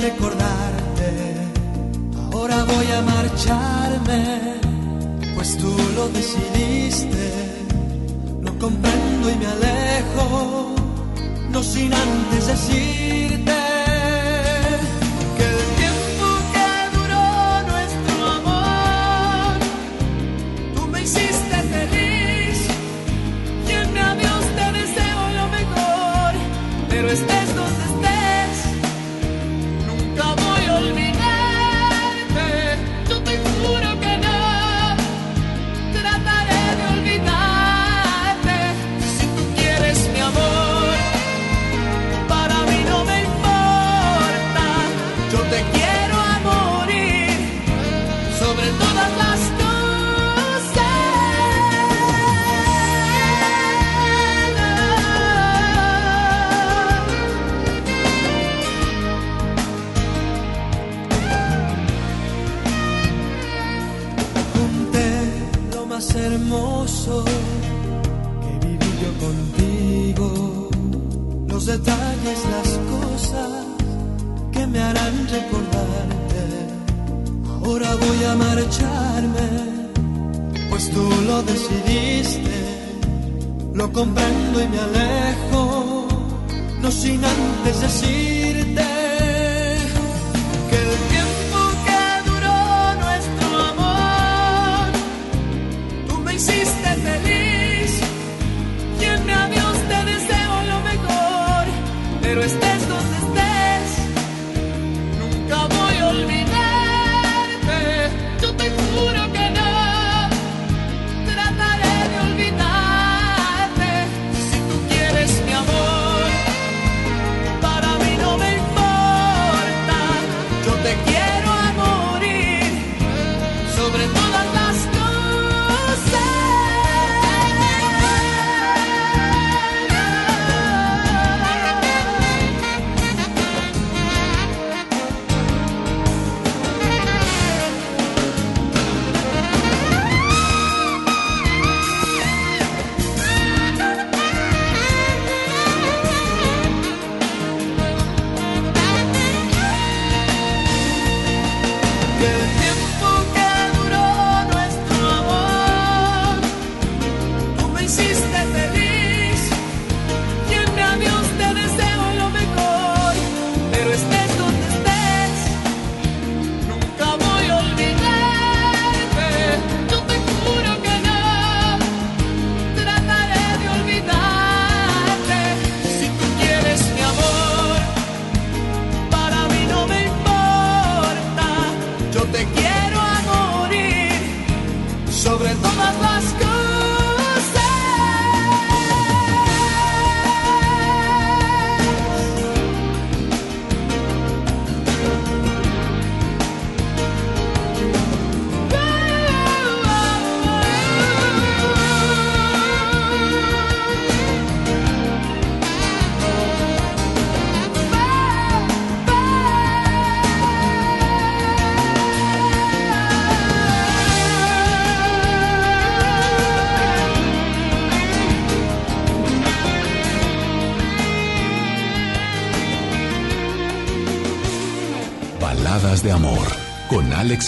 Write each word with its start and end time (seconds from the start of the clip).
recordarte. 0.00 1.10
Ahora 2.32 2.64
voy 2.64 2.86
a 2.92 3.02
marcharme, 3.02 4.60
pues 5.34 5.56
tú 5.58 5.74
lo 5.94 6.08
decidiste. 6.08 7.32
Lo 8.42 8.58
comprendo 8.58 9.30
y 9.30 9.36
me 9.36 9.46
alejo, 9.46 10.74
no 11.50 11.62
sin 11.62 11.92
antes 11.92 12.46
decir 12.46 12.95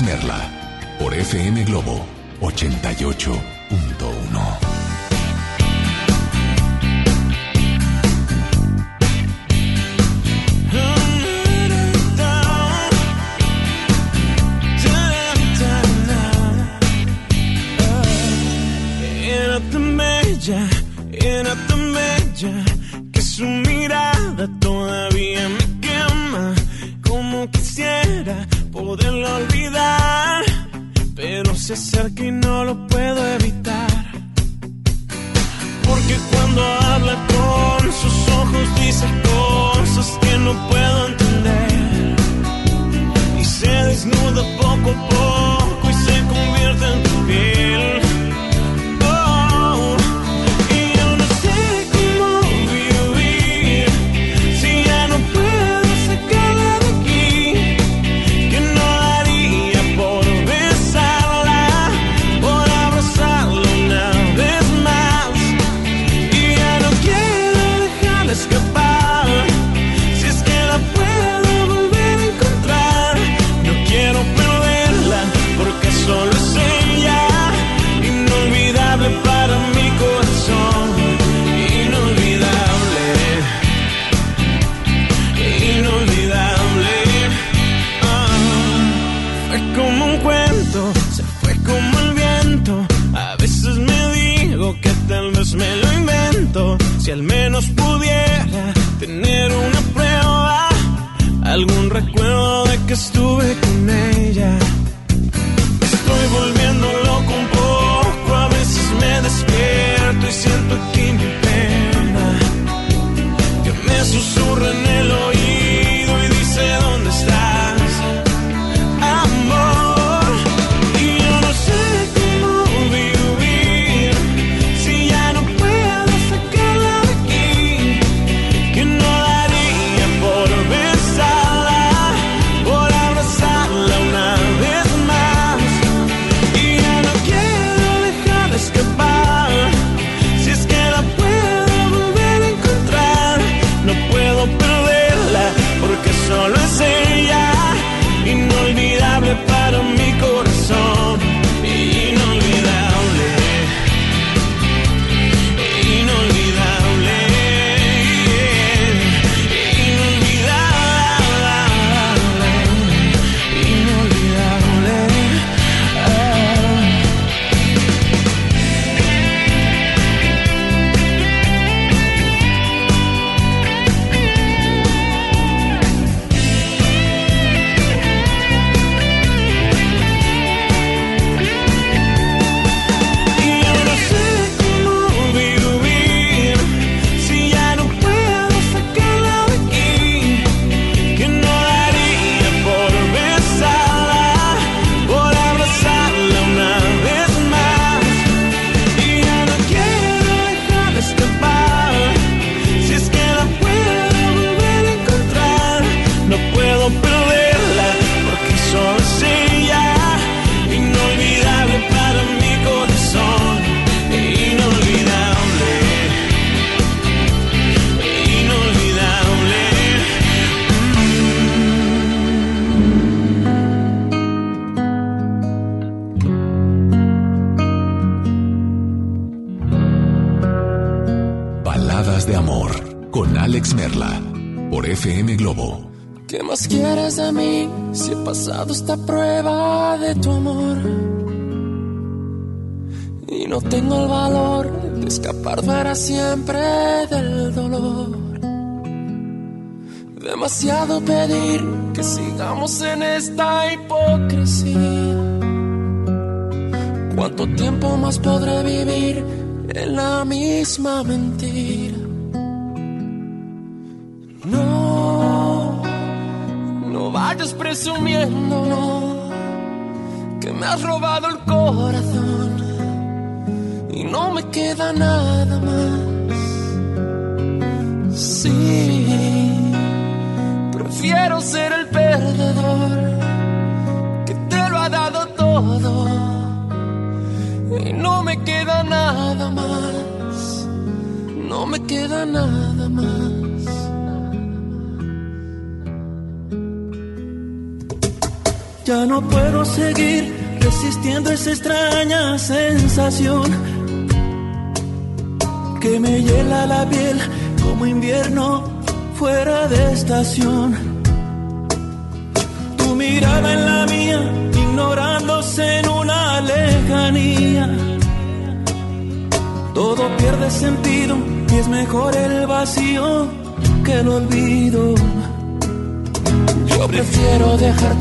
Merla 0.03 0.51
por 0.99 1.15
FM 1.15 1.65
Globo 1.65 2.05
88. 2.41 3.58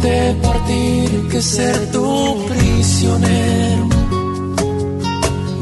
verte 0.01 0.35
partir 0.41 1.27
que 1.29 1.41
ser 1.41 1.91
tu 1.91 2.45
prisionero. 2.47 3.87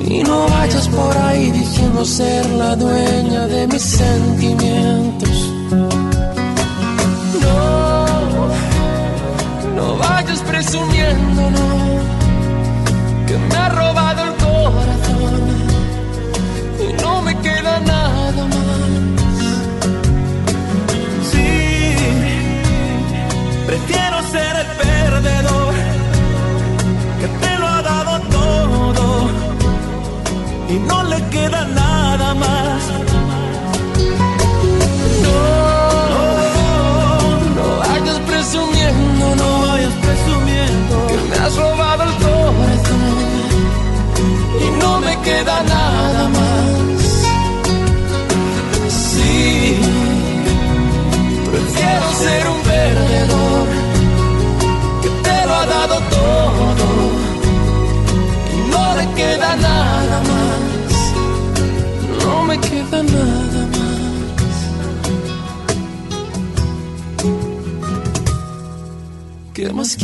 Y 0.08 0.24
no 0.24 0.48
vayas 0.48 0.88
por 0.90 1.18
ahí 1.18 1.52
diciendo 1.52 2.06
ser 2.06 2.50
la 2.52 2.76
dueña 2.76 3.48
de 3.48 3.68
mis 3.68 3.82
sentimientos. 3.82 5.52
No, 7.42 8.06
no 9.76 9.98
vayas 9.98 10.40
presumiendo, 10.42 11.42
que 13.28 13.38
me 13.38 13.56
ha 13.56 13.70
robado 13.70 14.15
ser 24.36 24.56
el 24.64 24.70
perdedor 24.84 25.74
que 27.20 27.28
te 27.42 27.52
lo 27.60 27.68
ha 27.68 27.82
dado 27.92 28.14
todo 28.38 29.06
y 30.74 30.76
no 30.90 30.98
le 31.12 31.20
queda 31.36 31.62
nada 31.84 32.34
más. 32.44 32.82
No, 35.26 35.42
no, 36.14 36.26
no 37.58 37.66
vayas 37.84 38.20
presumiendo, 38.32 39.24
no 39.42 39.50
vayas 39.68 39.96
presumiendo 40.06 40.94
que 41.10 41.18
me 41.30 41.36
has 41.44 41.56
robado 41.64 42.04
el 42.10 42.14
corazón 42.26 43.18
y 44.66 44.68
no 44.82 44.92
me 45.06 45.14
queda 45.28 45.56
nada. 45.64 45.95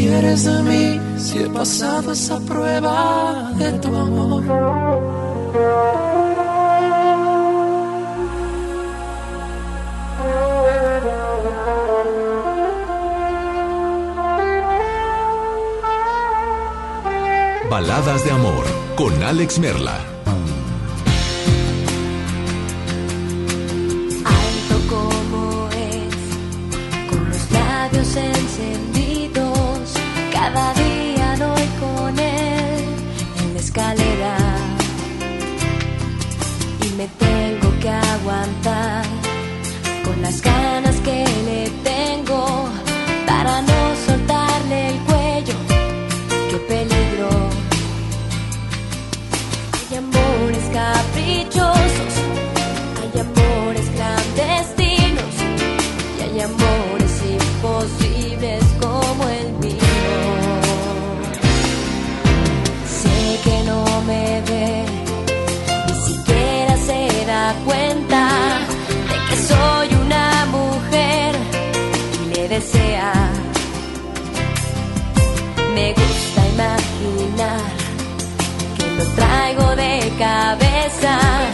quieres 0.01 0.45
de 0.45 0.63
mí 0.63 1.01
si 1.17 1.39
he 1.39 1.49
pasado 1.49 2.11
esa 2.11 2.39
prueba 2.39 3.51
de 3.57 3.71
tu 3.73 3.95
amor? 3.95 4.43
Baladas 17.69 18.23
de 18.25 18.31
Amor 18.31 18.65
con 18.95 19.23
Alex 19.23 19.59
Merla. 19.59 20.10
cabeza. 80.21 81.50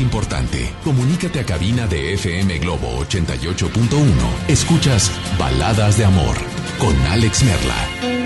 Importante. 0.00 0.72
Comunícate 0.82 1.40
a 1.40 1.44
cabina 1.44 1.86
de 1.86 2.14
FM 2.14 2.58
Globo 2.58 3.04
88.1. 3.04 4.48
Escuchas 4.48 5.10
Baladas 5.38 5.98
de 5.98 6.04
Amor 6.04 6.36
con 6.78 6.96
Alex 7.06 7.42
Merla. 7.44 8.24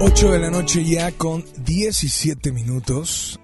8 0.00 0.30
de 0.30 0.38
la 0.38 0.50
noche 0.50 0.84
ya 0.84 1.12
con 1.12 1.44
17 1.64 2.52
minutos. 2.52 3.40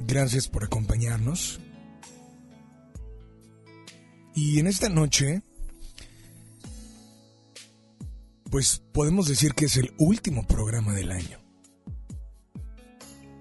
Gracias 0.00 0.48
por 0.48 0.64
acompañarnos. 0.64 1.60
Y 4.34 4.58
en 4.58 4.66
esta 4.66 4.88
noche, 4.88 5.42
pues 8.50 8.82
podemos 8.92 9.28
decir 9.28 9.54
que 9.54 9.64
es 9.64 9.76
el 9.76 9.94
último 9.98 10.46
programa 10.46 10.92
del 10.92 11.10
año. 11.10 11.35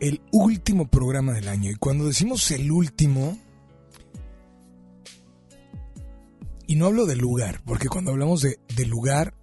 El 0.05 0.21
último 0.31 0.87
programa 0.87 1.33
del 1.33 1.47
año. 1.47 1.71
Y 1.71 1.75
cuando 1.77 2.05
decimos 2.05 2.51
el 2.51 2.71
último, 2.71 3.39
y 6.67 6.75
no 6.75 6.85
hablo 6.85 7.07
de 7.07 7.15
lugar, 7.15 7.63
porque 7.65 7.89
cuando 7.89 8.11
hablamos 8.11 8.43
de, 8.43 8.59
de 8.75 8.85
lugar, 8.85 9.33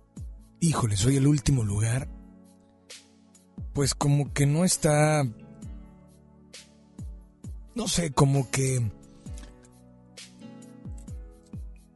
híjole, 0.60 0.96
soy 0.96 1.16
el 1.16 1.26
último 1.26 1.64
lugar, 1.64 2.08
pues 3.72 3.92
como 3.96 4.32
que 4.32 4.46
no 4.46 4.64
está, 4.64 5.24
no 7.74 7.88
sé, 7.88 8.12
como 8.12 8.48
que, 8.48 8.88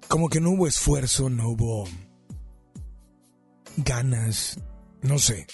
como 0.08 0.28
que 0.28 0.40
no 0.40 0.50
hubo 0.50 0.66
esfuerzo, 0.66 1.30
no 1.30 1.50
hubo 1.50 1.84
ganas, 3.76 4.58
no 5.02 5.20
sé. 5.20 5.46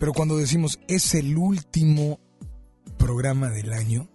Pero 0.00 0.14
cuando 0.14 0.38
decimos 0.38 0.80
es 0.88 1.14
el 1.14 1.36
último 1.36 2.18
programa 2.96 3.50
del 3.50 3.74
año, 3.74 4.08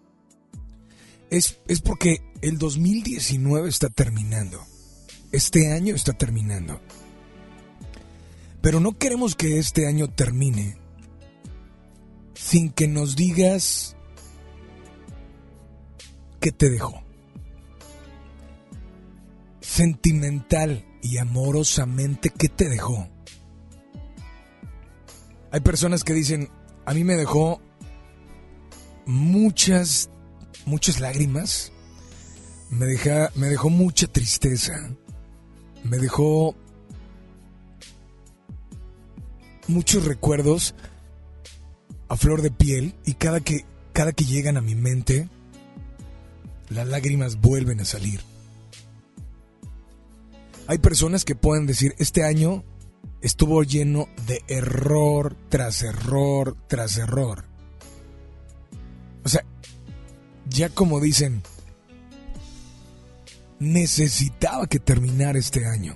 es, 1.30 1.60
es 1.68 1.80
porque 1.80 2.24
el 2.42 2.58
2019 2.58 3.70
está 3.70 3.90
terminando. 3.90 4.66
Este 5.32 5.72
año 5.72 5.94
está 5.94 6.14
terminando. 6.14 6.82
Pero 8.62 8.80
no 8.80 8.98
queremos 8.98 9.36
que 9.36 9.60
este 9.60 9.88
año 9.88 10.10
termine 10.10 10.76
sin 12.34 12.72
que 12.72 12.88
nos 12.88 13.16
digas 13.16 13.96
qué 16.40 16.52
te 16.52 16.72
dejó. 16.72 17.04
Sentimental 19.62 20.84
y 21.04 21.20
amorosamente, 21.20 22.32
¿qué 22.32 22.50
te 22.50 22.70
dejó? 22.70 23.15
Hay 25.56 25.62
personas 25.62 26.04
que 26.04 26.12
dicen, 26.12 26.50
a 26.86 26.94
mí 26.94 27.06
me 27.06 27.16
dejó 27.16 27.62
muchas, 29.06 30.10
muchas 30.66 31.00
lágrimas, 31.00 31.72
me, 32.70 32.88
me 33.36 33.48
dejó 33.48 33.70
mucha 33.70 34.08
tristeza, 34.08 34.74
me 35.86 35.98
dejó 35.98 36.56
muchos 39.70 40.04
recuerdos 40.04 40.76
a 42.10 42.18
flor 42.18 42.42
de 42.42 42.52
piel 42.52 42.94
y 43.06 43.14
cada 43.14 43.40
que, 43.40 43.66
cada 43.94 44.12
que 44.12 44.26
llegan 44.26 44.58
a 44.58 44.62
mi 44.62 44.76
mente, 44.76 45.30
las 46.68 46.86
lágrimas 46.86 47.40
vuelven 47.40 47.80
a 47.80 47.86
salir. 47.86 48.20
Hay 50.68 50.80
personas 50.80 51.24
que 51.24 51.36
pueden 51.36 51.66
decir, 51.66 51.96
este 51.98 52.26
año 52.26 52.66
estuvo 53.26 53.64
lleno 53.64 54.08
de 54.28 54.44
error 54.48 55.36
tras 55.50 55.82
error 55.82 56.56
tras 56.68 56.98
error. 56.98 57.44
O 59.24 59.30
sea, 59.30 59.44
ya 60.48 60.70
como 60.70 61.00
dicen, 61.00 61.42
necesitaba 63.58 64.68
que 64.68 64.78
terminara 64.78 65.40
este 65.40 65.66
año. 65.66 65.96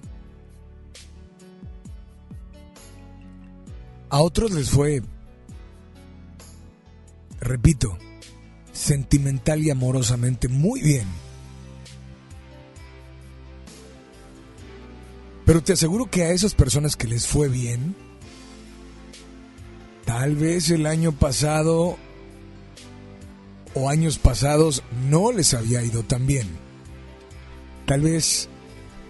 A 4.09 4.21
otros 4.21 4.49
les 4.49 4.71
fue, 4.71 5.03
repito, 7.41 7.95
sentimental 8.71 9.61
y 9.61 9.69
amorosamente 9.69 10.47
muy 10.47 10.81
bien. 10.81 11.05
Pero 15.49 15.63
te 15.63 15.73
aseguro 15.73 16.11
que 16.11 16.21
a 16.21 16.29
esas 16.29 16.53
personas 16.53 16.95
que 16.95 17.07
les 17.07 17.25
fue 17.25 17.49
bien, 17.49 17.95
tal 20.05 20.35
vez 20.35 20.69
el 20.69 20.85
año 20.85 21.11
pasado 21.11 21.97
o 23.73 23.89
años 23.89 24.19
pasados 24.19 24.83
no 25.09 25.31
les 25.31 25.55
había 25.55 25.83
ido 25.83 26.03
tan 26.03 26.27
bien. 26.27 26.47
Tal 27.87 28.01
vez 28.01 28.47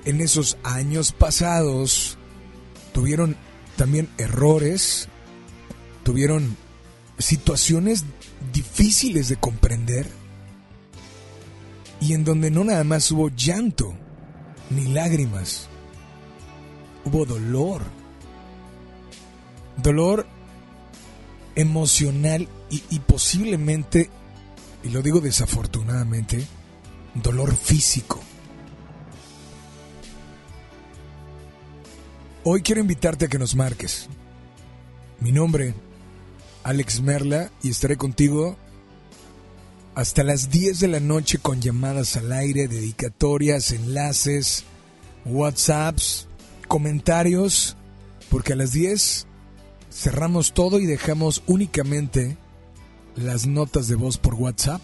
en 0.05 0.21
esos 0.21 0.57
años 0.63 1.11
pasados 1.11 2.17
tuvieron 2.93 3.35
también 3.75 4.07
errores, 4.17 5.09
tuvieron 6.03 6.55
situaciones 7.17 8.05
difíciles 8.53 9.27
de 9.27 9.35
comprender 9.35 10.07
y 11.99 12.13
en 12.13 12.23
donde 12.23 12.49
no 12.49 12.63
nada 12.63 12.85
más 12.85 13.11
hubo 13.11 13.27
llanto 13.27 13.93
ni 14.69 14.85
lágrimas, 14.85 15.67
hubo 17.05 17.25
dolor, 17.25 17.83
dolor 19.77 20.27
emocional 21.55 22.47
y, 22.69 22.83
y 22.89 22.99
posiblemente, 22.99 24.09
y 24.83 24.89
lo 24.89 25.01
digo 25.01 25.19
desafortunadamente, 25.19 26.45
dolor 27.15 27.55
físico. 27.55 28.19
Hoy 32.43 32.61
quiero 32.61 32.81
invitarte 32.81 33.25
a 33.25 33.27
que 33.27 33.37
nos 33.37 33.55
marques. 33.55 34.07
Mi 35.19 35.31
nombre, 35.31 35.73
Alex 36.63 37.01
Merla, 37.01 37.51
y 37.61 37.69
estaré 37.69 37.97
contigo 37.97 38.57
hasta 39.95 40.23
las 40.23 40.49
10 40.49 40.79
de 40.79 40.87
la 40.87 41.01
noche 41.01 41.39
con 41.39 41.59
llamadas 41.59 42.15
al 42.15 42.31
aire, 42.31 42.69
dedicatorias, 42.69 43.71
enlaces, 43.71 44.63
WhatsApps, 45.25 46.28
comentarios, 46.69 47.75
porque 48.29 48.53
a 48.53 48.55
las 48.55 48.71
10 48.71 49.27
cerramos 49.91 50.53
todo 50.53 50.79
y 50.79 50.85
dejamos 50.85 51.43
únicamente 51.47 52.37
las 53.17 53.47
notas 53.47 53.89
de 53.89 53.95
voz 53.95 54.17
por 54.17 54.35
WhatsApp. 54.35 54.81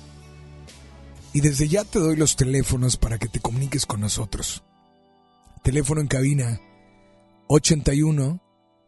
Y 1.32 1.42
desde 1.42 1.70
ya 1.70 1.86
te 1.86 2.00
doy 2.00 2.18
los 2.18 2.36
teléfonos 2.36 2.98
para 2.98 3.18
que 3.18 3.30
te 3.30 3.40
comuniques 3.40 3.86
con 3.86 4.02
nosotros. 4.02 4.64
Teléfono 5.64 6.02
en 6.02 6.08
cabina 6.08 6.60
81 7.48 8.42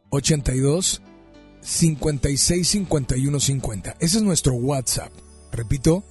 82 0.09 1.01
56 1.61 2.67
51 2.67 3.39
50. 3.39 3.95
Ese 3.99 4.17
es 4.17 4.23
nuestro 4.23 4.53
WhatsApp. 4.53 5.11
Repito, 5.51 6.03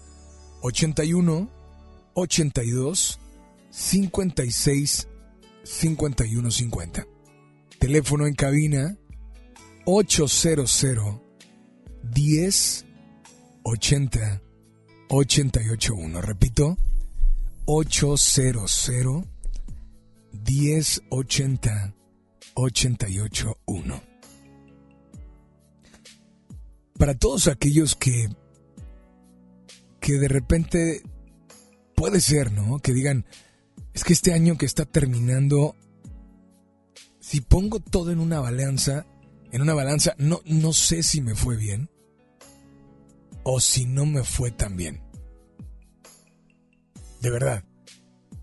81 0.62 1.48
82 2.14 3.18
56 3.70 5.08
51 5.66 6.50
50. 6.50 7.06
Teléfono 7.78 8.26
en 8.26 8.34
cabina 8.34 8.96
800 9.84 10.84
10 12.02 12.86
80 13.64 14.42
881. 15.08 16.20
Repito, 16.20 16.76
800 17.66 18.92
10 20.32 21.02
80 21.10 21.94
881. 22.54 24.02
Para 26.98 27.14
todos 27.18 27.48
aquellos 27.48 27.96
que 27.96 28.28
que 30.00 30.12
de 30.14 30.28
repente 30.28 31.02
puede 31.96 32.20
ser, 32.20 32.52
¿no? 32.52 32.78
Que 32.78 32.92
digan, 32.92 33.26
es 33.96 34.04
que 34.04 34.12
este 34.12 34.34
año 34.34 34.58
que 34.58 34.66
está 34.66 34.84
terminando 34.84 35.74
si 37.18 37.40
pongo 37.40 37.80
todo 37.80 38.12
en 38.12 38.20
una 38.20 38.40
balanza, 38.40 39.06
en 39.52 39.62
una 39.62 39.72
balanza, 39.72 40.14
no 40.18 40.42
no 40.44 40.74
sé 40.74 41.02
si 41.02 41.22
me 41.22 41.34
fue 41.34 41.56
bien 41.56 41.88
o 43.42 43.58
si 43.58 43.86
no 43.86 44.04
me 44.04 44.22
fue 44.22 44.50
tan 44.50 44.76
bien. 44.76 45.02
De 47.22 47.30
verdad. 47.30 47.64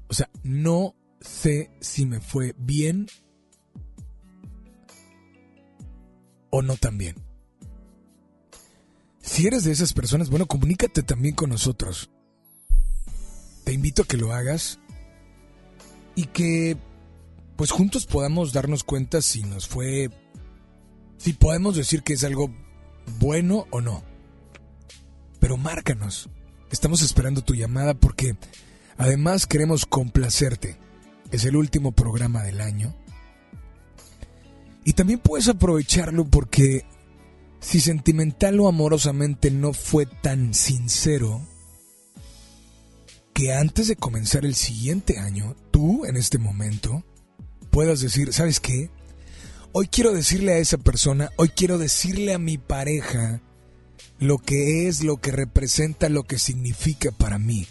O 0.07 0.15
sea, 0.15 0.27
no 0.41 0.95
sé 1.21 1.69
si 1.79 2.07
me 2.07 2.19
fue 2.19 2.55
bien 2.57 3.05
o 6.49 6.63
no 6.63 6.77
también. 6.77 7.15
Si 9.21 9.45
eres 9.45 9.65
de 9.65 9.71
esas 9.71 9.93
personas, 9.93 10.31
bueno, 10.31 10.47
comunícate 10.47 11.03
también 11.03 11.35
con 11.35 11.51
nosotros. 11.51 12.09
Te 13.63 13.71
invito 13.71 14.01
a 14.01 14.05
que 14.05 14.17
lo 14.17 14.33
hagas 14.33 14.79
y 16.15 16.26
que 16.26 16.78
pues 17.56 17.71
juntos 17.71 18.06
podamos 18.06 18.54
darnos 18.54 18.84
cuenta 18.84 19.21
si 19.21 19.43
nos 19.43 19.67
fue, 19.67 20.10
si 21.17 21.34
podemos 21.34 21.76
decir 21.76 22.04
que 22.04 22.13
es 22.13 22.23
algo 22.23 22.52
bueno 23.19 23.65
o 23.71 23.82
no. 23.82 24.04
Pero 25.39 25.58
márcanos. 25.58 26.30
Estamos 26.71 27.02
esperando 27.02 27.43
tu 27.43 27.54
llamada 27.54 27.93
porque 27.93 28.36
además 28.97 29.45
queremos 29.45 29.86
complacerte. 29.86 30.78
Es 31.32 31.45
el 31.45 31.56
último 31.56 31.91
programa 31.91 32.41
del 32.43 32.62
año. 32.62 32.95
Y 34.84 34.93
también 34.93 35.19
puedes 35.19 35.47
aprovecharlo 35.47 36.26
porque 36.26 36.86
si 37.60 37.80
sentimental 37.80 38.60
o 38.60 38.67
amorosamente 38.67 39.52
no 39.52 39.73
fue 39.73 40.06
tan 40.06 40.54
sincero, 40.54 41.41
que 43.34 43.54
antes 43.54 43.88
de 43.88 43.96
comenzar 43.96 44.46
el 44.46 44.56
siguiente 44.56 45.19
año, 45.19 45.56
tú 45.72 46.06
en 46.06 46.15
este 46.15 46.38
momento 46.38 47.04
puedas 47.72 48.02
decir, 48.02 48.32
¿sabes 48.34 48.60
qué? 48.60 48.89
Hoy 49.72 49.88
quiero 49.88 50.13
decirle 50.13 50.54
a 50.54 50.58
esa 50.58 50.78
persona, 50.78 51.32
hoy 51.38 51.50
quiero 51.50 51.78
decirle 51.78 52.34
a 52.34 52.39
mi 52.39 52.58
pareja 52.60 53.41
lo 54.19 54.38
que 54.38 54.88
es, 54.88 55.04
lo 55.04 55.17
que 55.17 55.32
representa, 55.32 56.10
lo 56.10 56.24
que 56.24 56.38
significa 56.38 57.12
para 57.12 57.39
mí. 57.39 57.67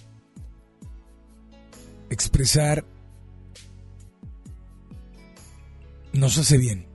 Expresar 2.10 2.84
nos 6.12 6.36
hace 6.38 6.58
bien. 6.58 6.86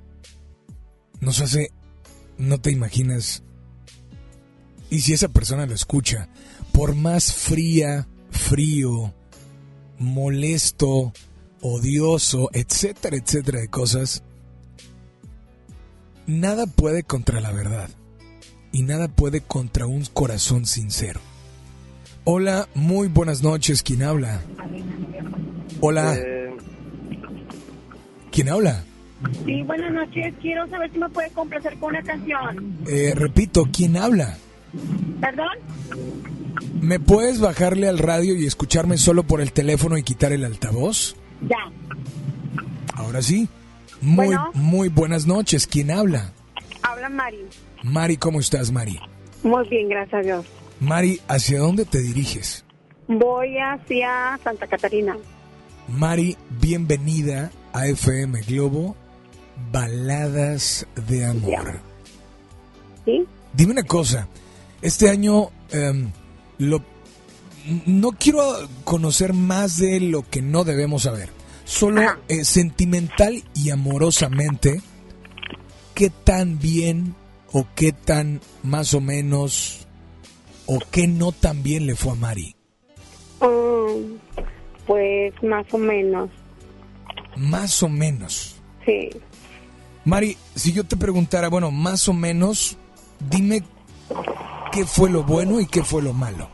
Nos 1.22 1.40
hace, 1.40 1.72
no 2.38 2.60
te 2.60 2.72
imaginas. 2.72 3.44
Y 4.90 5.00
si 5.02 5.14
esa 5.14 5.30
persona 5.30 5.66
lo 5.66 5.74
escucha, 5.74 6.30
por 6.72 6.96
más 6.96 7.34
fría, 7.34 8.08
frío, 8.38 9.14
molesto, 10.00 11.12
odioso, 11.62 12.50
etcétera, 12.54 13.18
etcétera 13.18 13.60
de 13.60 13.68
cosas, 13.68 14.24
nada 16.26 16.66
puede 16.68 17.04
contra 17.04 17.42
la 17.42 17.52
verdad 17.52 17.90
y 18.72 18.84
nada 18.84 19.08
puede 19.08 19.42
contra 19.42 19.88
un 19.88 20.06
corazón 20.06 20.66
sincero. 20.66 21.20
Hola, 22.24 22.68
muy 22.76 23.08
buenas 23.08 23.42
noches, 23.42 23.84
¿quién 23.84 24.04
habla? 24.04 24.42
Hola. 25.80 26.16
Eh, 26.16 26.56
¿Quién 28.32 28.50
habla? 28.50 28.84
sí, 29.46 29.64
buenas 29.64 29.92
noches. 29.92 30.34
Quiero 30.42 30.68
saber 30.70 30.92
si 30.92 31.00
me 31.00 31.10
puede 31.10 31.30
complacer 31.32 31.78
con 31.80 31.90
una 31.90 32.04
canción. 32.04 32.78
Eh, 32.88 33.14
repito, 33.16 33.68
¿quién 33.72 33.98
habla? 33.98 34.38
¿Perdón? 35.22 35.48
¿Me 36.82 37.00
puedes 37.00 37.40
bajarle 37.40 37.88
al 37.88 37.98
radio 37.98 38.36
y 38.36 38.46
escucharme 38.46 38.98
solo 38.98 39.24
por 39.24 39.42
el 39.42 39.52
teléfono 39.52 39.98
y 39.98 40.04
quitar 40.04 40.32
el 40.32 40.46
altavoz? 40.46 41.16
Ya. 41.48 41.72
Ahora 42.94 43.22
sí. 43.22 43.48
Muy, 44.02 44.28
Bueno. 44.28 44.52
muy 44.54 44.90
buenas 44.90 45.26
noches. 45.26 45.66
¿Quién 45.68 45.90
habla? 45.92 46.32
Habla 46.84 47.10
Mari. 47.10 47.46
Mari, 47.84 48.18
¿cómo 48.18 48.40
estás, 48.40 48.72
Mari? 48.72 49.00
Muy 49.44 49.68
bien, 49.70 49.90
gracias 49.90 50.14
a 50.14 50.24
Dios. 50.26 50.46
Mari, 50.80 51.20
¿hacia 51.28 51.60
dónde 51.60 51.86
te 51.86 52.00
diriges? 52.00 52.64
Voy 53.08 53.58
hacia 53.58 54.40
Santa 54.44 54.68
Catarina. 54.68 55.18
Mari, 55.88 56.38
bienvenida 56.62 57.50
a 57.74 57.88
FM 57.88 58.42
Globo, 58.42 58.96
Baladas 59.72 60.86
de 61.08 61.26
Amor. 61.26 61.80
¿Sí? 63.06 63.26
Dime 63.54 63.72
una 63.72 63.84
cosa, 63.84 64.28
este 64.82 65.10
año 65.10 65.50
em, 65.72 66.12
lo, 66.58 66.84
no 67.86 68.12
quiero 68.14 68.42
conocer 68.84 69.34
más 69.34 69.78
de 69.78 70.00
lo 70.00 70.28
que 70.30 70.42
no 70.42 70.64
debemos 70.64 71.04
saber, 71.04 71.30
solo 71.66 72.02
eh, 72.28 72.46
sentimental 72.46 73.44
y 73.54 73.70
amorosamente, 73.72 74.82
¿qué 75.94 76.10
tan 76.10 76.60
bien 76.60 77.16
o 77.52 77.68
qué 77.76 77.92
tan 77.92 78.42
más 78.64 78.94
o 78.94 79.02
menos 79.02 79.88
o 80.66 80.80
qué 80.92 81.08
no 81.08 81.32
tan 81.32 81.64
bien 81.64 81.86
le 81.86 81.96
fue 81.96 82.12
a 82.12 82.16
Mari? 82.16 82.56
Mm, 83.42 84.16
pues 84.86 85.34
más 85.44 85.66
o 85.72 85.78
menos. 85.78 86.30
Más 87.36 87.84
o 87.84 87.90
menos. 87.90 88.62
Sí. 88.86 89.10
Mari, 90.06 90.38
si 90.56 90.72
yo 90.72 90.86
te 90.86 90.96
preguntara, 90.96 91.50
bueno, 91.50 91.70
más 91.70 92.08
o 92.08 92.14
menos, 92.14 92.78
dime 93.30 93.64
qué 94.72 94.86
fue 94.86 95.10
lo 95.10 95.24
bueno 95.24 95.60
y 95.60 95.66
qué 95.68 95.84
fue 95.84 96.02
lo 96.02 96.14
malo. 96.14 96.48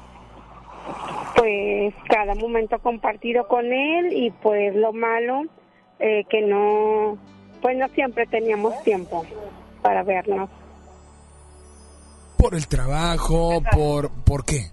Pues 1.36 1.94
cada 2.08 2.36
momento 2.36 2.80
compartido 2.80 3.48
con 3.48 3.66
él 3.72 4.14
y 4.14 4.32
pues 4.32 4.76
lo 4.76 4.94
malo 4.94 5.44
eh, 6.00 6.24
que 6.30 6.42
no, 6.42 7.18
pues 7.62 7.78
no 7.78 7.88
siempre 7.90 8.26
teníamos 8.28 8.82
tiempo 8.84 9.26
para 9.82 10.04
vernos. 10.04 10.50
Por 12.38 12.56
el 12.56 12.68
trabajo, 12.68 13.62
por 13.72 14.10
por 14.24 14.46
qué? 14.46 14.72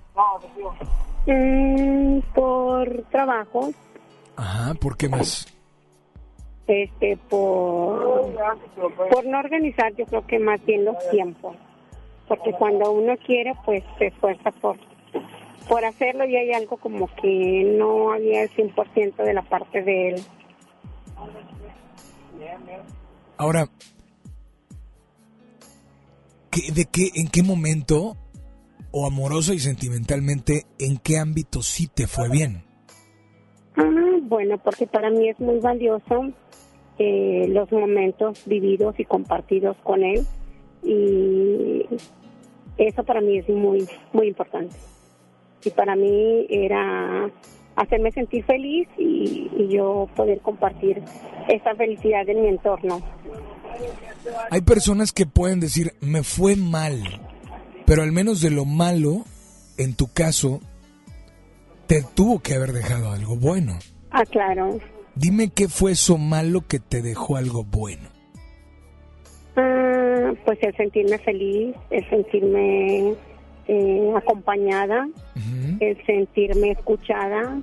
Mm, 1.27 2.21
por 2.35 3.05
trabajo, 3.11 3.71
Ajá, 4.37 4.75
¿por 4.75 4.97
qué 4.97 5.09
más? 5.09 5.47
este, 6.67 7.17
por, 7.29 8.33
por 9.11 9.27
no 9.27 9.39
organizar, 9.39 9.93
yo 9.97 10.07
creo 10.07 10.27
que 10.27 10.39
más 10.39 10.65
bien 10.65 10.85
los 10.85 10.97
tiempos. 11.11 11.57
Porque 12.31 12.53
cuando 12.53 12.93
uno 12.93 13.17
quiere, 13.17 13.55
pues 13.65 13.83
se 13.99 14.07
esfuerza 14.07 14.53
por, 14.53 14.77
por 15.69 15.85
hacerlo 15.85 16.25
y 16.27 16.37
hay 16.37 16.53
algo 16.53 16.77
como 16.77 17.09
que 17.21 17.75
no 17.77 18.13
había 18.13 18.45
el 18.45 18.51
100% 18.51 19.17
de 19.17 19.35
la 19.35 19.43
parte 19.43 19.83
de 19.83 20.11
él. 20.11 20.23
Ahora, 23.37 23.67
¿qué, 26.53 26.71
¿de 26.71 26.85
qué, 26.85 27.11
en 27.17 27.27
qué 27.27 27.43
momento, 27.43 28.17
o 28.93 29.09
amoroso 29.09 29.53
y 29.53 29.59
sentimentalmente, 29.59 30.67
en 30.79 30.99
qué 30.99 31.19
ámbito 31.19 31.63
sí 31.63 31.89
te 31.89 32.07
fue 32.07 32.29
bien? 32.29 32.63
Ah, 33.75 34.19
bueno, 34.23 34.57
porque 34.59 34.87
para 34.87 35.11
mí 35.11 35.29
es 35.29 35.41
muy 35.41 35.59
valioso 35.59 36.31
eh, 36.97 37.47
los 37.49 37.73
momentos 37.73 38.41
vividos 38.47 39.01
y 39.01 39.05
compartidos 39.05 39.77
con 39.83 40.05
él 40.05 40.25
y 40.85 41.87
eso 42.89 43.05
para 43.05 43.21
mí 43.21 43.39
es 43.39 43.49
muy 43.49 43.87
muy 44.13 44.29
importante 44.29 44.75
y 45.65 45.71
para 45.71 45.95
mí 45.97 46.47
era 46.49 47.31
hacerme 47.77 48.13
sentir 48.13 48.45
feliz 48.45 48.89
y, 48.99 49.51
y 49.57 49.69
yo 49.69 50.09
poder 50.17 50.41
compartir 50.41 51.03
esa 51.49 51.75
felicidad 51.75 52.29
en 52.29 52.43
mi 52.43 52.49
entorno. 52.49 53.01
Hay 54.51 54.61
personas 54.63 55.13
que 55.13 55.27
pueden 55.27 55.61
decir, 55.61 55.93
me 56.01 56.23
fue 56.23 56.57
mal, 56.57 57.03
pero 57.87 58.03
al 58.03 58.13
menos 58.13 58.41
de 58.43 58.51
lo 58.51 58.65
malo, 58.65 59.25
en 59.79 59.95
tu 59.95 60.13
caso, 60.13 60.61
te 61.87 62.03
tuvo 62.03 62.41
que 62.41 62.55
haber 62.55 62.73
dejado 62.73 63.13
algo 63.13 63.37
bueno. 63.37 63.79
Ah, 64.11 64.25
claro. 64.25 64.79
Dime 65.15 65.51
qué 65.51 65.69
fue 65.69 65.93
eso 65.93 66.19
malo 66.19 66.67
que 66.67 66.79
te 66.79 67.03
dejó 67.03 67.37
algo 67.37 67.65
bueno. 67.65 68.10
Ah, 69.57 70.33
pues 70.45 70.59
el 70.63 70.77
sentirme 70.77 71.19
feliz, 71.19 71.75
el 71.91 72.09
sentirme 72.09 73.15
eh, 73.67 74.13
acompañada, 74.17 75.09
el 75.81 76.07
sentirme 76.07 76.73
escuchada, 76.73 77.61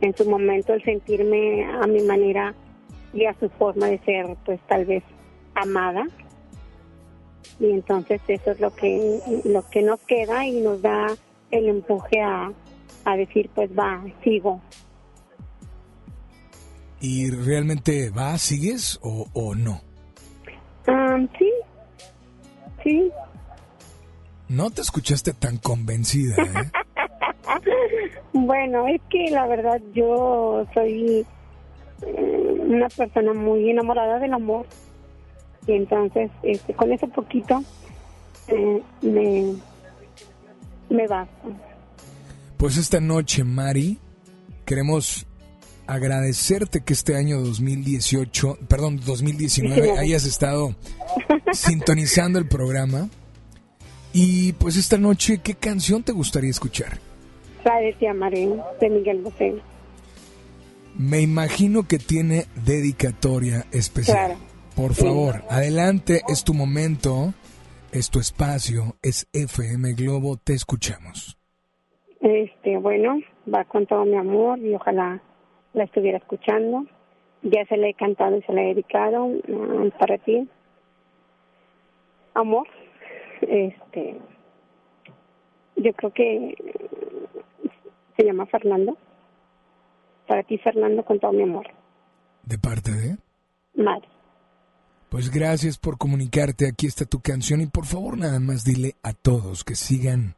en 0.00 0.16
su 0.16 0.28
momento 0.28 0.74
el 0.74 0.82
sentirme 0.82 1.64
a 1.64 1.86
mi 1.86 2.02
manera 2.02 2.54
y 3.14 3.24
a 3.24 3.34
su 3.38 3.48
forma 3.50 3.86
de 3.86 3.98
ser, 4.00 4.36
pues 4.44 4.60
tal 4.66 4.84
vez 4.84 5.02
amada. 5.54 6.04
Y 7.60 7.70
entonces 7.70 8.20
eso 8.28 8.50
es 8.50 8.60
lo 8.60 8.74
que 8.74 9.20
lo 9.44 9.68
que 9.68 9.82
nos 9.82 10.00
queda 10.00 10.46
y 10.46 10.60
nos 10.60 10.82
da 10.82 11.06
el 11.50 11.68
empuje 11.68 12.20
a, 12.20 12.50
a 13.04 13.16
decir, 13.16 13.50
pues 13.54 13.70
va, 13.70 14.02
sigo. 14.24 14.60
¿Y 17.00 17.30
realmente 17.30 18.10
va, 18.10 18.38
sigues 18.38 18.98
o, 19.02 19.26
o 19.32 19.54
no? 19.54 19.91
Ah, 20.86 21.18
sí, 21.38 21.52
sí, 22.82 23.12
No 24.48 24.70
te 24.70 24.80
escuchaste 24.80 25.32
tan 25.32 25.58
convencida, 25.58 26.36
¿eh? 26.42 26.70
Bueno, 28.32 28.88
es 28.88 29.00
que 29.10 29.30
la 29.30 29.46
verdad 29.46 29.80
yo 29.94 30.66
soy 30.72 31.26
eh, 32.02 32.56
una 32.58 32.88
persona 32.88 33.32
muy 33.34 33.70
enamorada 33.70 34.18
del 34.18 34.32
amor 34.32 34.66
y 35.66 35.72
entonces 35.72 36.30
este, 36.42 36.74
con 36.74 36.92
eso 36.92 37.06
poquito 37.08 37.62
eh, 38.48 38.82
me, 39.02 39.54
me 40.88 41.06
basta. 41.06 41.48
Pues 42.56 42.76
esta 42.78 43.00
noche, 43.00 43.44
Mari, 43.44 43.98
queremos 44.64 45.26
agradecerte 45.86 46.80
que 46.82 46.92
este 46.92 47.16
año 47.16 47.40
2018, 47.40 48.58
perdón, 48.68 49.00
2019 49.04 49.92
hayas 49.98 50.24
estado 50.24 50.74
sintonizando 51.52 52.38
el 52.38 52.46
programa. 52.46 53.08
Y 54.12 54.52
pues 54.54 54.76
esta 54.76 54.98
noche, 54.98 55.38
¿qué 55.42 55.54
canción 55.54 56.02
te 56.02 56.12
gustaría 56.12 56.50
escuchar? 56.50 56.98
Sabes, 57.64 57.98
te 57.98 58.08
amaré 58.08 58.48
de 58.80 58.90
Miguel 58.90 59.22
Bosé. 59.22 59.54
Me 60.96 61.20
imagino 61.20 61.84
que 61.88 61.98
tiene 61.98 62.46
dedicatoria 62.66 63.66
especial. 63.72 64.16
Claro. 64.36 64.40
Por 64.76 64.94
Sí. 64.94 65.02
favor, 65.04 65.42
adelante, 65.48 66.22
es 66.28 66.44
tu 66.44 66.54
momento. 66.54 67.32
Es 67.92 68.08
tu 68.08 68.20
espacio, 68.20 68.96
es 69.02 69.26
FM 69.34 69.92
Globo, 69.92 70.38
te 70.38 70.54
escuchamos. 70.54 71.36
Este, 72.22 72.78
bueno, 72.78 73.18
va 73.52 73.64
con 73.66 73.86
todo 73.86 74.06
mi 74.06 74.16
amor 74.16 74.58
y 74.60 74.74
ojalá 74.74 75.20
la 75.74 75.84
estuviera 75.84 76.18
escuchando. 76.18 76.84
Ya 77.42 77.64
se 77.66 77.76
le 77.76 77.90
he 77.90 77.94
cantado 77.94 78.36
y 78.36 78.42
se 78.42 78.52
le 78.52 78.62
he 78.62 78.74
dedicado 78.74 79.26
mm, 79.26 79.90
para 79.98 80.18
ti. 80.18 80.48
Amor, 82.34 82.66
este, 83.40 84.16
yo 85.76 85.92
creo 85.92 86.12
que 86.12 86.54
se 88.16 88.24
llama 88.24 88.46
Fernando. 88.46 88.96
Para 90.26 90.42
ti, 90.44 90.56
Fernando, 90.58 91.04
con 91.04 91.18
todo 91.18 91.32
mi 91.32 91.42
amor. 91.42 91.66
¿De 92.44 92.58
parte 92.58 92.92
de? 92.92 93.16
Madre. 93.74 94.08
Pues 95.08 95.30
gracias 95.30 95.76
por 95.76 95.98
comunicarte. 95.98 96.66
Aquí 96.66 96.86
está 96.86 97.04
tu 97.04 97.20
canción 97.20 97.60
y 97.60 97.66
por 97.66 97.84
favor 97.84 98.16
nada 98.16 98.40
más 98.40 98.64
dile 98.64 98.94
a 99.02 99.12
todos 99.12 99.62
que 99.64 99.74
sigan, 99.74 100.36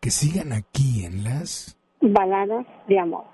que 0.00 0.10
sigan 0.10 0.52
aquí 0.52 1.04
en 1.04 1.24
las 1.24 1.76
baladas 2.00 2.64
de 2.86 3.00
amor. 3.00 3.33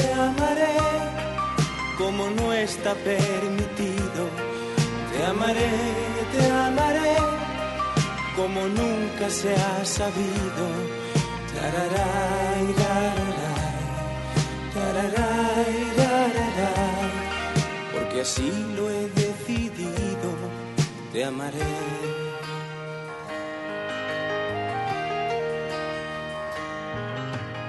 está 2.63 2.93
permitido. 2.95 4.29
Te 5.11 5.25
amaré, 5.25 5.71
te 6.33 6.51
amaré, 6.51 7.15
como 8.35 8.61
nunca 8.67 9.29
se 9.29 9.53
ha 9.53 9.85
sabido. 9.85 11.01
porque 17.93 18.21
así 18.21 18.51
lo 18.75 18.89
he 18.89 19.09
decidido, 19.09 20.29
te 21.11 21.25
amaré. 21.25 21.59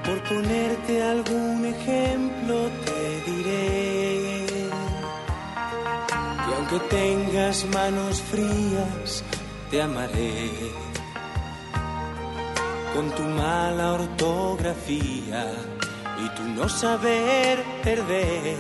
Por 0.05 0.23
ponerte 0.25 1.03
algún 1.03 1.65
ejemplo 1.65 2.32
aunque 6.73 6.89
tengas 6.89 7.65
manos 7.67 8.21
frías, 8.23 9.25
te 9.71 9.83
amaré. 9.83 10.51
Con 12.95 13.11
tu 13.11 13.23
mala 13.23 13.93
ortografía 13.93 15.53
y 16.25 16.29
tu 16.37 16.43
no 16.43 16.69
saber 16.69 17.63
perder, 17.83 18.57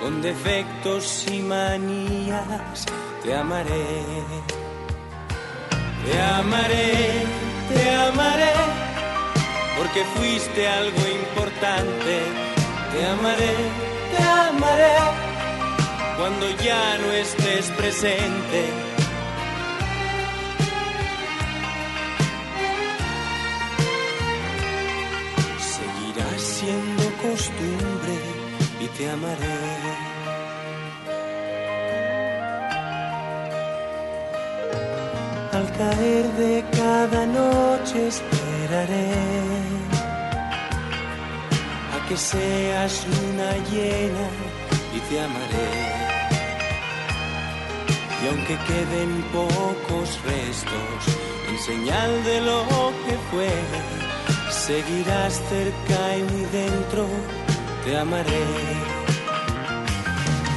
con 0.00 0.22
defectos 0.22 1.26
y 1.30 1.40
manías, 1.40 2.86
te 3.22 3.34
amaré. 3.34 3.96
Te 6.04 6.20
amaré, 6.20 7.24
te 7.72 7.90
amaré, 7.94 8.52
porque 9.78 10.04
fuiste 10.16 10.68
algo 10.68 11.00
importante. 11.22 12.14
Te 12.92 13.06
amaré, 13.06 13.54
te 14.14 14.22
amaré, 14.22 15.33
cuando 16.16 16.48
ya 16.62 16.98
no 16.98 17.12
estés 17.12 17.70
presente 17.70 18.94
costumbre 27.24 28.16
y 28.80 28.86
te 28.96 29.10
amaré. 29.10 29.58
Al 35.52 35.66
caer 35.78 36.26
de 36.42 36.64
cada 36.72 37.26
noche 37.26 38.08
esperaré 38.08 39.12
a 41.94 42.08
que 42.08 42.16
seas 42.16 43.06
luna 43.12 43.50
llena 43.70 44.26
y 44.96 45.00
te 45.08 45.20
amaré. 45.20 46.03
Y 48.24 48.26
aunque 48.26 48.56
queden 48.64 49.22
pocos 49.34 50.18
restos 50.24 51.00
en 51.50 51.58
señal 51.58 52.24
de 52.24 52.40
lo 52.40 52.64
que 53.04 53.16
fue, 53.30 53.50
seguirás 54.50 55.42
cerca 55.50 56.16
y 56.16 56.22
muy 56.22 56.44
dentro, 56.46 57.06
te 57.84 57.98
amaré. 57.98 58.44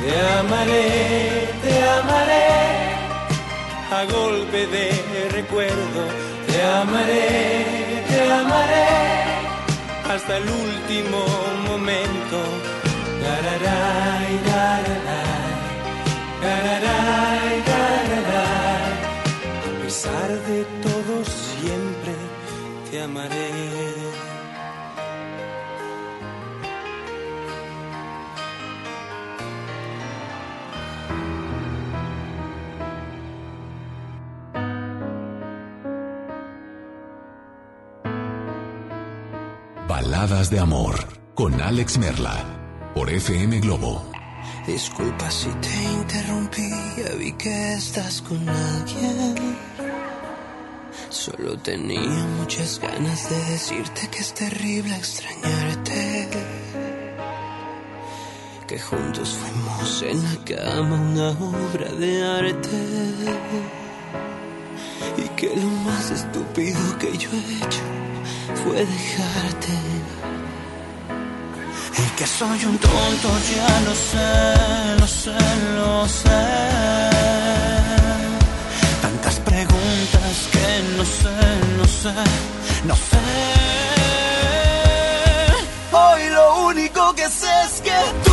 Te 0.01 0.39
amaré, 0.39 1.49
te 1.61 1.83
amaré, 1.89 2.47
a 3.91 4.05
golpe 4.13 4.67
de 4.67 5.29
recuerdo, 5.31 6.01
te 6.47 6.63
amaré, 6.63 8.03
te 8.07 8.31
amaré, 8.31 8.87
hasta 10.09 10.37
el 10.37 10.43
último 10.43 11.25
momento. 11.67 12.37
A 16.39 16.43
pesar 19.81 20.29
de 20.29 20.63
todo 20.83 21.25
siempre 21.25 22.15
te 22.89 23.01
amaré. 23.01 23.87
Baladas 39.87 40.49
de 40.49 40.59
Amor 40.59 40.95
con 41.33 41.59
Alex 41.61 41.97
Merla 41.97 42.43
por 42.93 43.09
FM 43.09 43.59
Globo. 43.61 44.16
Disculpa 44.65 45.31
si 45.31 45.49
te 45.49 45.83
interrumpí, 45.83 46.69
ya 46.97 47.15
vi 47.15 47.31
que 47.33 47.73
estás 47.73 48.21
con 48.21 48.47
alguien. 48.49 49.57
Solo 51.09 51.57
tenía 51.59 52.25
muchas 52.37 52.79
ganas 52.79 53.29
de 53.29 53.37
decirte 53.51 54.09
que 54.09 54.19
es 54.19 54.33
terrible 54.33 54.95
extrañarte. 54.95 56.29
Que 58.67 58.77
juntos 58.77 59.37
fuimos 59.39 60.03
en 60.03 60.23
la 60.23 60.35
cama 60.43 60.95
una 60.95 61.29
obra 61.29 61.89
de 61.93 62.23
arte. 62.25 62.77
Y 65.17 65.29
que 65.37 65.55
lo 65.55 65.69
más 65.85 66.11
estúpido 66.11 66.97
que 66.99 67.17
yo 67.17 67.29
he 67.31 67.65
hecho 67.65 67.83
fue 68.63 68.85
dejarte. 68.85 69.96
Y 71.99 72.09
que 72.15 72.27
soy 72.27 72.63
un 72.65 72.77
tonto, 72.77 73.29
ya 73.55 73.81
lo 73.87 73.95
sé, 73.95 74.29
lo 74.99 75.07
sé, 75.07 75.37
lo 75.75 76.07
sé. 76.07 76.43
Tantas 79.01 79.39
preguntas 79.39 80.49
que 80.51 80.67
no 80.95 81.03
sé, 81.03 81.35
no 81.77 81.85
sé, 81.85 82.13
no 82.85 82.95
sé. 82.95 83.17
Hoy 85.91 86.29
lo 86.29 86.67
único 86.67 87.15
que 87.15 87.27
sé 87.29 87.49
es 87.65 87.81
que 87.81 88.26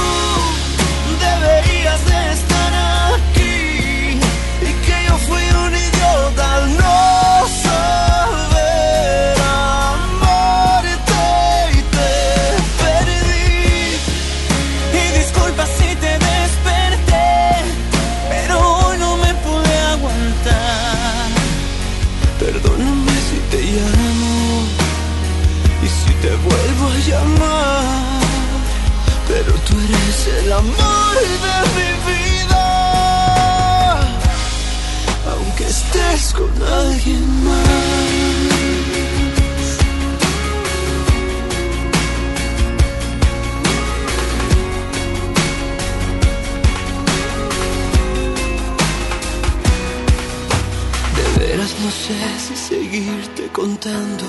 contando 53.54 54.24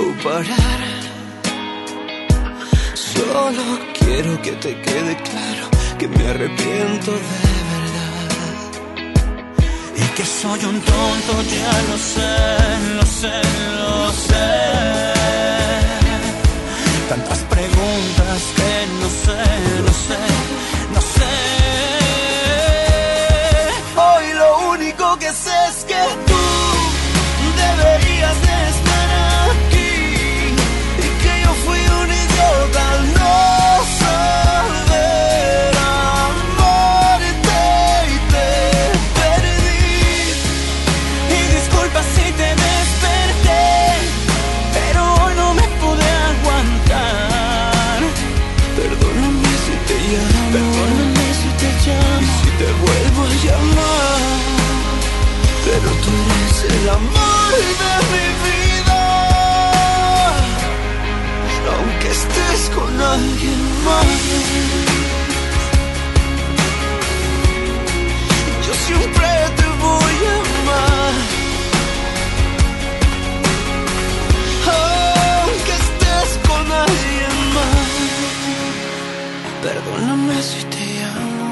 o 0.00 0.06
parar. 0.24 0.80
Solo 2.94 3.64
quiero 3.98 4.42
que 4.42 4.52
te 4.64 4.72
quede 4.80 5.14
claro 5.28 5.64
que 5.96 6.08
me 6.08 6.26
arrepiento 6.26 7.12
de 7.12 7.44
verdad. 7.72 8.72
Y 9.96 10.04
que 10.16 10.24
soy 10.24 10.60
un 10.72 10.80
tonto, 10.80 11.32
ya 11.56 11.74
lo 11.88 11.96
sé, 12.12 12.34
lo 12.98 13.06
sé, 13.20 13.36
lo 13.78 14.12
sé. 14.26 14.50
Tantas 17.10 17.40
preguntas 17.54 18.38
que 18.56 18.72
no 19.00 19.08
sé, 19.22 19.40
no 19.86 19.92
sé, 20.04 20.22
no 20.94 21.00
sé. 21.14 21.32
Hoy 24.04 24.26
lo 24.34 24.48
único 24.72 25.16
que 25.20 25.30
sé 25.30 25.54
es 25.70 25.84
que 25.84 26.31
Yo 68.66 68.72
siempre 68.86 69.28
te 69.56 69.66
voy 69.84 70.16
a 70.30 70.36
amar. 70.50 71.14
Aunque 74.78 75.72
estés 75.82 76.30
con 76.46 76.64
alguien 76.70 77.36
más. 77.56 77.92
Perdóname 79.64 80.36
si 80.42 80.62
te 80.72 80.82
llamo. 80.98 81.50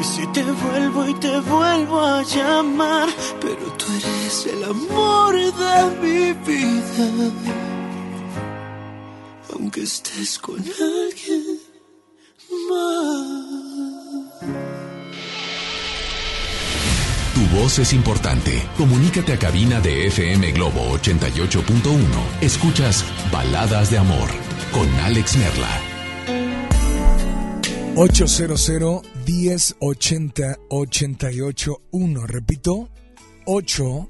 Y 0.00 0.04
si 0.04 0.24
te 0.28 0.44
vuelvo 0.44 1.08
y 1.08 1.14
te 1.14 1.40
vuelvo 1.40 2.00
a 2.00 2.22
llamar. 2.22 3.08
Pero 3.40 3.64
tú 3.76 3.86
eres 3.96 4.46
el 4.46 4.64
amor 4.64 5.34
de 5.34 5.76
mi 6.00 6.32
vida. 6.46 7.39
Aunque 9.80 9.84
estés 9.84 10.38
con 10.38 10.58
alguien 10.58 11.58
más. 12.68 13.40
Tu 17.34 17.40
voz 17.56 17.78
es 17.78 17.92
importante. 17.94 18.62
Comunícate 18.76 19.32
a 19.32 19.38
cabina 19.38 19.80
de 19.80 20.06
FM 20.08 20.52
Globo 20.52 20.98
88.1. 20.98 22.42
Escuchas 22.42 23.04
Baladas 23.32 23.90
de 23.90 23.98
Amor 23.98 24.28
con 24.70 24.86
Alex 25.00 25.36
Merla. 25.38 25.80
800 27.96 29.02
1080 29.26 30.58
881. 30.68 32.26
Repito, 32.26 32.90
800 33.46 34.08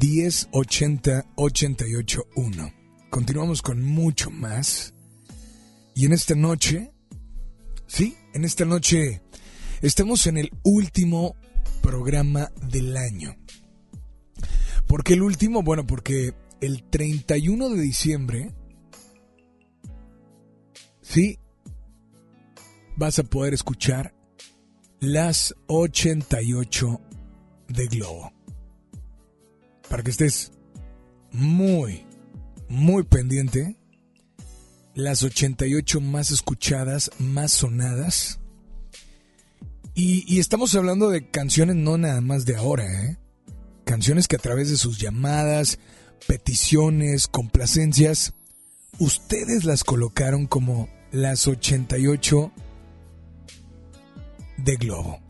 1080 0.00 1.26
881. 1.36 2.81
Continuamos 3.12 3.60
con 3.60 3.82
mucho 3.82 4.30
más. 4.30 4.94
Y 5.94 6.06
en 6.06 6.14
esta 6.14 6.34
noche, 6.34 6.94
sí, 7.86 8.16
en 8.32 8.46
esta 8.46 8.64
noche 8.64 9.20
estamos 9.82 10.26
en 10.26 10.38
el 10.38 10.50
último 10.62 11.36
programa 11.82 12.50
del 12.70 12.96
año. 12.96 13.36
¿Por 14.86 15.04
qué 15.04 15.12
el 15.12 15.22
último? 15.22 15.62
Bueno, 15.62 15.86
porque 15.86 16.32
el 16.62 16.84
31 16.88 17.68
de 17.68 17.82
diciembre, 17.82 18.54
sí, 21.02 21.38
vas 22.96 23.18
a 23.18 23.24
poder 23.24 23.52
escuchar 23.52 24.14
las 25.00 25.54
88 25.66 26.98
de 27.68 27.86
Globo. 27.88 28.32
Para 29.90 30.02
que 30.02 30.12
estés 30.12 30.50
muy, 31.30 32.06
muy 32.72 33.02
pendiente, 33.02 33.76
las 34.94 35.22
88 35.22 36.00
más 36.00 36.30
escuchadas, 36.30 37.10
más 37.18 37.52
sonadas. 37.52 38.40
Y, 39.94 40.40
estamos 40.40 40.74
hablando 40.74 41.10
de 41.10 41.28
canciones 41.28 41.76
no 41.76 41.98
nada 41.98 42.22
más 42.22 42.46
de 42.46 42.56
ahora, 42.56 42.90
¿eh? 43.04 43.18
Canciones 43.84 44.26
que 44.26 44.36
a 44.36 44.38
través 44.38 44.70
de 44.70 44.78
sus 44.78 44.98
llamadas, 44.98 45.78
peticiones, 46.26 47.28
complacencias, 47.28 48.32
ustedes 48.98 49.64
las 49.64 49.84
colocaron 49.84 50.46
como 50.46 50.88
las 51.10 51.46
88 51.46 52.52
de 54.56 54.76
Globo. 54.76 55.20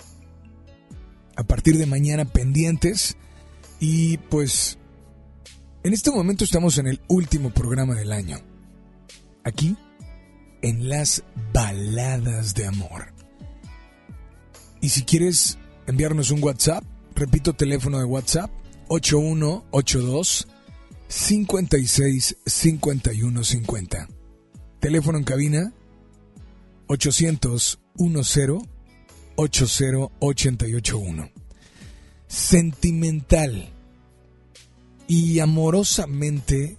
A 1.35 1.43
partir 1.43 1.77
de 1.77 1.87
mañana 1.87 2.25
pendientes 2.25 3.17
y 3.81 4.19
pues 4.19 4.79
en 5.85 5.93
este 5.93 6.11
momento 6.11 6.45
estamos 6.45 6.79
en 6.79 6.87
el 6.87 7.01
último 7.09 7.51
programa 7.51 7.95
del 7.95 8.13
año. 8.13 8.39
Aquí 9.45 9.77
en 10.63 10.89
las 10.89 11.25
baladas 11.53 12.55
de 12.55 12.67
amor. 12.67 13.13
Y 14.81 14.89
si 14.91 15.03
quieres 15.03 15.59
enviarnos 15.87 16.31
un 16.31 16.43
WhatsApp, 16.43 16.85
repito 17.15 17.53
teléfono 17.53 17.99
de 17.99 18.05
WhatsApp 18.05 18.51
8182 18.89 20.49
56 21.09 22.37
51 22.47 23.45
50. 23.45 24.09
Teléfono 24.81 25.19
en 25.19 25.25
cabina 25.25 25.73
800 26.87 27.81
10 27.97 28.17
80881. 29.37 31.31
Sentimental 32.29 33.73
y 35.07 35.41
amorosamente, 35.41 36.77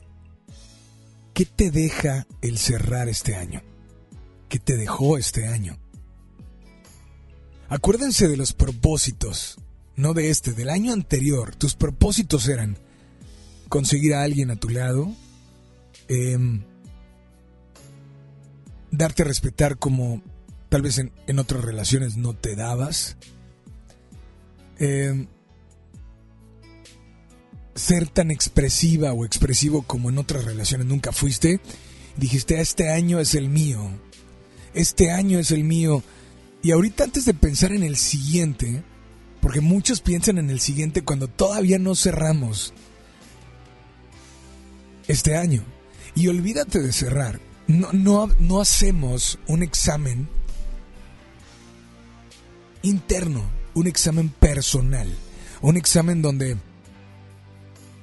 ¿qué 1.33 1.45
te 1.45 1.71
deja 1.71 2.25
el 2.41 2.57
cerrar 2.57 3.09
este 3.09 3.35
año? 3.35 3.61
¿Qué 4.49 4.59
te 4.59 4.77
dejó 4.77 5.17
este 5.17 5.47
año? 5.47 5.77
Acuérdense 7.69 8.27
de 8.27 8.37
los 8.37 8.53
propósitos, 8.53 9.57
no 9.95 10.13
de 10.13 10.29
este, 10.29 10.53
del 10.53 10.69
año 10.69 10.93
anterior. 10.93 11.55
Tus 11.55 11.75
propósitos 11.75 12.47
eran 12.47 12.77
conseguir 13.69 14.13
a 14.13 14.23
alguien 14.23 14.51
a 14.51 14.55
tu 14.55 14.69
lado, 14.69 15.11
em, 16.07 16.63
darte 18.91 19.23
a 19.23 19.25
respetar 19.25 19.77
como 19.79 20.21
tal 20.69 20.83
vez 20.83 20.99
en, 20.99 21.11
en 21.25 21.39
otras 21.39 21.63
relaciones 21.63 22.15
no 22.15 22.35
te 22.35 22.55
dabas, 22.55 23.17
em, 24.77 25.27
ser 27.75 28.07
tan 28.07 28.31
expresiva 28.31 29.13
o 29.13 29.25
expresivo 29.25 29.81
como 29.83 30.09
en 30.09 30.17
otras 30.17 30.45
relaciones 30.45 30.87
nunca 30.87 31.11
fuiste, 31.11 31.59
dijiste, 32.17 32.59
este 32.61 32.91
año 32.91 33.19
es 33.19 33.35
el 33.35 33.49
mío, 33.49 33.89
este 34.73 35.11
año 35.11 35.39
es 35.39 35.51
el 35.51 35.63
mío. 35.63 36.03
Y 36.61 36.71
ahorita 36.71 37.03
antes 37.03 37.25
de 37.25 37.33
pensar 37.33 37.73
en 37.73 37.83
el 37.83 37.97
siguiente, 37.97 38.83
porque 39.41 39.61
muchos 39.61 39.99
piensan 39.99 40.37
en 40.37 40.49
el 40.49 40.59
siguiente 40.59 41.03
cuando 41.03 41.27
todavía 41.27 41.77
no 41.77 41.95
cerramos 41.95 42.73
este 45.07 45.35
año. 45.35 45.63
Y 46.15 46.27
olvídate 46.27 46.79
de 46.79 46.93
cerrar. 46.93 47.41
No, 47.67 47.91
no, 47.91 48.27
no 48.39 48.61
hacemos 48.61 49.39
un 49.47 49.63
examen 49.63 50.29
interno, 52.83 53.43
un 53.73 53.87
examen 53.87 54.29
personal, 54.29 55.13
un 55.61 55.77
examen 55.77 56.21
donde, 56.21 56.57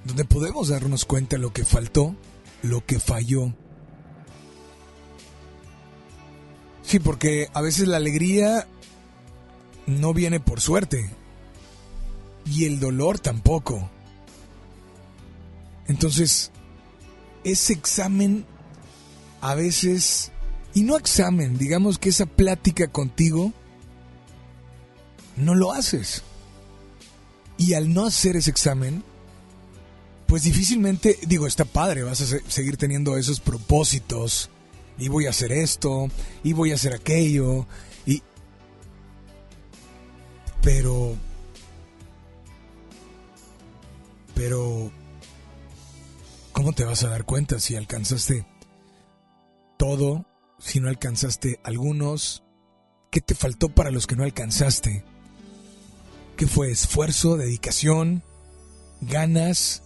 donde 0.04 0.24
podemos 0.24 0.68
darnos 0.68 1.04
cuenta 1.04 1.38
lo 1.38 1.52
que 1.52 1.64
faltó, 1.64 2.14
lo 2.62 2.84
que 2.84 2.98
falló 2.98 3.54
Sí, 6.90 6.98
porque 6.98 7.48
a 7.54 7.60
veces 7.60 7.86
la 7.86 7.98
alegría 7.98 8.66
no 9.86 10.12
viene 10.12 10.40
por 10.40 10.60
suerte. 10.60 11.08
Y 12.44 12.64
el 12.64 12.80
dolor 12.80 13.20
tampoco. 13.20 13.88
Entonces, 15.86 16.50
ese 17.44 17.74
examen 17.74 18.44
a 19.40 19.54
veces, 19.54 20.32
y 20.74 20.82
no 20.82 20.96
examen, 20.96 21.58
digamos 21.58 21.98
que 21.98 22.08
esa 22.08 22.26
plática 22.26 22.88
contigo, 22.88 23.52
no 25.36 25.54
lo 25.54 25.70
haces. 25.70 26.24
Y 27.56 27.74
al 27.74 27.94
no 27.94 28.04
hacer 28.04 28.34
ese 28.34 28.50
examen, 28.50 29.04
pues 30.30 30.44
difícilmente, 30.44 31.18
digo, 31.26 31.48
está 31.48 31.64
padre, 31.64 32.04
vas 32.04 32.20
a 32.20 32.38
seguir 32.48 32.76
teniendo 32.76 33.16
esos 33.16 33.40
propósitos, 33.40 34.48
y 34.96 35.08
voy 35.08 35.26
a 35.26 35.30
hacer 35.30 35.50
esto, 35.50 36.08
y 36.44 36.52
voy 36.52 36.70
a 36.70 36.76
hacer 36.76 36.94
aquello, 36.94 37.66
y... 38.06 38.22
Pero... 40.62 41.16
Pero... 44.36 44.92
¿Cómo 46.52 46.74
te 46.74 46.84
vas 46.84 47.02
a 47.02 47.08
dar 47.08 47.24
cuenta 47.24 47.58
si 47.58 47.74
alcanzaste 47.74 48.46
todo, 49.78 50.26
si 50.60 50.78
no 50.78 50.88
alcanzaste 50.88 51.58
algunos? 51.64 52.44
¿Qué 53.10 53.20
te 53.20 53.34
faltó 53.34 53.68
para 53.68 53.90
los 53.90 54.06
que 54.06 54.14
no 54.14 54.22
alcanzaste? 54.22 55.02
¿Qué 56.36 56.46
fue? 56.46 56.70
¿Esfuerzo, 56.70 57.36
dedicación, 57.36 58.22
ganas? 59.00 59.82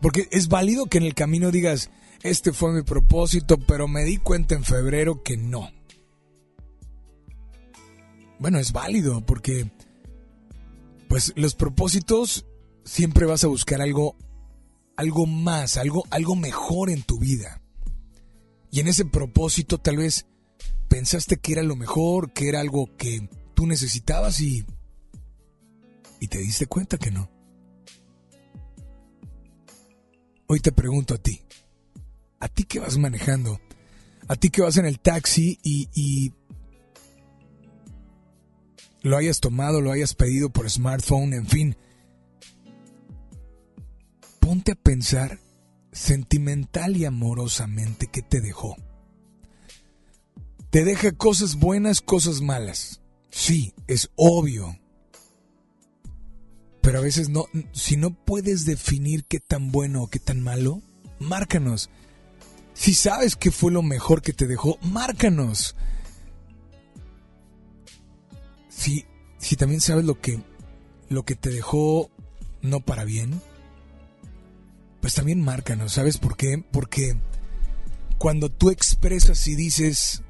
Porque 0.00 0.28
es 0.30 0.48
válido 0.48 0.86
que 0.86 0.98
en 0.98 1.04
el 1.04 1.14
camino 1.14 1.50
digas, 1.50 1.90
este 2.22 2.52
fue 2.52 2.72
mi 2.72 2.82
propósito, 2.82 3.58
pero 3.58 3.88
me 3.88 4.04
di 4.04 4.18
cuenta 4.18 4.54
en 4.54 4.64
febrero 4.64 5.22
que 5.22 5.36
no. 5.36 5.70
Bueno, 8.38 8.58
es 8.58 8.72
válido 8.72 9.24
porque 9.24 9.70
pues 11.08 11.32
los 11.36 11.54
propósitos 11.54 12.46
siempre 12.84 13.26
vas 13.26 13.44
a 13.44 13.48
buscar 13.48 13.80
algo 13.80 14.16
algo 14.96 15.26
más, 15.26 15.76
algo 15.76 16.04
algo 16.10 16.36
mejor 16.36 16.90
en 16.90 17.02
tu 17.02 17.18
vida. 17.18 17.62
Y 18.70 18.80
en 18.80 18.88
ese 18.88 19.04
propósito 19.04 19.78
tal 19.78 19.96
vez 19.98 20.26
pensaste 20.88 21.38
que 21.38 21.52
era 21.52 21.62
lo 21.62 21.76
mejor, 21.76 22.32
que 22.32 22.48
era 22.48 22.60
algo 22.60 22.96
que 22.96 23.28
tú 23.54 23.66
necesitabas 23.66 24.40
y 24.40 24.66
y 26.20 26.28
te 26.28 26.38
diste 26.38 26.66
cuenta 26.66 26.98
que 26.98 27.10
no. 27.10 27.35
Hoy 30.48 30.60
te 30.60 30.70
pregunto 30.70 31.14
a 31.14 31.18
ti, 31.18 31.42
a 32.38 32.48
ti 32.48 32.64
que 32.64 32.78
vas 32.78 32.96
manejando, 32.98 33.60
a 34.28 34.36
ti 34.36 34.50
que 34.50 34.62
vas 34.62 34.76
en 34.76 34.86
el 34.86 35.00
taxi 35.00 35.58
y, 35.62 36.32
lo 39.02 39.16
hayas 39.16 39.40
tomado, 39.40 39.80
lo 39.80 39.92
hayas 39.92 40.14
pedido 40.14 40.50
por 40.50 40.68
smartphone, 40.70 41.32
en 41.32 41.46
fin, 41.46 41.76
ponte 44.40 44.72
a 44.72 44.76
pensar 44.76 45.40
sentimental 45.92 46.96
y 46.96 47.04
amorosamente 47.04 48.08
qué 48.08 48.22
te 48.22 48.40
dejó. 48.40 48.76
Te 50.70 50.84
deja 50.84 51.12
cosas 51.12 51.56
buenas, 51.56 52.00
cosas 52.00 52.40
malas. 52.40 53.00
Sí, 53.30 53.74
es 53.86 54.10
obvio. 54.16 54.76
Pero 56.86 57.00
a 57.00 57.02
veces 57.02 57.28
no, 57.30 57.46
si 57.72 57.96
no 57.96 58.10
puedes 58.14 58.64
definir 58.64 59.24
qué 59.24 59.40
tan 59.40 59.72
bueno 59.72 60.04
o 60.04 60.06
qué 60.06 60.20
tan 60.20 60.40
malo, 60.40 60.82
márcanos. 61.18 61.90
Si 62.74 62.94
sabes 62.94 63.34
qué 63.34 63.50
fue 63.50 63.72
lo 63.72 63.82
mejor 63.82 64.22
que 64.22 64.32
te 64.32 64.46
dejó, 64.46 64.78
márcanos. 64.82 65.74
Si, 68.68 69.04
si 69.38 69.56
también 69.56 69.80
sabes 69.80 70.04
lo 70.04 70.20
que, 70.20 70.40
lo 71.08 71.24
que 71.24 71.34
te 71.34 71.50
dejó 71.50 72.08
no 72.62 72.78
para 72.78 73.02
bien, 73.02 73.42
pues 75.00 75.12
también 75.14 75.40
márcanos. 75.40 75.92
¿Sabes 75.92 76.18
por 76.18 76.36
qué? 76.36 76.64
Porque 76.70 77.18
cuando 78.16 78.48
tú 78.48 78.70
expresas 78.70 79.44
y 79.48 79.56
dices, 79.56 80.22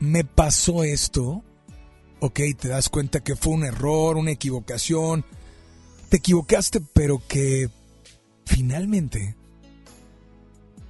me 0.00 0.24
pasó 0.24 0.82
esto, 0.82 1.44
ok, 2.22 2.40
te 2.56 2.68
das 2.68 2.88
cuenta 2.88 3.18
que 3.18 3.34
fue 3.34 3.52
un 3.52 3.64
error, 3.64 4.16
una 4.16 4.30
equivocación, 4.30 5.24
te 6.08 6.18
equivocaste, 6.18 6.80
pero 6.92 7.20
que 7.26 7.68
finalmente 8.46 9.34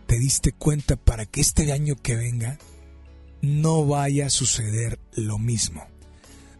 te 0.06 0.18
diste 0.18 0.52
cuenta 0.52 0.96
para 0.96 1.24
que 1.24 1.40
este 1.40 1.72
año 1.72 1.96
que 1.96 2.16
venga 2.16 2.58
no 3.40 3.86
vaya 3.86 4.26
a 4.26 4.30
suceder 4.30 4.98
lo 5.14 5.38
mismo. 5.38 5.82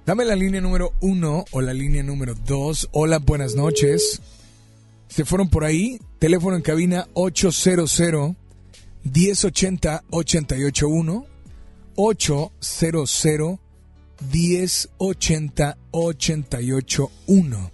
Dame 0.07 0.25
la 0.25 0.37
línea 0.37 0.63
número 0.63 0.95
uno 1.03 1.45
o 1.51 1.61
la 1.61 1.75
línea 1.75 2.03
número 2.03 2.35
dos. 2.35 2.89
Hola, 2.93 3.19
buenas 3.19 3.55
noches. 3.55 4.23
Se 5.09 5.27
fueron 5.27 5.51
por 5.51 5.65
ahí. 5.65 6.01
Teléfono 6.19 6.57
en 6.57 6.63
cabina 6.63 7.09
800 7.13 8.01
1080 9.05 10.05
881 10.09 11.27
800 11.95 13.62
1080 14.31 15.77
881. 15.91 17.71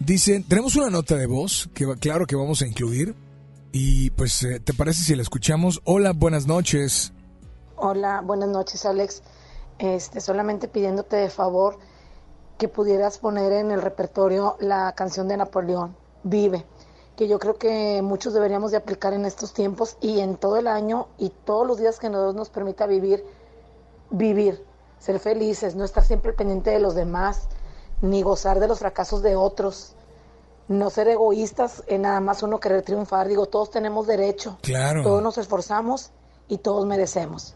Dicen, 0.00 0.44
tenemos 0.44 0.76
una 0.76 0.90
nota 0.90 1.16
de 1.16 1.26
voz 1.26 1.70
que 1.74 1.86
claro 1.96 2.26
que 2.26 2.36
vamos 2.36 2.62
a 2.62 2.66
incluir. 2.66 3.14
Y 3.72 4.10
pues, 4.10 4.42
eh, 4.42 4.60
¿te 4.60 4.72
parece 4.72 5.02
si 5.02 5.16
la 5.16 5.22
escuchamos? 5.22 5.80
Hola, 5.84 6.12
buenas 6.12 6.46
noches. 6.46 7.12
Hola, 7.76 8.20
buenas 8.20 8.48
noches, 8.48 8.84
Alex. 8.86 9.22
Este, 9.78 10.20
solamente 10.20 10.68
pidiéndote 10.68 11.16
de 11.16 11.30
favor 11.30 11.78
que 12.58 12.68
pudieras 12.68 13.18
poner 13.18 13.52
en 13.52 13.70
el 13.70 13.82
repertorio 13.82 14.56
la 14.60 14.92
canción 14.92 15.26
de 15.26 15.36
Napoleón, 15.36 15.96
Vive, 16.22 16.64
que 17.16 17.26
yo 17.26 17.38
creo 17.38 17.56
que 17.56 18.00
muchos 18.02 18.32
deberíamos 18.32 18.70
de 18.70 18.76
aplicar 18.76 19.12
en 19.12 19.24
estos 19.24 19.52
tiempos 19.52 19.96
y 20.00 20.20
en 20.20 20.36
todo 20.36 20.56
el 20.56 20.68
año 20.68 21.08
y 21.18 21.30
todos 21.30 21.66
los 21.66 21.78
días 21.78 21.98
que 21.98 22.08
nos 22.08 22.50
permita 22.50 22.86
vivir, 22.86 23.24
vivir 24.10 24.64
ser 25.04 25.20
felices, 25.20 25.74
no 25.74 25.84
estar 25.84 26.02
siempre 26.02 26.32
pendiente 26.32 26.70
de 26.70 26.78
los 26.78 26.94
demás, 26.94 27.48
ni 28.00 28.22
gozar 28.22 28.58
de 28.58 28.68
los 28.68 28.78
fracasos 28.78 29.22
de 29.22 29.36
otros, 29.36 29.92
no 30.66 30.88
ser 30.88 31.08
egoístas 31.08 31.84
en 31.88 32.02
nada 32.02 32.20
más 32.20 32.42
uno 32.42 32.58
querer 32.58 32.80
triunfar. 32.80 33.28
Digo, 33.28 33.44
todos 33.44 33.70
tenemos 33.70 34.06
derecho, 34.06 34.56
claro. 34.62 35.02
todos 35.02 35.22
nos 35.22 35.36
esforzamos 35.36 36.10
y 36.48 36.56
todos 36.56 36.86
merecemos. 36.86 37.54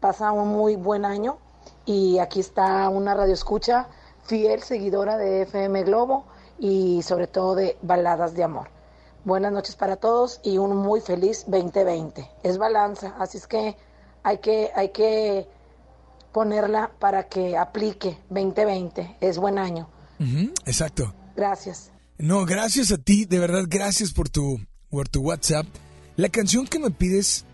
Pasa 0.00 0.32
un 0.32 0.48
muy 0.48 0.74
buen 0.74 1.04
año 1.04 1.38
y 1.84 2.18
aquí 2.18 2.40
está 2.40 2.88
una 2.88 3.14
radio 3.14 3.34
escucha 3.34 3.86
fiel 4.24 4.64
seguidora 4.64 5.16
de 5.18 5.42
FM 5.42 5.84
Globo 5.84 6.24
y 6.58 7.02
sobre 7.02 7.28
todo 7.28 7.54
de 7.54 7.76
baladas 7.82 8.34
de 8.34 8.42
amor. 8.42 8.70
Buenas 9.24 9.52
noches 9.52 9.76
para 9.76 9.94
todos 9.94 10.40
y 10.42 10.58
un 10.58 10.76
muy 10.76 11.00
feliz 11.00 11.44
2020. 11.46 12.28
Es 12.42 12.58
balanza, 12.58 13.14
así 13.20 13.38
es 13.38 13.46
que 13.46 13.76
hay 14.24 14.38
que, 14.38 14.72
hay 14.74 14.88
que 14.88 15.46
ponerla 16.32 16.92
para 16.98 17.28
que 17.28 17.56
aplique 17.56 18.18
2020. 18.30 19.16
Es 19.20 19.38
buen 19.38 19.58
año. 19.58 19.88
exacto. 20.66 21.14
Gracias. 21.36 21.90
No, 22.18 22.44
gracias 22.44 22.92
a 22.92 22.98
ti, 22.98 23.24
de 23.24 23.38
verdad, 23.38 23.64
gracias 23.68 24.12
por 24.12 24.28
tu, 24.28 24.60
por 24.90 25.08
tu 25.08 25.22
WhatsApp. 25.22 25.66
La 26.16 26.28
canción 26.28 26.66
que 26.66 26.78
me 26.78 26.90
pides 26.90 27.44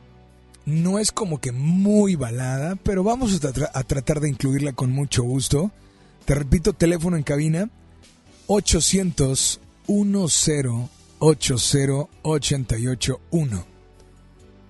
no 0.67 0.99
es 0.99 1.13
como 1.13 1.41
que 1.41 1.53
muy 1.53 2.17
balada, 2.17 2.77
pero 2.83 3.03
vamos 3.03 3.41
a, 3.43 3.79
a 3.79 3.83
tratar 3.85 4.21
de 4.21 4.29
incluirla 4.29 4.73
con 4.73 4.91
mucho 4.91 5.23
gusto. 5.23 5.71
Te 6.25 6.35
repito, 6.35 6.73
teléfono 6.73 7.17
en 7.17 7.23
cabina 7.23 7.71
800 8.49 9.61
10 9.87 10.91
80 11.19 11.95
881. 12.23 13.67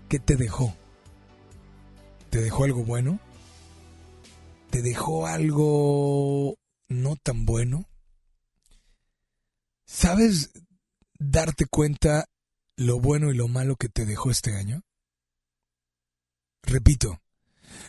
¿Qué 0.08 0.18
te 0.18 0.36
dejó? 0.36 0.74
¿Te 2.30 2.40
dejó 2.40 2.64
algo 2.64 2.84
bueno? 2.84 3.18
Te 4.70 4.82
dejó 4.82 5.26
algo 5.26 6.56
no 6.88 7.16
tan 7.16 7.44
bueno? 7.44 7.88
¿Sabes 9.86 10.50
darte 11.18 11.66
cuenta 11.66 12.26
lo 12.76 13.00
bueno 13.00 13.30
y 13.30 13.36
lo 13.36 13.48
malo 13.48 13.76
que 13.76 13.88
te 13.88 14.06
dejó 14.06 14.30
este 14.30 14.54
año? 14.54 14.82
Repito, 16.62 17.20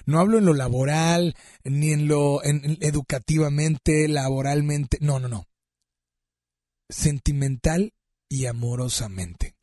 no 0.06 0.20
hablo 0.20 0.38
en 0.38 0.46
lo 0.46 0.54
laboral, 0.54 1.36
ni 1.64 1.92
en 1.92 2.08
lo 2.08 2.44
en, 2.44 2.78
educativamente, 2.82 4.08
laboralmente, 4.08 4.98
no, 5.02 5.20
no, 5.20 5.28
no. 5.28 5.46
Sentimental 6.90 7.94
y 8.30 8.46
amorosamente. 8.46 9.56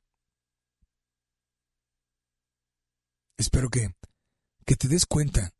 Espero 3.39 3.69
que, 3.69 3.95
que 4.65 4.77
te 4.77 4.89
des 4.89 5.07
cuenta 5.07 5.53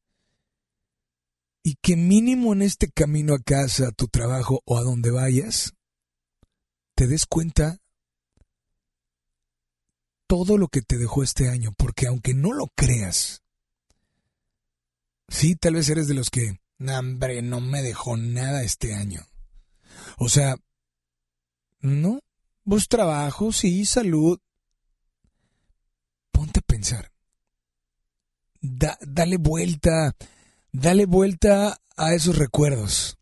y 1.67 1.75
que 1.83 1.97
mínimo 1.97 2.53
en 2.53 2.63
este 2.63 2.89
camino 2.89 3.35
a 3.35 3.41
casa, 3.41 3.89
a 3.89 3.91
tu 3.91 4.07
trabajo 4.07 4.63
o 4.67 4.79
a 4.79 4.83
donde 4.83 5.11
vayas, 5.11 5.73
te 6.95 7.09
des 7.09 7.27
cuenta 7.27 7.81
todo 10.29 10.59
lo 10.59 10.69
que 10.69 10.81
te 10.83 10.97
dejó 10.97 11.25
este 11.25 11.49
año, 11.49 11.73
porque 11.77 12.07
aunque 12.07 12.35
no 12.35 12.53
lo 12.53 12.69
creas, 12.77 13.43
Sí, 15.29 15.57
tal 15.57 15.75
vez 15.75 15.89
eres 15.89 16.07
de 16.07 16.15
los 16.15 16.31
que, 16.31 16.61
"Nah, 16.79 17.01
hombre, 17.01 17.43
no 17.43 17.59
me 17.59 17.83
dejó 17.83 18.17
nada 18.17 18.63
este 18.63 18.95
año. 18.95 19.27
O 20.19 20.29
sea, 20.29 20.55
no, 21.81 22.21
vos 22.63 22.87
trabajo, 22.87 23.51
sí, 23.53 23.85
salud. 23.87 24.39
Ponte 26.31 26.61
a 26.61 26.63
pensar. 26.63 27.11
Da- 28.61 28.99
dale 29.05 29.37
vuelta, 29.37 30.15
dale 30.79 31.07
vuelta 31.07 31.81
a 31.97 32.13
esos 32.13 32.37
recuerdos. 32.37 33.17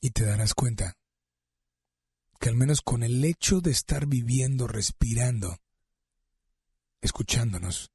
Y 0.00 0.10
te 0.10 0.24
darás 0.24 0.54
cuenta 0.54 0.96
que 2.40 2.48
al 2.48 2.56
menos 2.56 2.80
con 2.80 3.02
el 3.02 3.24
hecho 3.24 3.60
de 3.60 3.70
estar 3.70 4.06
viviendo, 4.06 4.66
respirando, 4.66 5.58
escuchándonos, 7.00 7.90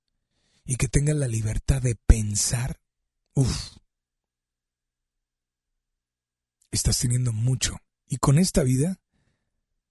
y 0.63 0.75
que 0.75 0.87
tengas 0.87 1.15
la 1.15 1.27
libertad 1.27 1.81
de 1.81 1.95
pensar, 1.95 2.79
uff, 3.33 3.77
estás 6.71 6.99
teniendo 6.99 7.33
mucho. 7.33 7.77
Y 8.07 8.17
con 8.17 8.37
esta 8.37 8.63
vida, 8.63 8.99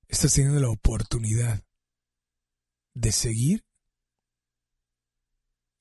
estás 0.06 0.32
teniendo 0.34 0.60
la 0.60 0.70
oportunidad 0.70 1.64
de 2.94 3.12
seguir 3.12 3.64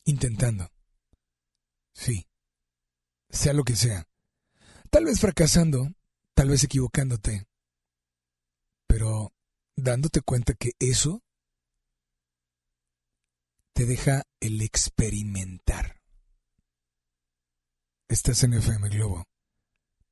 intentando. 0.05 0.71
Sí, 1.97 2.27
sea 3.27 3.53
lo 3.53 3.63
que 3.63 3.75
sea. 3.75 4.07
Tal 4.91 5.05
vez 5.05 5.19
fracasando, 5.19 5.89
tal 6.35 6.49
vez 6.49 6.63
equivocándote, 6.63 7.47
pero 8.85 9.33
dándote 9.75 10.21
cuenta 10.21 10.53
que 10.53 10.73
eso 10.77 11.23
te 13.73 13.87
deja 13.87 14.23
el 14.39 14.61
experimentar. 14.61 15.99
Estás 18.07 18.43
en 18.43 18.53
FM 18.53 18.89
Globo 18.89 19.25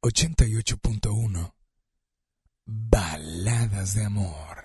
88.1 0.02 1.54
Baladas 2.66 3.94
de 3.94 4.06
amor. 4.06 4.65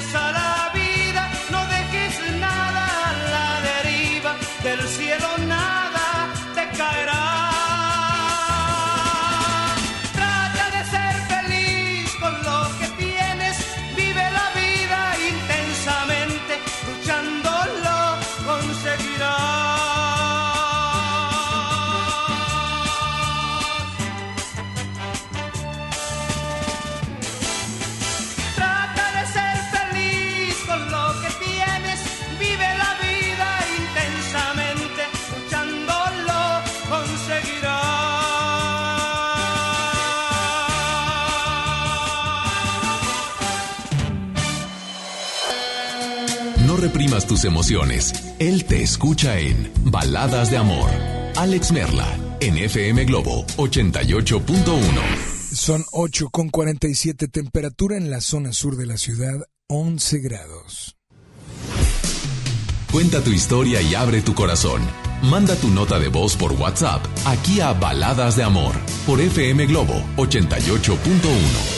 a 0.00 0.32
la 0.32 0.77
tus 47.38 47.44
emociones. 47.44 48.12
Él 48.40 48.64
te 48.64 48.82
escucha 48.82 49.38
en 49.38 49.70
Baladas 49.84 50.50
de 50.50 50.56
Amor. 50.56 50.90
Alex 51.36 51.70
Merla, 51.70 52.18
en 52.40 52.56
FM 52.56 53.04
Globo 53.04 53.46
88.1. 53.56 54.82
Son 55.54 55.84
8 55.92 56.30
con 56.30 56.48
47 56.48 57.28
temperatura 57.28 57.96
en 57.96 58.10
la 58.10 58.20
zona 58.20 58.52
sur 58.52 58.76
de 58.76 58.86
la 58.86 58.96
ciudad, 58.96 59.40
11 59.68 60.18
grados. 60.18 60.96
Cuenta 62.90 63.22
tu 63.22 63.30
historia 63.30 63.80
y 63.82 63.94
abre 63.94 64.20
tu 64.20 64.34
corazón. 64.34 64.82
Manda 65.22 65.54
tu 65.54 65.68
nota 65.68 66.00
de 66.00 66.08
voz 66.08 66.36
por 66.36 66.52
WhatsApp 66.52 67.04
aquí 67.24 67.60
a 67.60 67.72
Baladas 67.72 68.34
de 68.36 68.42
Amor 68.42 68.74
por 69.06 69.20
FM 69.20 69.66
Globo 69.66 70.02
88.1. 70.16 71.77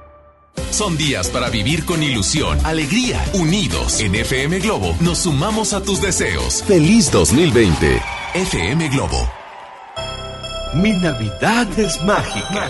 Son 0.71 0.97
días 0.97 1.29
para 1.29 1.49
vivir 1.49 1.85
con 1.85 2.01
ilusión, 2.01 2.57
alegría, 2.65 3.23
unidos. 3.33 3.99
En 3.99 4.15
FM 4.15 4.59
Globo 4.59 4.95
nos 5.01 5.19
sumamos 5.19 5.73
a 5.73 5.81
tus 5.81 6.01
deseos. 6.01 6.63
Feliz 6.67 7.11
2020. 7.11 8.01
FM 8.33 8.89
Globo. 8.89 9.29
Mi 10.73 10.93
Navidad 10.93 11.67
es 11.77 12.01
mágica. 12.03 12.69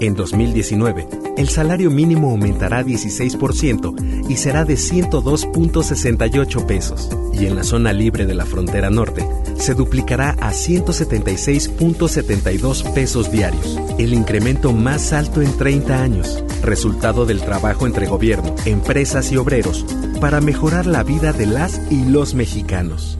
En 0.00 0.14
2019, 0.14 1.06
el 1.36 1.48
salario 1.50 1.90
mínimo 1.90 2.30
aumentará 2.30 2.82
16% 2.82 4.30
y 4.30 4.36
será 4.36 4.64
de 4.64 4.74
102.68 4.74 6.64
pesos. 6.64 7.10
Y 7.34 7.44
en 7.44 7.54
la 7.54 7.64
zona 7.64 7.92
libre 7.92 8.24
de 8.24 8.34
la 8.34 8.46
frontera 8.46 8.88
norte, 8.88 9.28
se 9.56 9.74
duplicará 9.74 10.30
a 10.40 10.52
176.72 10.52 12.94
pesos 12.94 13.30
diarios, 13.30 13.78
el 13.98 14.14
incremento 14.14 14.72
más 14.72 15.12
alto 15.12 15.42
en 15.42 15.54
30 15.54 16.02
años, 16.02 16.42
resultado 16.62 17.26
del 17.26 17.42
trabajo 17.42 17.86
entre 17.86 18.06
gobierno, 18.06 18.54
empresas 18.64 19.30
y 19.32 19.36
obreros, 19.36 19.84
para 20.18 20.40
mejorar 20.40 20.86
la 20.86 21.02
vida 21.02 21.34
de 21.34 21.44
las 21.44 21.78
y 21.90 22.06
los 22.06 22.34
mexicanos. 22.34 23.19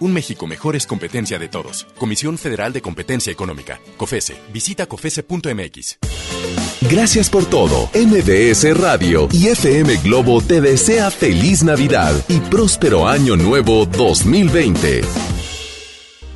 Un 0.00 0.12
México 0.12 0.46
mejor 0.46 0.76
es 0.76 0.86
competencia 0.86 1.38
de 1.38 1.48
todos. 1.48 1.86
Comisión 1.98 2.38
Federal 2.38 2.72
de 2.72 2.80
Competencia 2.80 3.32
Económica. 3.32 3.80
COFESE. 3.96 4.36
Visita 4.52 4.86
COFESE.mx. 4.86 5.98
Gracias 6.88 7.28
por 7.28 7.44
todo. 7.46 7.90
MBS 7.94 8.78
Radio 8.78 9.28
y 9.32 9.48
FM 9.48 9.96
Globo 9.96 10.40
te 10.40 10.60
desea 10.60 11.10
feliz 11.10 11.64
Navidad 11.64 12.14
y 12.28 12.38
próspero 12.38 13.08
año 13.08 13.36
nuevo 13.36 13.84
2020. 13.86 15.00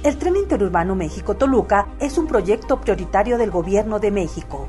El 0.02 0.16
tren 0.18 0.34
interurbano 0.34 0.96
México-Toluca 0.96 1.94
es 2.00 2.18
un 2.18 2.26
proyecto 2.26 2.80
prioritario 2.80 3.38
del 3.38 3.52
Gobierno 3.52 4.00
de 4.00 4.10
México, 4.10 4.68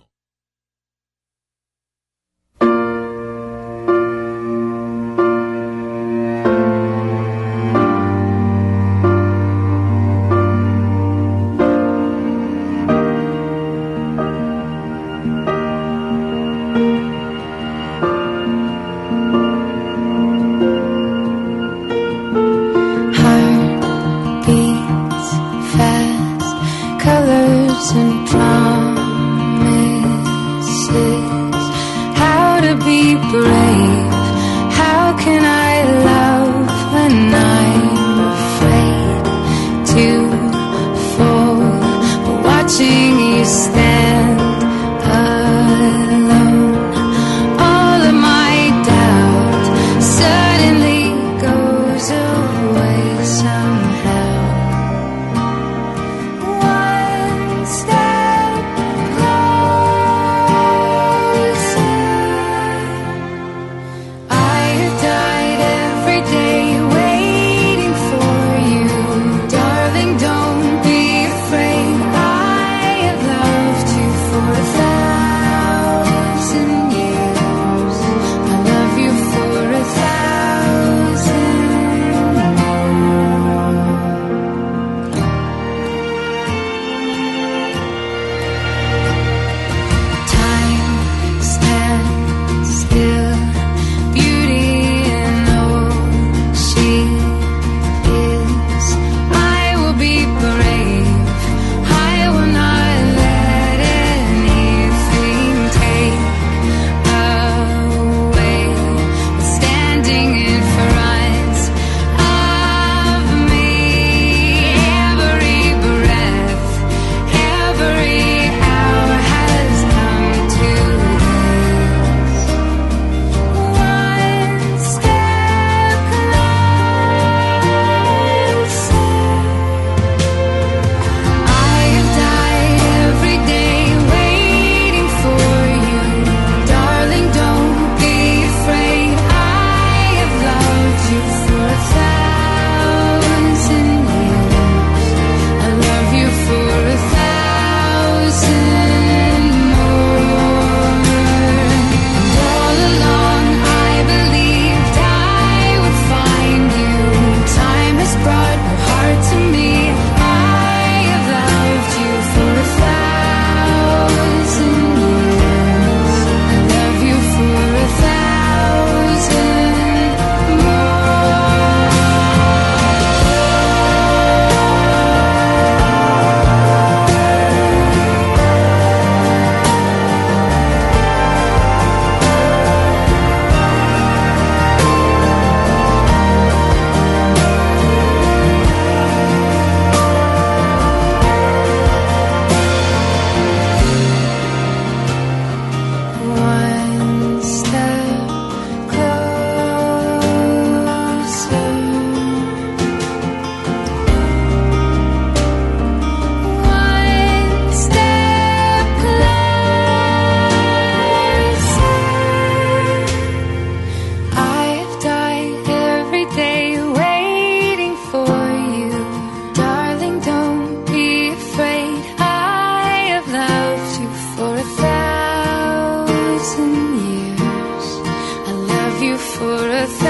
for 229.41 229.67
a 229.69 230.00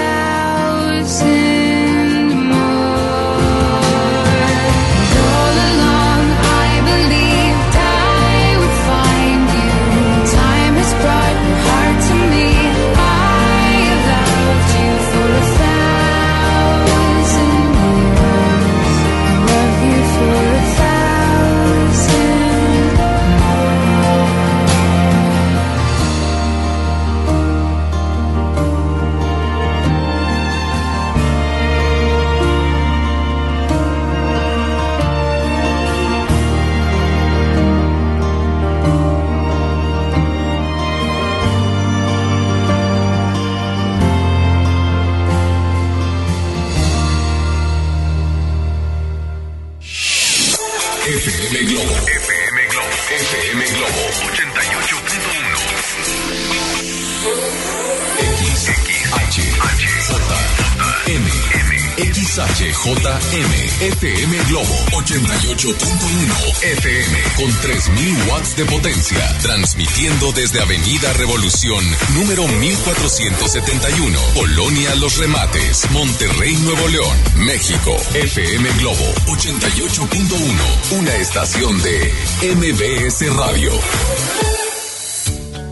FM 66.64 67.18
con 67.38 67.51
3000 67.62 68.30
watts 68.30 68.55
de 68.55 68.66
potencia, 68.66 69.38
transmitiendo 69.41 70.32
desde 70.32 70.62
Avenida 70.62 71.12
Revolución 71.14 71.84
número 72.14 72.47
1471, 72.47 74.20
Colonia 74.36 74.93
Los 74.95 75.18
Remates, 75.18 75.89
Monterrey, 75.91 76.55
Nuevo 76.57 76.88
León, 76.88 77.18
México. 77.38 77.97
FM 78.14 78.70
Globo 78.78 79.14
88.1, 79.26 80.99
una 80.99 81.16
estación 81.16 81.82
de 81.82 82.14
MBS 82.55 83.36
Radio. 83.36 83.72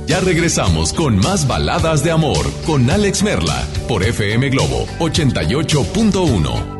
Ya 0.08 0.20
regresamos 0.22 0.92
con 0.92 1.18
más 1.18 1.46
baladas 1.48 2.04
de 2.04 2.10
amor 2.10 2.52
con 2.66 2.90
Alex 2.90 3.22
Merla 3.22 3.64
por 3.88 4.04
FM 4.04 4.50
Globo 4.50 4.88
88.1. 4.98 6.79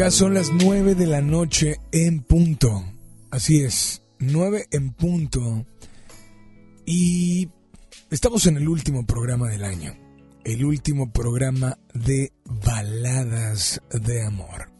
ya 0.00 0.10
son 0.10 0.32
las 0.32 0.50
nueve 0.50 0.94
de 0.94 1.06
la 1.06 1.20
noche 1.20 1.76
en 1.92 2.22
punto. 2.22 2.82
Así 3.30 3.60
es, 3.60 4.02
nueve 4.18 4.64
en 4.70 4.94
punto. 4.94 5.66
Y 6.86 7.50
Estamos 8.10 8.46
en 8.46 8.56
el 8.56 8.66
último 8.66 9.04
programa 9.04 9.50
del 9.50 9.62
año, 9.62 9.94
el 10.42 10.64
último 10.64 11.12
programa 11.12 11.78
de 11.92 12.32
baladas 12.46 13.82
de 13.92 14.24
amor. 14.24 14.72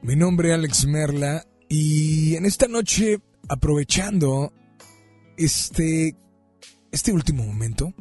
Mi 0.00 0.16
nombre 0.16 0.48
es 0.48 0.54
Alex 0.54 0.86
Merla 0.86 1.44
y 1.68 2.36
en 2.36 2.46
esta 2.46 2.68
noche, 2.68 3.20
aprovechando 3.50 4.50
este, 5.36 6.16
este 6.90 7.12
último 7.12 7.44
momento, 7.44 7.92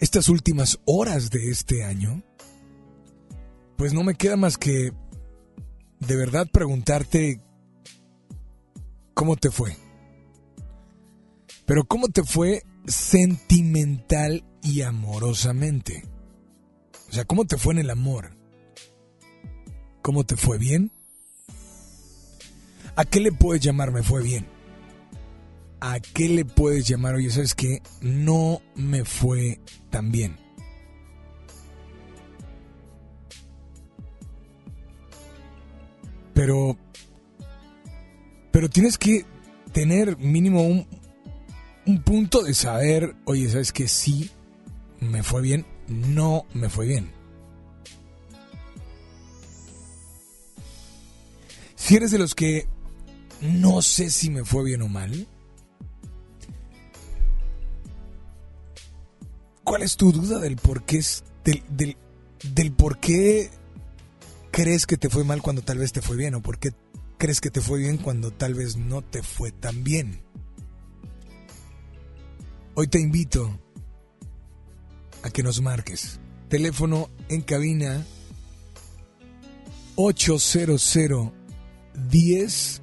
estas 0.00 0.30
últimas 0.30 0.80
horas 0.86 1.28
de 1.28 1.50
este 1.50 1.84
año, 1.84 2.24
pues 3.78 3.94
no 3.94 4.04
me 4.04 4.14
queda 4.14 4.36
más 4.36 4.58
que 4.58 4.92
de 6.00 6.16
verdad 6.16 6.46
preguntarte 6.52 7.40
cómo 9.14 9.36
te 9.36 9.50
fue 9.50 9.74
pero 11.68 11.84
¿cómo 11.84 12.08
te 12.08 12.24
fue 12.24 12.62
sentimental 12.86 14.42
y 14.62 14.80
amorosamente? 14.80 16.02
O 17.10 17.12
sea, 17.12 17.26
¿cómo 17.26 17.44
te 17.44 17.58
fue 17.58 17.74
en 17.74 17.80
el 17.80 17.90
amor? 17.90 18.34
¿Cómo 20.00 20.24
te 20.24 20.36
fue 20.36 20.56
bien? 20.56 20.90
¿A 22.96 23.04
qué 23.04 23.20
le 23.20 23.32
puedes 23.32 23.62
llamar 23.62 23.92
me 23.92 24.02
fue 24.02 24.22
bien? 24.22 24.46
¿A 25.80 26.00
qué 26.00 26.30
le 26.30 26.46
puedes 26.46 26.88
llamar, 26.88 27.16
oye, 27.16 27.30
sabes 27.30 27.54
que 27.54 27.82
no 28.00 28.62
me 28.74 29.04
fue 29.04 29.60
tan 29.90 30.10
bien? 30.10 30.38
Pero, 36.38 36.78
pero 38.52 38.70
tienes 38.70 38.96
que 38.96 39.26
tener 39.72 40.16
mínimo 40.18 40.62
un, 40.62 40.86
un 41.84 42.02
punto 42.04 42.42
de 42.42 42.54
saber, 42.54 43.16
oye, 43.24 43.50
¿sabes 43.50 43.72
que 43.72 43.88
Sí, 43.88 44.30
me 45.00 45.24
fue 45.24 45.42
bien, 45.42 45.66
no 45.88 46.46
me 46.54 46.68
fue 46.68 46.86
bien. 46.86 47.10
Si 51.74 51.96
eres 51.96 52.12
de 52.12 52.18
los 52.18 52.36
que 52.36 52.68
no 53.40 53.82
sé 53.82 54.08
si 54.08 54.30
me 54.30 54.44
fue 54.44 54.62
bien 54.62 54.82
o 54.82 54.88
mal, 54.88 55.26
¿cuál 59.64 59.82
es 59.82 59.96
tu 59.96 60.12
duda 60.12 60.38
del 60.38 60.54
por 60.54 60.84
qué, 60.84 61.00
del, 61.42 61.64
del, 61.68 61.96
del 62.54 62.70
por 62.70 63.00
qué 63.00 63.50
crees 64.50 64.86
que 64.86 64.96
te 64.96 65.08
fue 65.08 65.24
mal 65.24 65.42
cuando 65.42 65.62
tal 65.62 65.78
vez 65.78 65.92
te 65.92 66.02
fue 66.02 66.16
bien 66.16 66.34
o 66.34 66.42
por 66.42 66.58
qué 66.58 66.70
crees 67.18 67.40
que 67.40 67.50
te 67.50 67.60
fue 67.60 67.80
bien 67.80 67.98
cuando 67.98 68.30
tal 68.30 68.54
vez 68.54 68.76
no 68.76 69.02
te 69.02 69.22
fue 69.22 69.50
tan 69.52 69.84
bien? 69.84 70.22
Hoy 72.74 72.86
te 72.86 73.00
invito 73.00 73.58
a 75.22 75.30
que 75.30 75.42
nos 75.42 75.60
marques. 75.60 76.20
Teléfono 76.48 77.10
en 77.28 77.42
cabina 77.42 78.04
800 79.96 80.96
10 82.10 82.82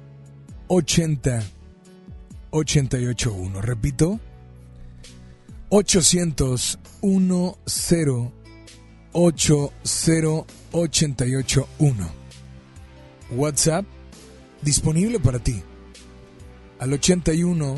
80 0.68 1.42
881. 2.50 3.62
Repito, 3.62 4.20
800 5.70 6.78
10 7.02 8.32
80 9.12 10.44
881. 10.76 12.10
WhatsApp 13.30 13.86
disponible 14.62 15.18
para 15.18 15.38
ti 15.38 15.62
al 16.78 16.92
81 16.92 17.76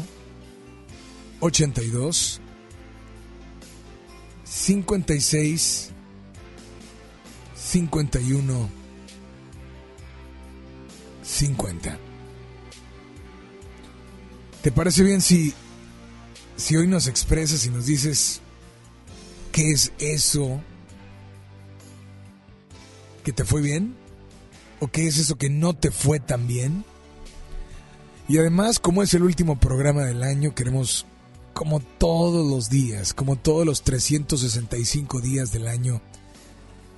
82 1.41 2.41
56 4.45 5.91
51 7.55 8.69
50. 11.23 11.99
¿Te 14.63 14.73
parece 14.73 15.05
bien 15.05 15.21
si 15.21 15.55
si 16.57 16.77
hoy 16.77 16.89
nos 16.89 17.07
expresas 17.07 17.65
y 17.65 17.71
nos 17.71 17.87
dices 17.87 18.41
qué 19.53 19.71
es 19.71 19.93
eso 19.99 20.61
que 23.29 23.33
te 23.35 23.45
fue 23.45 23.61
bien 23.61 23.95
o 24.81 24.89
qué 24.89 25.07
es 25.07 25.19
eso 25.19 25.37
que 25.37 25.51
no 25.51 25.75
te 25.75 25.91
fue 25.91 26.19
tan 26.19 26.47
bien? 26.47 26.83
Y 28.27 28.39
además, 28.39 28.79
como 28.79 29.03
es 29.03 29.13
el 29.13 29.23
último 29.23 29.61
programa 29.61 30.05
del 30.05 30.23
año, 30.23 30.55
queremos 30.55 31.05
como 31.53 31.81
todos 31.81 32.51
los 32.51 32.71
días, 32.71 33.13
como 33.13 33.37
todos 33.37 33.67
los 33.67 33.83
365 33.83 35.21
días 35.21 35.53
del 35.53 35.69
año, 35.69 36.01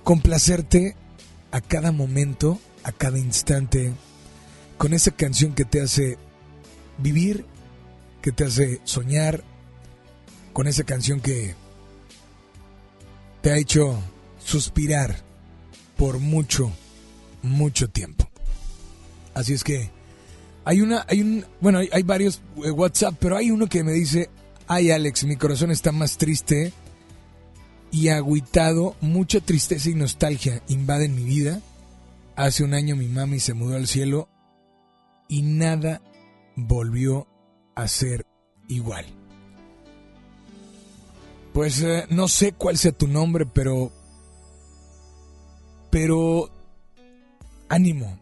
complacerte 0.05 0.95
a 1.51 1.61
cada 1.61 1.91
momento, 1.91 2.61
a 2.85 2.93
cada 2.93 3.19
instante, 3.19 3.93
con 4.79 4.95
esa 4.95 5.11
canción 5.11 5.53
que 5.53 5.65
te 5.65 5.83
hace 5.83 6.17
vivir, 6.99 7.45
que 8.23 8.31
te 8.31 8.45
hace 8.45 8.81
soñar, 8.85 9.43
con 10.53 10.69
esa 10.69 10.85
canción 10.85 11.21
que 11.21 11.57
te 13.43 13.51
ha 13.51 13.57
hecho 13.57 13.99
suspirar 14.39 15.29
por 16.01 16.19
mucho, 16.19 16.73
mucho 17.43 17.91
tiempo. 17.91 18.27
Así 19.35 19.53
es 19.53 19.63
que 19.63 19.91
hay 20.65 20.81
una, 20.81 21.05
hay 21.07 21.21
un, 21.21 21.45
bueno, 21.61 21.81
hay, 21.81 21.91
hay 21.93 22.03
varios 22.03 22.41
eh, 22.65 22.71
WhatsApp, 22.71 23.17
pero 23.21 23.37
hay 23.37 23.51
uno 23.51 23.69
que 23.69 23.85
me 23.85 23.93
dice, 23.93 24.31
Ay, 24.73 24.93
Alex, 24.93 25.25
mi 25.25 25.37
corazón 25.37 25.71
está 25.71 25.93
más 25.93 26.17
triste 26.17 26.73
y 27.91 28.09
agüitado. 28.09 28.97
Mucha 29.03 29.41
tristeza 29.41 29.91
y 29.91 29.95
nostalgia 29.95 30.63
invaden 30.69 31.15
mi 31.17 31.25
vida. 31.25 31.61
Hace 32.35 32.65
un 32.65 32.73
año 32.73 32.97
mi 32.97 33.09
mami 33.09 33.39
se 33.39 33.53
mudó 33.53 33.77
al 33.77 33.87
cielo 33.87 34.31
y 35.29 35.43
nada 35.43 36.01
volvió 36.57 37.27
a 37.75 37.89
ser 37.89 38.25
igual. 38.69 39.05
Pues 41.53 41.83
eh, 41.83 42.07
no 42.09 42.27
sé 42.29 42.53
cuál 42.53 42.79
sea 42.79 42.93
tu 42.93 43.07
nombre, 43.07 43.45
pero... 43.45 43.93
Pero... 45.91 46.51
Ánimo. 47.69 48.19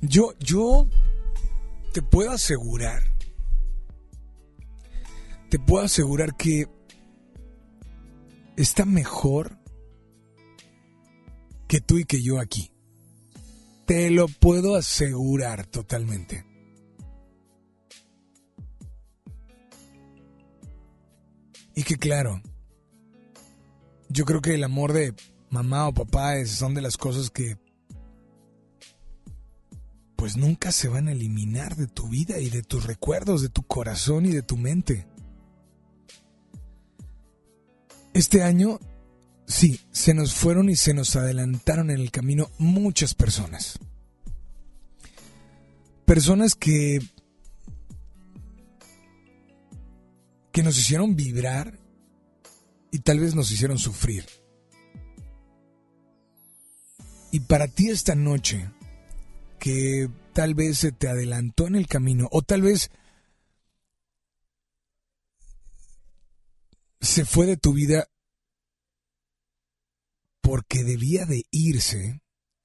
Yo, 0.00 0.32
yo 0.40 0.86
te 1.92 2.00
puedo 2.00 2.30
asegurar 2.30 3.02
te 5.48 5.58
puedo 5.58 5.84
asegurar 5.84 6.36
que 6.36 6.68
está 8.56 8.84
mejor 8.84 9.58
que 11.66 11.80
tú 11.80 11.98
y 11.98 12.04
que 12.04 12.22
yo 12.22 12.38
aquí. 12.38 12.70
Te 13.86 14.10
lo 14.10 14.28
puedo 14.28 14.76
asegurar 14.76 15.66
totalmente. 15.66 16.44
Y 21.74 21.82
que 21.84 21.96
claro, 21.96 22.42
yo 24.08 24.24
creo 24.24 24.42
que 24.42 24.54
el 24.54 24.64
amor 24.64 24.92
de 24.92 25.14
mamá 25.50 25.88
o 25.88 25.94
papá 25.94 26.44
son 26.46 26.74
de 26.74 26.82
las 26.82 26.96
cosas 26.96 27.30
que 27.30 27.58
pues 30.16 30.36
nunca 30.36 30.72
se 30.72 30.88
van 30.88 31.08
a 31.08 31.12
eliminar 31.12 31.76
de 31.76 31.86
tu 31.86 32.08
vida 32.08 32.38
y 32.40 32.50
de 32.50 32.62
tus 32.62 32.84
recuerdos, 32.84 33.42
de 33.42 33.48
tu 33.48 33.62
corazón 33.62 34.26
y 34.26 34.32
de 34.32 34.42
tu 34.42 34.56
mente. 34.56 35.06
Este 38.12 38.42
año 38.42 38.80
Sí, 39.48 39.80
se 39.92 40.12
nos 40.12 40.34
fueron 40.34 40.68
y 40.68 40.76
se 40.76 40.92
nos 40.92 41.16
adelantaron 41.16 41.90
en 41.90 41.98
el 41.98 42.10
camino 42.10 42.50
muchas 42.58 43.14
personas. 43.14 43.78
Personas 46.04 46.54
que 46.54 47.00
que 50.52 50.62
nos 50.62 50.78
hicieron 50.78 51.16
vibrar 51.16 51.78
y 52.90 52.98
tal 52.98 53.20
vez 53.20 53.34
nos 53.34 53.50
hicieron 53.50 53.78
sufrir. 53.78 54.26
Y 57.30 57.40
para 57.40 57.68
ti 57.68 57.90
esta 57.90 58.14
noche, 58.14 58.70
que 59.58 60.08
tal 60.32 60.54
vez 60.54 60.78
se 60.78 60.92
te 60.92 61.08
adelantó 61.08 61.66
en 61.66 61.76
el 61.76 61.86
camino, 61.86 62.28
o 62.30 62.42
tal 62.42 62.62
vez 62.62 62.90
se 67.00 67.24
fue 67.24 67.46
de 67.46 67.56
tu 67.56 67.72
vida 67.72 68.08
porque 70.40 70.84
debía 70.84 71.26
de 71.26 71.44
irse. 71.50 72.20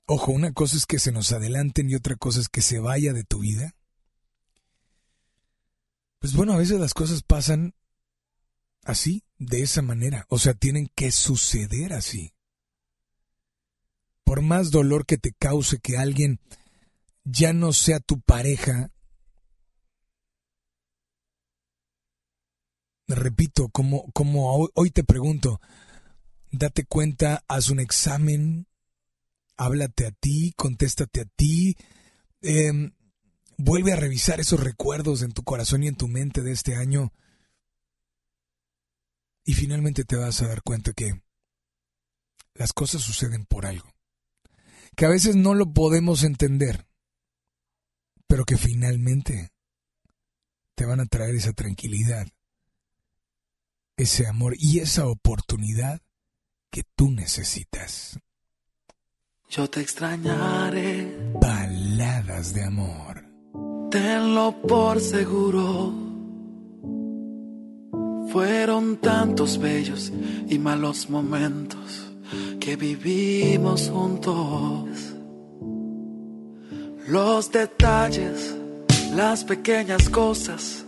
Ojo, 0.06 0.32
una 0.32 0.54
cosa 0.54 0.78
es 0.78 0.86
que 0.86 1.00
se 1.00 1.12
nos 1.12 1.32
adelanten 1.32 1.90
y 1.90 1.96
otra 1.96 2.16
cosa 2.16 2.40
es 2.40 2.50
que 2.50 2.62
se 2.62 2.80
vaya 2.80 3.14
de 3.14 3.24
tu 3.24 3.40
vida. 3.40 3.76
Pues 6.20 6.34
bueno, 6.34 6.54
a 6.54 6.58
veces 6.58 6.80
las 6.80 6.94
cosas 6.94 7.24
pasan 7.24 7.76
así, 8.84 9.24
de 9.38 9.62
esa 9.62 9.82
manera. 9.82 10.26
O 10.30 10.40
sea, 10.40 10.54
tienen 10.54 10.90
que 10.96 11.12
suceder 11.12 11.94
así. 11.94 12.33
Por 14.34 14.42
más 14.42 14.72
dolor 14.72 15.06
que 15.06 15.20
te 15.20 15.32
cause 15.32 15.78
que 15.80 15.96
alguien 15.96 16.40
ya 17.24 17.54
no 17.54 17.72
sea 17.72 18.00
tu 18.00 18.20
pareja, 18.20 18.92
repito, 23.08 23.70
como, 23.70 24.12
como 24.12 24.72
hoy, 24.74 24.90
te 24.90 25.04
pregunto, 25.04 25.62
date 26.50 26.84
cuenta, 26.84 27.44
haz 27.48 27.70
un 27.70 27.80
examen, 27.80 28.66
háblate 29.56 30.08
a 30.08 30.12
ti, 30.12 30.54
contéstate 30.58 31.22
a 31.22 31.26
ti, 31.26 31.78
em, 32.42 32.96
vuelve 33.60 33.94
a 33.94 33.98
revisar 33.98 34.40
esos 34.40 34.60
recuerdos 34.60 35.22
en 35.22 35.34
tu 35.34 35.44
corazón 35.44 35.84
y 35.84 35.90
en 35.90 35.96
tu 35.96 36.08
mente 36.08 36.42
de 36.42 36.54
este 36.54 36.76
año 36.76 37.14
y 39.46 39.54
finalmente 39.54 40.04
te 40.06 40.16
vas 40.16 40.42
a 40.42 40.48
dar 40.48 40.64
cuenta 40.64 40.92
que 40.92 41.22
las 42.56 42.74
cosas 42.74 43.04
suceden 43.04 43.46
por 43.46 43.68
algo. 43.68 43.93
Que 44.96 45.06
a 45.06 45.10
veces 45.10 45.36
no 45.36 45.54
lo 45.54 45.74
podemos 45.74 46.24
entender, 46.24 46.88
pero 48.28 48.46
que 48.46 48.58
finalmente 48.58 49.52
te 50.76 50.86
van 50.86 51.00
a 51.00 51.06
traer 51.06 51.36
esa 51.36 51.54
tranquilidad, 51.54 52.28
ese 53.98 54.28
amor 54.28 54.56
y 54.58 54.80
esa 54.80 55.08
oportunidad 55.08 56.02
que 56.72 56.84
tú 56.96 57.12
necesitas. 57.12 58.20
Yo 59.50 59.70
te 59.70 59.82
extrañaré. 59.82 61.32
Baladas 61.40 62.54
de 62.54 62.64
amor. 62.64 63.24
Tenlo 63.92 64.60
por 64.64 65.00
seguro 65.00 66.04
fueron 68.34 68.98
tantos 68.98 69.60
bellos 69.60 70.12
y 70.50 70.58
malos 70.58 71.08
momentos 71.08 72.03
que 72.64 72.78
vivimos 72.78 73.90
juntos. 73.90 74.88
Los 77.10 77.52
detalles, 77.52 78.56
las 79.14 79.44
pequeñas 79.44 80.08
cosas, 80.10 80.86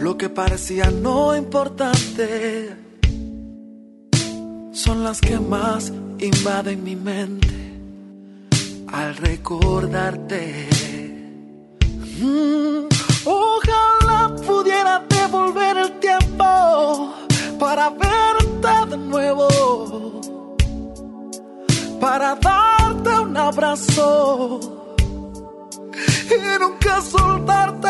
lo 0.00 0.16
que 0.16 0.30
parecía 0.30 0.90
no 0.90 1.36
importante, 1.36 2.74
son 4.72 5.04
las 5.04 5.20
que 5.20 5.38
más 5.38 5.92
invaden 6.18 6.82
mi 6.82 6.96
mente 6.96 7.78
al 8.90 9.14
recordarte. 9.16 10.66
Mm, 12.22 12.88
ojalá 13.26 14.34
pudiera 14.46 15.04
devolver 15.06 15.76
el 15.76 15.92
tiempo 16.00 17.14
para 17.58 17.90
verte 17.90 18.90
de 18.90 18.96
nuevo, 18.96 19.48
para 22.00 22.34
darte 22.36 23.10
un 23.10 23.36
abrazo 23.36 24.60
y 26.30 26.58
nunca 26.60 27.00
soltarte. 27.00 27.88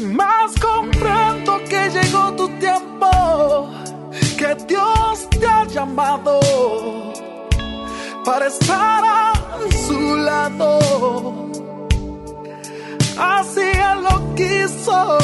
Más 0.00 0.52
comprendo 0.60 1.58
que 1.68 1.90
llegó 1.90 2.32
tu 2.34 2.48
tiempo, 2.58 3.70
que 4.38 4.54
Dios 4.66 5.28
te 5.30 5.46
ha 5.46 5.64
llamado 5.64 6.40
para 8.24 8.46
estar 8.46 9.04
a 9.04 9.32
su 9.86 10.16
lado 10.16 11.44
así 13.18 13.60
él 13.60 14.02
lo 14.02 14.34
quiso. 14.34 15.18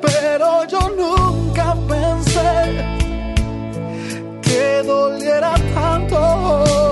Pero 0.00 0.64
yo 0.64 0.80
nunca 0.96 1.76
pensé 1.88 3.01
doliera 4.82 5.54
tanto. 5.74 6.91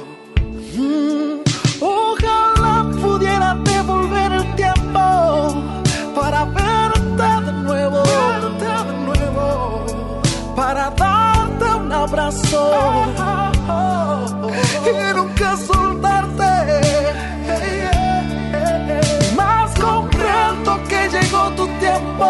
Mm, 0.73 1.41
ojalá 1.81 2.89
pudiera 3.01 3.55
devolver 3.55 4.31
el 4.31 4.55
tiempo 4.55 5.53
para 6.15 6.45
verte 6.45 7.45
de 7.45 7.51
nuevo, 7.51 8.01
verte 8.03 8.65
de 8.87 8.93
nuevo, 9.05 9.85
para 10.55 10.89
darte 10.91 11.65
un 11.65 11.91
abrazo 11.91 12.71
y 14.85 15.13
nunca 15.13 15.57
soltarte. 15.57 16.51
Más 19.35 19.71
comprendo 19.77 20.79
que 20.87 21.09
llegó 21.09 21.49
tu 21.57 21.67
tiempo, 21.79 22.29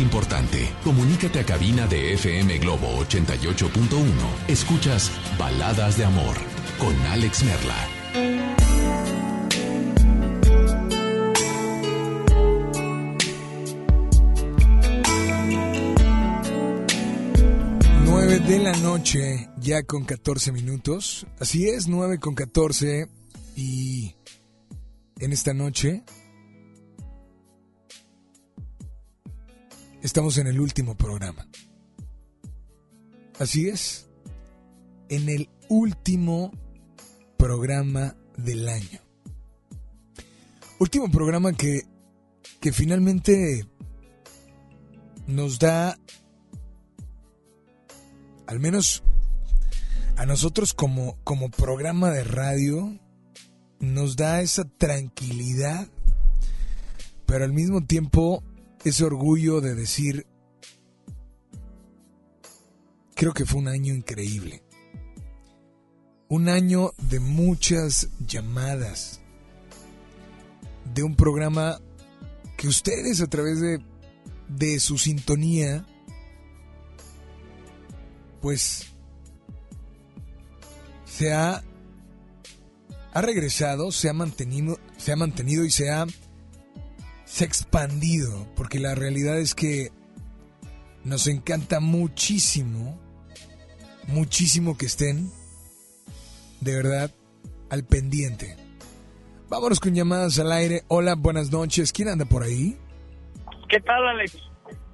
importante. 0.00 0.72
Comunícate 0.84 1.40
a 1.40 1.44
cabina 1.44 1.86
de 1.86 2.14
FM 2.14 2.58
Globo 2.58 2.88
88.1. 3.04 4.04
Escuchas 4.48 5.10
Baladas 5.38 5.96
de 5.98 6.04
Amor 6.04 6.36
con 6.78 6.94
Alex 7.06 7.42
Merla. 7.42 7.76
De 18.46 18.60
la 18.60 18.72
noche, 18.74 19.48
ya 19.58 19.82
con 19.82 20.04
14 20.04 20.52
minutos. 20.52 21.26
Así 21.40 21.68
es, 21.68 21.88
9 21.88 22.20
con 22.20 22.36
14. 22.36 23.08
Y 23.56 24.14
en 25.18 25.32
esta 25.32 25.52
noche 25.52 26.04
Estamos 30.06 30.38
en 30.38 30.46
el 30.46 30.60
último 30.60 30.96
programa. 30.96 31.48
Así 33.40 33.68
es, 33.68 34.06
en 35.08 35.28
el 35.28 35.50
último 35.68 36.52
programa 37.36 38.14
del 38.36 38.68
año. 38.68 39.00
Último 40.78 41.10
programa 41.10 41.54
que 41.54 41.82
que 42.60 42.72
finalmente 42.72 43.66
nos 45.26 45.58
da, 45.58 45.98
al 48.46 48.60
menos 48.60 49.02
a 50.16 50.24
nosotros 50.24 50.72
como, 50.72 51.18
como 51.24 51.50
programa 51.50 52.12
de 52.12 52.22
radio, 52.22 52.96
nos 53.80 54.14
da 54.14 54.40
esa 54.40 54.68
tranquilidad, 54.68 55.88
pero 57.26 57.44
al 57.44 57.52
mismo 57.52 57.84
tiempo 57.84 58.44
ese 58.88 59.04
orgullo 59.04 59.60
de 59.60 59.74
decir, 59.74 60.28
creo 63.16 63.32
que 63.32 63.44
fue 63.44 63.58
un 63.58 63.66
año 63.66 63.92
increíble. 63.92 64.62
Un 66.28 66.48
año 66.48 66.92
de 67.10 67.18
muchas 67.18 68.08
llamadas, 68.20 69.20
de 70.94 71.02
un 71.02 71.16
programa 71.16 71.80
que 72.56 72.68
ustedes 72.68 73.20
a 73.20 73.26
través 73.26 73.60
de, 73.60 73.80
de 74.48 74.78
su 74.78 74.98
sintonía, 74.98 75.84
pues 78.40 78.86
se 81.06 81.32
ha, 81.32 81.64
ha 83.12 83.20
regresado, 83.20 83.90
se 83.90 84.08
ha 84.08 84.12
mantenido, 84.12 84.78
se 84.96 85.10
ha 85.10 85.16
mantenido 85.16 85.64
y 85.64 85.70
se 85.70 85.90
ha, 85.90 86.06
se 87.26 87.44
ha 87.44 87.46
expandido, 87.46 88.46
porque 88.56 88.78
la 88.78 88.94
realidad 88.94 89.38
es 89.38 89.54
que 89.54 89.90
nos 91.04 91.26
encanta 91.26 91.80
muchísimo, 91.80 92.98
muchísimo 94.06 94.78
que 94.78 94.86
estén, 94.86 95.30
de 96.60 96.76
verdad, 96.76 97.10
al 97.68 97.84
pendiente. 97.84 98.56
Vámonos 99.48 99.80
con 99.80 99.94
llamadas 99.94 100.38
al 100.38 100.50
aire. 100.52 100.82
Hola, 100.88 101.14
buenas 101.14 101.52
noches. 101.52 101.92
¿Quién 101.92 102.08
anda 102.08 102.24
por 102.24 102.42
ahí? 102.42 102.76
¿Qué 103.68 103.80
tal, 103.80 104.06
Alex? 104.06 104.38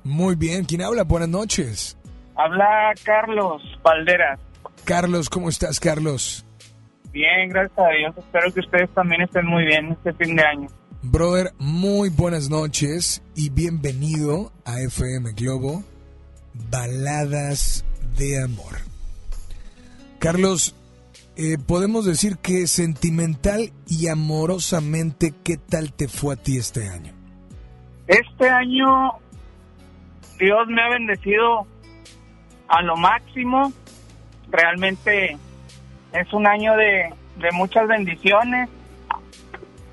Muy 0.03 0.35
bien. 0.35 0.65
¿Quién 0.65 0.83
habla? 0.83 1.05
Buenas 1.05 1.29
noches. 1.29 1.97
Habla 2.35 2.93
Carlos 3.05 3.63
Valderas. 3.83 4.41
Carlos, 4.85 5.29
¿cómo 5.29 5.49
estás, 5.49 5.79
Carlos? 5.79 6.45
Bien, 7.13 7.49
gracias 7.51 7.79
a 7.79 7.89
Dios. 7.91 8.15
Espero 8.17 8.53
que 8.53 8.61
ustedes 8.61 8.91
también 8.91 9.23
estén 9.23 9.47
muy 9.47 9.65
bien 9.65 9.93
este 9.93 10.13
fin 10.15 10.35
de 10.35 10.43
año. 10.43 10.69
Brother, 11.05 11.51
muy 11.59 12.11
buenas 12.11 12.49
noches 12.49 13.25
y 13.35 13.51
bienvenido 13.51 14.53
a 14.65 14.79
FM 14.79 15.33
Globo, 15.33 15.83
Baladas 16.71 17.85
de 18.17 18.41
Amor. 18.41 18.77
Carlos, 20.21 20.77
eh, 21.37 21.59
podemos 21.59 22.07
decir 22.07 22.39
que 22.39 22.69
sentimental 22.69 23.73
y 23.89 24.07
amorosamente, 24.07 25.35
¿qué 25.43 25.57
tal 25.57 25.93
te 25.93 26.07
fue 26.07 26.35
a 26.35 26.37
ti 26.37 26.57
este 26.57 26.89
año? 26.89 27.13
Este 28.07 28.49
año 28.49 29.11
Dios 30.39 30.69
me 30.69 30.83
ha 30.83 30.89
bendecido 30.89 31.67
a 32.69 32.81
lo 32.81 32.97
máximo. 32.97 33.73
Realmente 34.53 35.37
es 36.13 36.33
un 36.33 36.47
año 36.47 36.77
de, 36.77 37.13
de 37.41 37.51
muchas 37.51 37.89
bendiciones. 37.89 38.71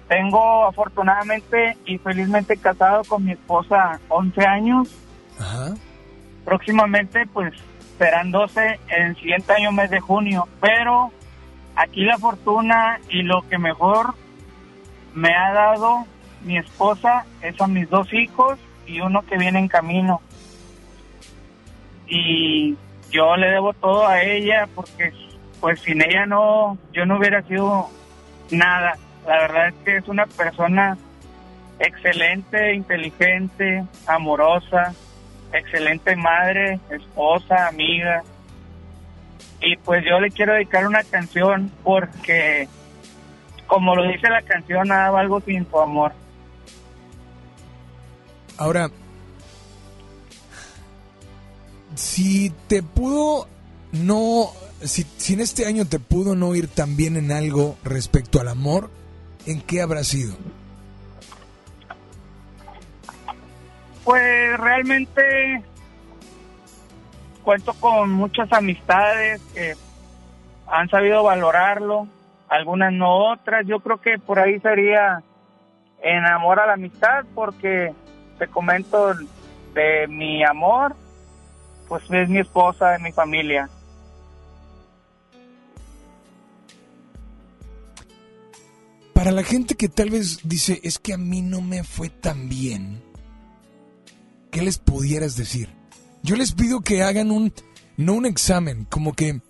Tengo 0.10 0.66
afortunadamente 0.66 1.78
y 1.86 1.98
felizmente 2.00 2.58
casado 2.58 3.04
con 3.06 3.24
mi 3.24 3.32
esposa 3.32 4.00
11 4.10 4.46
años. 4.46 4.90
Ajá. 5.40 5.76
Próximamente 6.44 7.26
pues 7.28 7.54
serán 7.98 8.32
12 8.32 8.80
en 8.90 9.04
el 9.04 9.16
siguiente 9.16 9.54
año 9.54 9.72
mes 9.72 9.90
de 9.92 10.00
junio. 10.00 10.48
Pero 10.60 11.12
aquí 11.76 12.04
la 12.04 12.18
fortuna 12.18 13.00
y 13.08 13.22
lo 13.22 13.48
que 13.48 13.58
mejor 13.58 14.16
me 15.14 15.34
ha 15.34 15.54
dado 15.54 16.06
mi 16.44 16.58
esposa 16.58 17.26
es 17.42 17.60
a 17.62 17.68
mis 17.68 17.90
dos 17.90 18.12
hijos 18.14 18.58
y 18.88 19.02
uno 19.02 19.22
que 19.22 19.38
viene 19.38 19.60
en 19.60 19.68
camino. 19.68 20.22
Y 22.08 22.76
yo 23.12 23.36
le 23.38 23.48
debo 23.48 23.74
todo 23.74 24.08
a 24.08 24.24
ella 24.24 24.68
porque 24.74 25.14
pues 25.60 25.80
sin 25.82 26.02
ella 26.02 26.26
no, 26.26 26.78
yo 26.94 27.06
no 27.06 27.18
hubiera 27.18 27.42
sido 27.44 27.90
nada. 28.50 28.98
La 29.26 29.38
verdad 29.40 29.68
es 29.70 29.74
que 29.86 29.98
es 29.98 30.08
una 30.08 30.26
persona 30.26 30.98
excelente, 31.80 32.74
inteligente, 32.74 33.86
amorosa, 34.06 34.94
excelente 35.54 36.16
madre, 36.16 36.80
esposa, 36.90 37.68
amiga. 37.68 38.24
Y 39.62 39.76
pues 39.78 40.04
yo 40.06 40.20
le 40.20 40.32
quiero 40.32 40.54
dedicar 40.54 40.86
una 40.86 41.04
canción 41.04 41.72
porque, 41.84 42.68
como 43.68 43.96
lo 43.96 44.04
dice 44.08 44.30
la 44.30 44.42
canción, 44.42 44.88
nada 44.88 45.12
valgo 45.12 45.42
sin 45.42 45.66
tu 45.66 45.80
amor. 45.80 46.14
Ahora, 48.58 48.90
si 51.96 52.52
te 52.68 52.84
pudo 52.84 53.48
no, 53.92 54.50
si, 54.84 55.06
si 55.18 55.34
en 55.34 55.42
este 55.42 55.66
año 55.66 55.86
te 55.86 56.00
pudo 56.00 56.36
no 56.36 56.56
ir 56.56 56.68
tan 56.68 56.96
bien 56.96 57.18
en 57.18 57.32
algo 57.32 57.78
respecto 57.84 58.40
al 58.40 58.50
amor, 58.50 58.92
¿en 59.50 59.62
qué 59.62 59.82
habrá 59.82 60.04
sido? 60.04 60.36
Pues 64.04 64.58
realmente 64.58 65.64
cuento 67.44 67.74
con 67.74 68.12
muchas 68.12 68.52
amistades 68.54 69.42
que 69.54 69.76
han 70.68 70.88
sabido 70.90 71.24
valorarlo, 71.24 72.08
algunas 72.48 72.94
no 72.94 73.32
otras. 73.32 73.66
Yo 73.66 73.80
creo 73.80 74.00
que 74.00 74.20
por 74.20 74.40
ahí 74.40 74.60
sería 74.60 75.24
en 76.02 76.26
amor 76.26 76.60
a 76.60 76.68
la 76.68 76.74
amistad, 76.74 77.26
porque 77.34 77.94
te 78.38 78.48
comento 78.48 79.16
de 79.74 80.08
mi 80.08 80.44
amor, 80.44 80.96
pues 81.88 82.04
es 82.12 82.30
mi 82.30 82.40
esposa, 82.40 82.92
de 82.92 83.00
mi 83.00 83.12
familia. 83.12 83.68
Para 89.20 89.34
la 89.34 89.44
gente 89.44 89.76
que 89.76 89.90
tal 89.90 90.12
vez 90.12 90.40
dice, 90.46 90.80
es 90.82 90.98
que 90.98 91.14
a 91.14 91.18
mí 91.18 91.42
no 91.42 91.60
me 91.60 91.84
fue 91.84 92.08
tan 92.08 92.48
bien, 92.48 93.04
¿qué 94.50 94.62
les 94.62 94.78
pudieras 94.78 95.36
decir? 95.36 95.68
Yo 96.24 96.38
les 96.38 96.54
pido 96.54 96.80
que 96.80 97.04
hagan 97.04 97.30
un, 97.30 97.52
no 97.98 98.14
un 98.14 98.26
examen, 98.26 98.86
como 98.86 99.12
que 99.12 99.42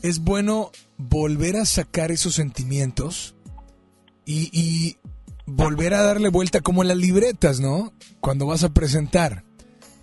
es 0.00 0.20
bueno 0.20 0.70
volver 0.96 1.58
a 1.58 1.66
sacar 1.66 2.10
esos 2.10 2.36
sentimientos 2.36 3.34
y, 4.24 4.48
y 4.58 4.96
volver 5.44 5.92
a 5.92 6.00
darle 6.00 6.30
vuelta 6.30 6.62
como 6.62 6.80
en 6.80 6.88
las 6.88 6.96
libretas, 6.96 7.60
¿no? 7.60 7.92
Cuando 8.20 8.46
vas 8.46 8.64
a 8.64 8.72
presentar. 8.72 9.44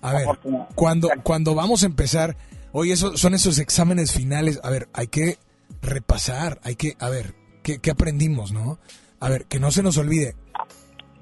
A 0.03 0.13
ver, 0.13 0.27
cuando, 0.75 1.09
cuando 1.23 1.55
vamos 1.55 1.81
a 1.81 1.87
empezar, 1.87 2.37
oye, 2.73 2.93
eso, 2.93 3.17
son 3.17 3.33
esos 3.33 3.57
exámenes 3.57 4.11
finales, 4.11 4.59
a 4.61 4.69
ver, 4.69 4.87
hay 4.93 5.07
que 5.07 5.39
repasar, 5.81 6.61
hay 6.63 6.75
que, 6.75 6.95
a 6.99 7.09
ver, 7.09 7.33
¿qué, 7.65 7.79
qué 7.79 7.91
aprendimos, 7.91 8.53
no? 8.53 8.77
A 9.19 9.29
ver, 9.29 9.45
que 9.45 9.59
no 9.59 9.71
se 9.71 9.81
nos 9.81 9.97
olvide. 9.97 10.35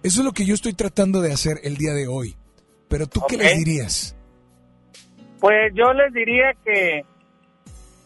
Eso 0.04 0.20
es 0.20 0.26
lo 0.26 0.34
que 0.34 0.46
yo 0.46 0.54
estoy 0.54 0.74
tratando 0.74 1.22
de 1.22 1.32
hacer 1.32 1.60
el 1.64 1.78
día 1.78 1.94
de 1.94 2.08
hoy. 2.08 2.36
Pero 2.90 3.08
tú, 3.08 3.22
¿qué 3.28 3.38
les 3.38 3.58
dirías? 3.58 4.16
Pues 5.40 5.74
yo 5.74 5.94
les 5.94 6.14
diría 6.14 6.54
que 6.64 7.06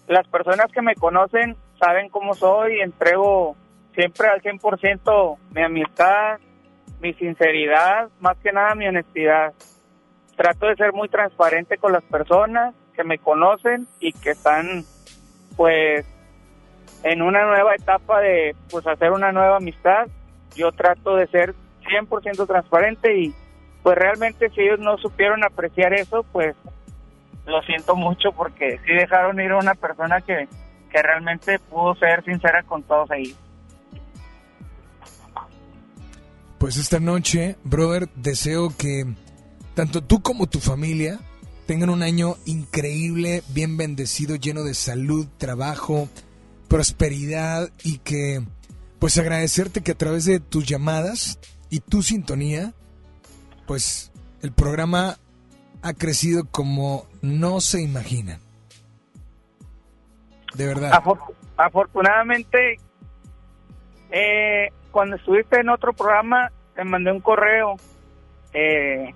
las 0.07 0.27
personas 0.27 0.67
que 0.71 0.83
me 0.83 0.95
conocen 0.95 1.57
saben 1.79 2.09
cómo 2.09 2.35
soy, 2.35 2.79
entrego 2.79 3.55
siempre 3.95 4.27
al 4.27 4.41
100% 4.41 5.37
mi 5.51 5.63
amistad, 5.63 6.39
mi 7.01 7.13
sinceridad, 7.15 8.09
más 8.19 8.37
que 8.37 8.51
nada 8.51 8.75
mi 8.75 8.87
honestidad. 8.87 9.53
Trato 10.35 10.67
de 10.67 10.75
ser 10.75 10.93
muy 10.93 11.09
transparente 11.09 11.77
con 11.77 11.91
las 11.91 12.03
personas 12.03 12.75
que 12.95 13.03
me 13.03 13.17
conocen 13.17 13.87
y 13.99 14.13
que 14.13 14.31
están 14.31 14.85
pues 15.55 16.05
en 17.11 17.21
una 17.21 17.45
nueva 17.45 17.73
etapa 17.75 18.19
de 18.19 18.55
pues 18.69 18.85
hacer 18.85 19.11
una 19.11 19.31
nueva 19.31 19.57
amistad. 19.57 20.07
Yo 20.55 20.71
trato 20.71 21.15
de 21.15 21.27
ser 21.27 21.55
100% 21.83 22.45
transparente 22.45 23.17
y 23.17 23.33
pues 23.81 23.97
realmente 23.97 24.49
si 24.49 24.61
ellos 24.61 24.79
no 24.79 24.97
supieron 24.97 25.43
apreciar 25.43 25.93
eso, 25.93 26.23
pues 26.31 26.55
lo 27.45 27.61
siento 27.61 27.95
mucho 27.95 28.33
porque 28.33 28.79
sí 28.85 28.93
dejaron 28.93 29.39
ir 29.39 29.51
a 29.51 29.57
una 29.57 29.75
persona 29.75 30.19
que, 30.19 30.49
que 30.91 31.01
realmente 31.01 31.59
pudo 31.59 31.95
ser 31.95 32.23
sincera 32.25 32.63
con 32.63 32.83
todos 32.83 33.09
ellos. 33.11 33.37
Pues 36.57 36.75
esta 36.75 36.99
noche, 36.99 37.55
brother, 37.63 38.09
deseo 38.15 38.69
que 38.77 39.05
tanto 39.75 40.03
tú 40.03 40.21
como 40.21 40.47
tu 40.47 40.59
familia 40.59 41.19
tengan 41.67 41.89
un 41.89 42.01
año 42.01 42.35
increíble, 42.45 43.43
bien 43.49 43.77
bendecido, 43.77 44.35
lleno 44.35 44.63
de 44.63 44.73
salud, 44.73 45.27
trabajo, 45.37 46.09
prosperidad 46.67 47.69
y 47.83 47.99
que, 47.99 48.41
pues 48.99 49.17
agradecerte 49.17 49.81
que 49.81 49.91
a 49.91 49.97
través 49.97 50.25
de 50.25 50.39
tus 50.39 50.65
llamadas 50.65 51.39
y 51.69 51.79
tu 51.79 52.01
sintonía, 52.01 52.73
pues 53.65 54.11
el 54.41 54.51
programa 54.51 55.17
ha 55.81 55.93
crecido 55.93 56.45
como 56.49 57.07
no 57.21 57.61
se 57.61 57.81
imaginan. 57.81 58.39
De 60.55 60.65
verdad. 60.65 60.91
Afor- 60.91 61.33
afortunadamente, 61.55 62.79
eh, 64.11 64.69
cuando 64.91 65.17
estuviste 65.17 65.59
en 65.59 65.69
otro 65.69 65.93
programa, 65.93 66.51
te 66.75 66.83
mandé 66.83 67.11
un 67.11 67.21
correo 67.21 67.75
eh, 68.53 69.13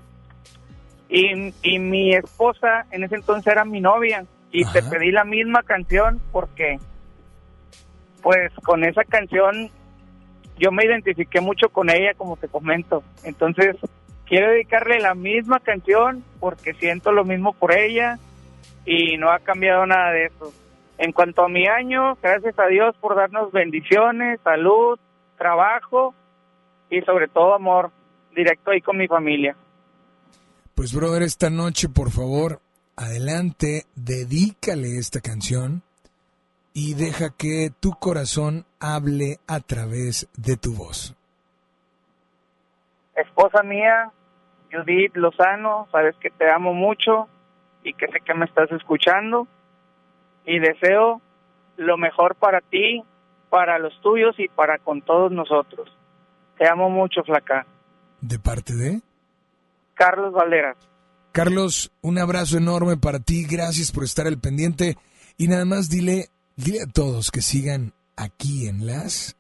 y, 1.10 1.54
y 1.64 1.80
mi 1.80 2.14
esposa 2.14 2.86
en 2.92 3.04
ese 3.04 3.16
entonces 3.16 3.52
era 3.52 3.66
mi 3.66 3.82
novia 3.82 4.26
y 4.52 4.66
te 4.66 4.84
pedí 4.84 5.12
la 5.12 5.24
misma 5.24 5.64
canción 5.64 6.22
porque 6.32 6.80
pues 8.22 8.52
con 8.64 8.84
esa 8.84 9.04
canción 9.04 9.70
yo 10.58 10.72
me 10.72 10.86
identifiqué 10.86 11.42
mucho 11.42 11.70
con 11.70 11.90
ella 11.90 12.14
como 12.16 12.38
te 12.38 12.48
comento. 12.48 13.04
Entonces 13.24 13.76
quiero 14.26 14.52
dedicarle 14.52 15.00
la 15.00 15.16
misma 15.16 15.60
canción 15.60 16.24
porque 16.40 16.74
siento 16.74 17.12
lo 17.12 17.26
mismo 17.26 17.54
por 17.54 17.76
ella 17.76 18.20
y 18.86 19.18
no 19.18 19.32
ha 19.32 19.40
cambiado 19.40 19.86
nada 19.86 20.12
de 20.12 20.26
eso. 20.26 20.54
En 20.98 21.12
cuanto 21.12 21.44
a 21.44 21.50
mi 21.50 21.68
año 21.68 22.18
gracias 22.22 22.58
a 22.60 22.68
Dios 22.68 22.96
por 23.02 23.16
darnos 23.16 23.52
bendiciones 23.52 24.40
salud 24.44 25.00
trabajo 25.38 26.14
y 26.90 27.02
sobre 27.02 27.28
todo 27.28 27.56
amor 27.56 27.92
directo 28.36 28.72
ahí 28.72 28.82
con 28.82 28.98
mi 28.98 29.08
familia. 29.08 29.56
Pues 30.76 30.94
brother, 30.94 31.24
esta 31.24 31.50
noche 31.50 31.90
por 31.90 32.12
favor, 32.12 32.62
adelante, 32.96 33.86
dedícale 33.96 34.98
esta 34.98 35.22
canción 35.22 35.84
y 36.74 36.94
deja 36.94 37.30
que 37.36 37.72
tu 37.80 37.92
corazón 37.92 38.66
hable 38.80 39.40
a 39.48 39.60
través 39.60 40.30
de 40.38 40.58
tu 40.58 40.74
voz. 40.74 41.16
Esposa 43.16 43.64
mía, 43.64 44.12
Judith 44.72 45.16
Lozano, 45.16 45.88
sabes 45.92 46.16
que 46.18 46.30
te 46.30 46.50
amo 46.50 46.74
mucho 46.74 47.28
y 47.84 47.94
que 47.94 48.08
sé 48.08 48.20
que 48.26 48.34
me 48.34 48.46
estás 48.46 48.72
escuchando 48.72 49.48
y 50.46 50.60
deseo 50.60 51.22
lo 51.78 51.98
mejor 51.98 52.36
para 52.36 52.62
ti, 52.62 53.04
para 53.50 53.80
los 53.80 54.00
tuyos 54.02 54.36
y 54.40 54.48
para 54.48 54.78
con 54.80 55.02
todos 55.02 55.32
nosotros. 55.32 55.90
Te 56.58 56.68
amo 56.68 56.90
mucho, 56.90 57.24
flaca. 57.24 57.66
¿De 58.22 58.40
parte 58.40 58.76
de? 58.76 59.02
Carlos 59.96 60.34
Valderas. 60.34 60.78
Carlos, 61.32 61.92
un 62.02 62.18
abrazo 62.18 62.58
enorme 62.58 62.98
para 62.98 63.20
ti, 63.20 63.46
gracias 63.46 63.92
por 63.92 64.04
estar 64.04 64.28
al 64.28 64.38
pendiente 64.38 64.98
y 65.38 65.48
nada 65.48 65.66
más 65.66 65.90
dile, 65.90 66.30
dile 66.56 66.82
a 66.82 66.92
todos 66.92 67.32
que 67.32 67.42
sigan 67.42 67.94
aquí 68.16 68.68
en 68.68 68.86
las 68.86 69.36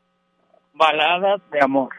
baladas 0.74 1.42
de 1.52 1.62
amor. 1.62 1.90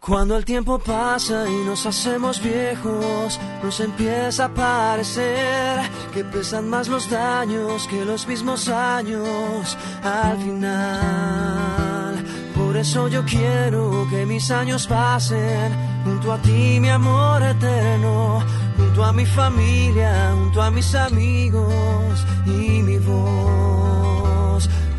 Cuando 0.00 0.36
el 0.36 0.46
tiempo 0.46 0.78
pasa 0.78 1.46
y 1.46 1.64
nos 1.64 1.84
hacemos 1.84 2.42
viejos, 2.42 3.38
nos 3.62 3.80
empieza 3.80 4.46
a 4.46 4.54
parecer 4.54 5.80
que 6.14 6.24
pesan 6.24 6.70
más 6.70 6.88
los 6.88 7.10
daños 7.10 7.86
que 7.86 8.02
los 8.06 8.26
mismos 8.26 8.68
años 8.70 9.76
al 10.02 10.38
final. 10.38 12.24
Por 12.54 12.78
eso 12.78 13.08
yo 13.08 13.24
quiero 13.26 14.06
que 14.08 14.24
mis 14.24 14.50
años 14.50 14.86
pasen 14.86 15.74
junto 16.04 16.32
a 16.32 16.38
ti, 16.38 16.80
mi 16.80 16.88
amor 16.88 17.42
eterno, 17.42 18.42
junto 18.78 19.04
a 19.04 19.12
mi 19.12 19.26
familia, 19.26 20.32
junto 20.34 20.62
a 20.62 20.70
mis 20.70 20.94
amigos 20.94 22.26
y 22.46 22.82
mi 22.82 22.96
voz. 22.98 23.69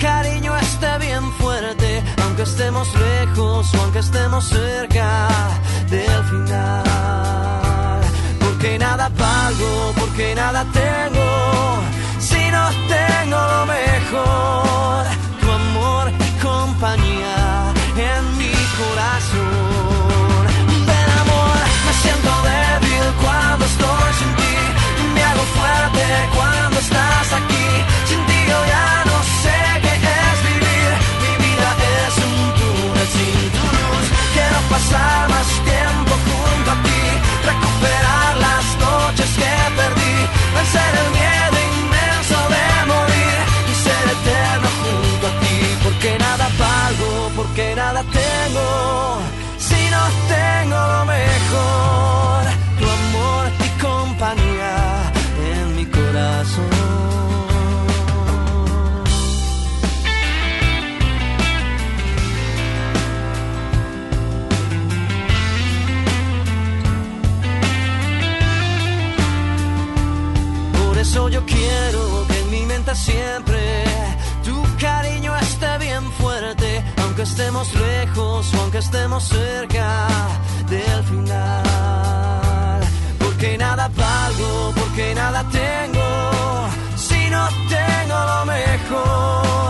cariño 0.00 0.56
esté 0.56 0.98
bien 0.98 1.30
fuerte, 1.32 2.02
aunque 2.22 2.42
estemos 2.42 2.88
lejos 2.94 3.74
o 3.74 3.80
aunque 3.82 3.98
estemos 4.00 4.44
cerca 4.48 5.28
del 5.88 6.24
final. 6.24 8.00
Porque 8.40 8.78
nada 8.78 9.10
valgo, 9.10 9.92
porque 9.98 10.34
nada 10.34 10.64
tengo, 10.72 11.28
si 12.18 12.50
no 12.50 12.64
tengo 12.88 13.38
lo 13.52 13.66
mejor, 13.66 15.04
tu 15.40 15.50
amor 15.50 16.10
y 16.10 16.30
compañía 16.42 17.72
en 17.96 18.38
mi 18.38 18.52
corazón. 18.80 20.46
Ven 20.88 21.08
amor, 21.22 21.58
me 21.86 21.92
siento 22.02 22.30
débil 22.48 23.06
cuando 23.22 23.64
estoy 23.66 24.12
sin 24.18 24.34
ti, 24.40 24.56
me 25.14 25.22
hago 25.22 25.44
fuerte 25.58 26.04
cuando 26.36 26.78
estás 26.80 27.32
aquí, 27.38 27.49
pasar 34.90 35.28
más 35.28 35.48
tiempo 35.64 36.12
junto 36.26 36.70
a 36.70 36.82
ti, 36.82 37.02
recuperar 37.50 38.36
las 38.36 38.66
noches 38.78 39.30
que 39.36 39.52
perdí, 39.76 40.16
vencer 40.54 40.92
el 41.02 41.10
miedo 41.18 41.56
inmenso 41.72 42.38
de 42.54 42.66
morir 42.92 43.38
y 43.70 43.74
ser 43.84 44.04
eterno 44.16 44.68
junto 44.82 45.26
a 45.26 45.40
ti, 45.40 45.56
porque 45.84 46.18
nada 46.18 46.48
valgo, 46.58 47.30
porque 47.36 47.74
nada 47.74 48.02
tengo, 48.02 49.18
si 49.58 49.90
no 49.90 50.02
tengo 50.28 50.78
lo 50.94 51.04
mejor, 51.04 52.29
siempre. 72.94 73.84
Tu 74.44 74.62
cariño 74.78 75.36
esté 75.36 75.78
bien 75.78 76.10
fuerte, 76.12 76.82
aunque 77.02 77.22
estemos 77.22 77.72
lejos 77.74 78.52
o 78.54 78.60
aunque 78.60 78.78
estemos 78.78 79.24
cerca 79.24 80.06
del 80.68 81.02
final. 81.04 82.80
Porque 83.18 83.58
nada 83.58 83.88
valgo, 83.88 84.72
porque 84.74 85.14
nada 85.14 85.44
tengo, 85.50 86.08
si 86.96 87.30
no 87.30 87.48
tengo 87.68 88.16
lo 88.32 88.44
mejor, 88.46 89.69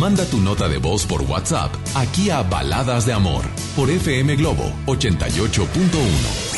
Manda 0.00 0.24
tu 0.24 0.40
nota 0.40 0.68
de 0.68 0.78
voz 0.78 1.06
por 1.06 1.22
WhatsApp 1.22 1.72
aquí 1.94 2.28
a 2.28 2.42
Baladas 2.42 3.06
de 3.06 3.12
Amor 3.12 3.44
por 3.76 3.88
FM 3.90 4.34
Globo 4.36 4.72
88.1. 4.86 6.53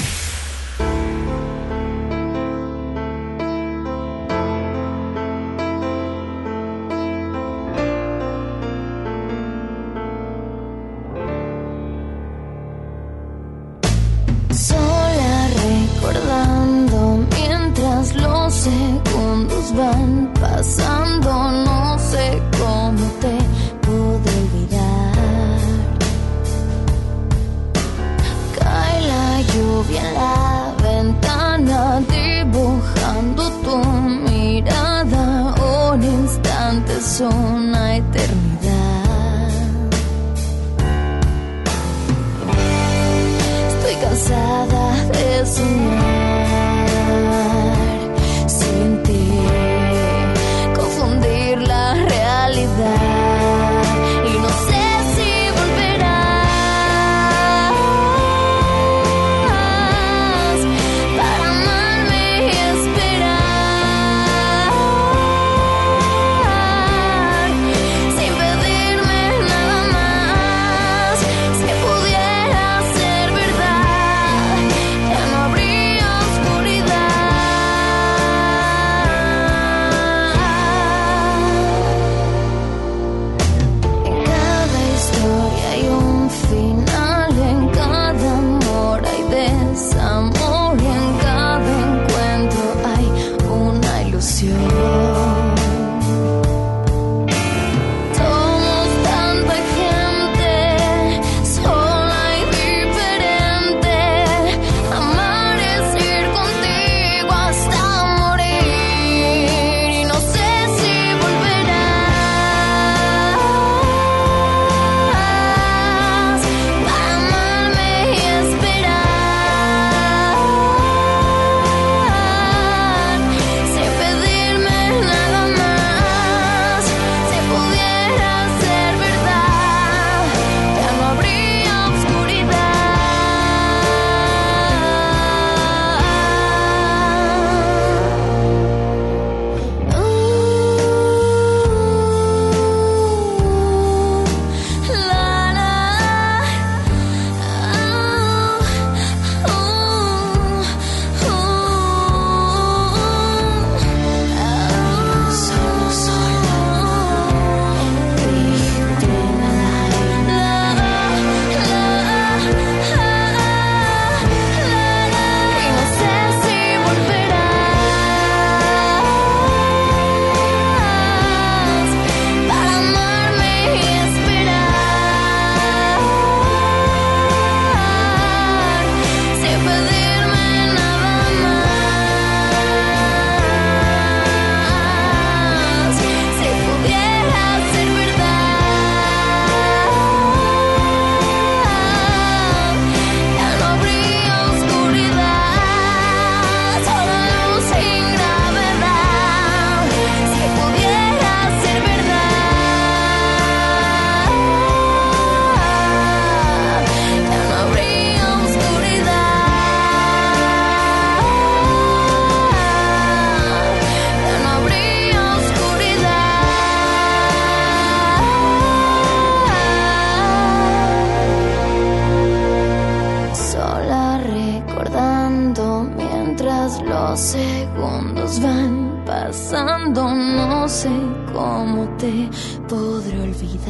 pasando, 229.36 230.14
no 230.14 230.66
sé 230.68 230.90
cómo 231.32 231.86
te 231.98 232.28
podré 232.68 233.20
olvidar. 233.20 233.66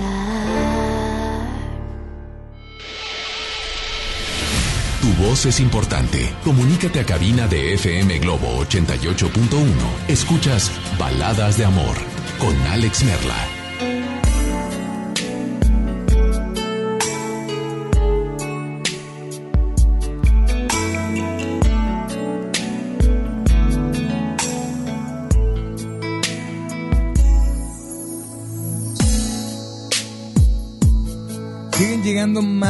Tu 5.00 5.24
voz 5.24 5.46
es 5.46 5.60
importante. 5.60 6.32
Comunícate 6.44 7.00
a 7.00 7.04
cabina 7.04 7.48
de 7.48 7.74
FM 7.74 8.18
Globo 8.20 8.64
88.1. 8.64 10.08
Escuchas 10.08 10.70
Baladas 10.98 11.58
de 11.58 11.64
Amor 11.64 11.96
con 12.38 12.56
Alex 12.68 13.04
Merla. 13.04 13.55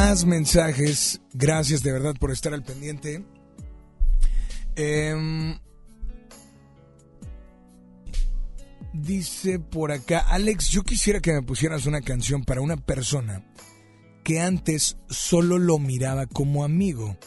Más 0.07 0.25
mensajes. 0.25 1.19
Gracias 1.33 1.83
de 1.83 1.91
verdad 1.91 2.15
por 2.17 2.31
estar 2.31 2.53
al 2.53 2.63
pendiente. 2.63 3.25
Em, 4.77 5.59
dice 8.93 9.59
por 9.59 9.91
acá, 9.91 10.19
Alex, 10.19 10.69
yo 10.69 10.83
quisiera 10.83 11.19
que 11.19 11.33
me 11.33 11.41
pusieras 11.41 11.85
una 11.87 11.99
canción 11.99 12.45
para 12.45 12.61
una 12.61 12.77
persona 12.77 13.43
que 14.23 14.39
antes 14.39 14.97
solo 15.09 15.57
lo 15.57 15.77
miraba 15.77 16.25
como 16.25 16.63
amigo 16.63 17.17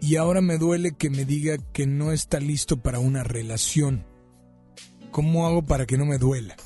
y 0.00 0.16
ahora 0.16 0.40
me 0.40 0.56
duele 0.56 0.92
que 0.92 1.10
me 1.10 1.26
diga 1.26 1.58
que 1.74 1.86
no 1.86 2.12
está 2.12 2.40
listo 2.40 2.78
para 2.78 2.98
una 2.98 3.24
relación. 3.24 4.06
¿Cómo 5.10 5.46
hago 5.46 5.66
para 5.66 5.84
que 5.84 5.98
no 5.98 6.06
me 6.06 6.16
duela? 6.16 6.56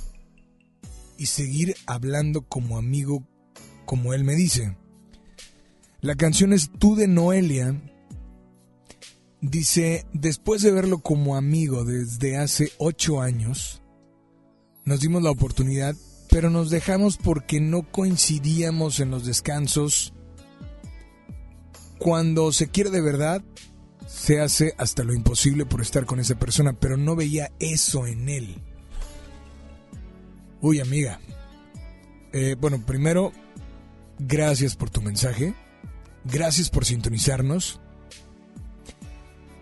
Y 1.18 1.26
seguir 1.26 1.74
hablando 1.86 2.42
como 2.42 2.78
amigo 2.78 3.26
como 3.84 4.14
él 4.14 4.22
me 4.22 4.36
dice. 4.36 4.76
La 6.02 6.14
canción 6.14 6.54
es 6.54 6.70
Tú 6.78 6.96
de 6.96 7.08
Noelia. 7.08 7.78
Dice, 9.42 10.06
después 10.14 10.62
de 10.62 10.70
verlo 10.70 11.00
como 11.00 11.36
amigo 11.36 11.84
desde 11.84 12.38
hace 12.38 12.72
ocho 12.78 13.20
años, 13.20 13.82
nos 14.84 15.00
dimos 15.00 15.22
la 15.22 15.30
oportunidad, 15.30 15.94
pero 16.30 16.48
nos 16.48 16.70
dejamos 16.70 17.18
porque 17.18 17.60
no 17.60 17.90
coincidíamos 17.90 19.00
en 19.00 19.10
los 19.10 19.26
descansos. 19.26 20.14
Cuando 21.98 22.50
se 22.52 22.68
quiere 22.68 22.88
de 22.88 23.02
verdad, 23.02 23.42
se 24.06 24.40
hace 24.40 24.74
hasta 24.78 25.04
lo 25.04 25.12
imposible 25.12 25.66
por 25.66 25.82
estar 25.82 26.06
con 26.06 26.18
esa 26.18 26.38
persona, 26.38 26.72
pero 26.72 26.96
no 26.96 27.14
veía 27.14 27.52
eso 27.58 28.06
en 28.06 28.30
él. 28.30 28.62
Uy, 30.62 30.80
amiga. 30.80 31.20
Eh, 32.32 32.56
bueno, 32.58 32.84
primero, 32.86 33.32
gracias 34.18 34.76
por 34.76 34.88
tu 34.88 35.02
mensaje. 35.02 35.54
Gracias 36.24 36.70
por 36.70 36.84
sintonizarnos. 36.84 37.80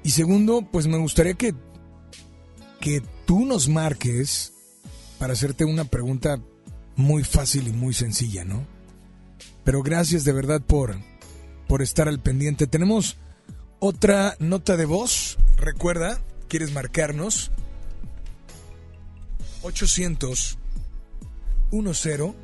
Y 0.02 0.10
segundo, 0.10 0.66
pues 0.70 0.86
me 0.86 0.96
gustaría 0.96 1.34
que, 1.34 1.54
que 2.80 3.02
tú 3.26 3.44
nos 3.44 3.68
marques 3.68 4.52
para 5.18 5.32
hacerte 5.32 5.64
una 5.64 5.84
pregunta 5.84 6.40
muy 6.96 7.24
fácil 7.24 7.68
y 7.68 7.72
muy 7.72 7.94
sencilla, 7.94 8.44
¿no? 8.44 8.66
Pero 9.64 9.82
gracias 9.82 10.24
de 10.24 10.32
verdad 10.32 10.62
por, 10.62 10.96
por 11.66 11.82
estar 11.82 12.08
al 12.08 12.20
pendiente. 12.20 12.66
Tenemos 12.66 13.16
otra 13.80 14.36
nota 14.40 14.76
de 14.76 14.86
voz. 14.86 15.38
Recuerda, 15.56 16.20
¿quieres 16.48 16.72
marcarnos? 16.72 17.50
800 19.62 20.58
10 21.70 22.34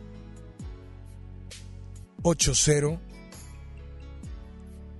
80 2.22 3.00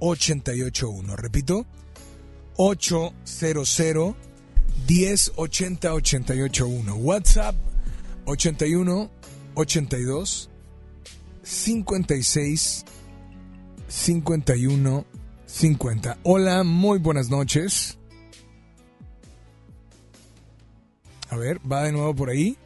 881. 0.05 1.17
Repito, 1.17 1.67
800 2.57 4.15
10 4.87 5.33
80 5.37 5.95
881. 5.95 6.95
WhatsApp 6.97 7.55
81 8.27 9.11
82 9.55 10.51
56 11.43 12.85
51 13.89 15.05
50. 15.47 16.19
Hola, 16.23 16.65
muy 16.65 16.99
buenas 16.99 17.31
noches. 17.31 17.99
A 21.31 21.37
ver, 21.37 21.61
va 21.71 21.85
de 21.85 21.93
nuevo 21.93 22.15
por 22.15 22.29
ahí. 22.31 22.59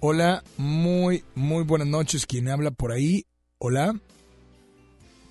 Hola, 0.00 0.42
muy, 0.56 1.24
muy 1.34 1.64
buenas 1.64 1.88
noches. 1.88 2.26
¿Quién 2.26 2.48
habla 2.48 2.70
por 2.70 2.92
ahí? 2.92 3.26
Hola. 3.58 3.94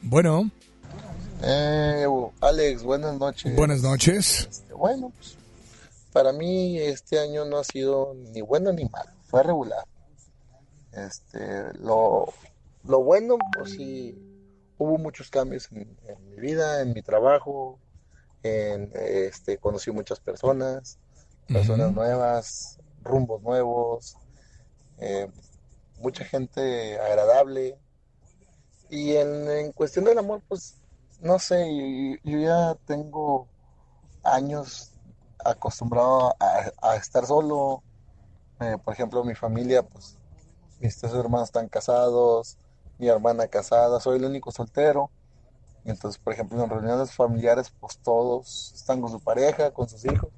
Bueno. 0.01 0.51
Eh, 1.43 2.05
Alex, 2.41 2.83
buenas 2.83 3.17
noches. 3.17 3.55
Buenas 3.55 3.81
noches. 3.81 4.47
Este, 4.49 4.73
bueno, 4.73 5.11
pues, 5.17 5.37
para 6.11 6.31
mí 6.33 6.77
este 6.79 7.19
año 7.19 7.45
no 7.45 7.57
ha 7.57 7.63
sido 7.63 8.13
ni 8.13 8.41
bueno 8.41 8.71
ni 8.71 8.85
malo, 8.85 9.09
fue 9.25 9.41
regular. 9.43 9.85
Este, 10.91 11.73
lo, 11.79 12.31
lo 12.83 13.03
bueno, 13.03 13.37
pues 13.57 13.71
sí, 13.71 14.15
hubo 14.77 14.97
muchos 14.97 15.29
cambios 15.29 15.69
en, 15.71 15.87
mi 16.29 16.39
vida, 16.39 16.81
en 16.81 16.93
mi 16.93 17.01
trabajo, 17.01 17.79
en, 18.43 18.91
este, 18.95 19.57
conocí 19.57 19.91
muchas 19.91 20.19
personas, 20.19 20.99
personas 21.47 21.93
nuevas, 21.93 22.79
rumbos 23.03 23.41
nuevos, 23.41 24.15
eh, 24.99 25.27
mucha 25.99 26.23
gente 26.25 26.99
agradable. 26.99 27.77
Y 28.89 29.15
en, 29.15 29.71
cuestión 29.71 30.05
del 30.05 30.17
amor, 30.17 30.41
pues, 30.47 30.75
no 31.21 31.37
sé, 31.39 32.19
yo, 32.23 32.39
ya 32.39 32.75
tengo 32.85 33.47
años 34.23 34.91
acostumbrado 35.43 36.35
a, 36.39 36.95
estar 36.95 37.25
solo. 37.25 37.83
Eh, 38.59 38.77
por 38.83 38.93
ejemplo, 38.93 39.23
mi 39.23 39.35
familia, 39.35 39.83
pues, 39.83 40.17
mis 40.79 40.97
tres 40.97 41.13
hermanos 41.13 41.49
están 41.49 41.67
casados, 41.69 42.57
mi 42.97 43.07
hermana 43.07 43.47
casada, 43.47 43.99
soy 43.99 44.17
el 44.17 44.25
único 44.25 44.51
soltero. 44.51 45.09
Entonces, 45.85 46.21
por 46.21 46.33
ejemplo, 46.33 46.63
en 46.63 46.69
reuniones 46.69 47.13
familiares, 47.13 47.71
pues 47.79 47.97
todos 47.99 48.73
están 48.75 49.01
con 49.01 49.11
su 49.11 49.19
pareja, 49.19 49.71
con 49.71 49.89
sus 49.89 50.05
hijos. 50.05 50.29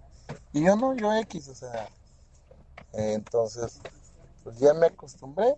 Y 0.53 0.65
yo 0.65 0.75
no, 0.75 0.93
yo 0.95 1.13
X, 1.13 1.49
o 1.49 1.55
sea. 1.55 1.87
Eh, 2.93 3.13
entonces, 3.13 3.79
pues 4.43 4.57
ya 4.59 4.73
me 4.73 4.87
acostumbré. 4.87 5.55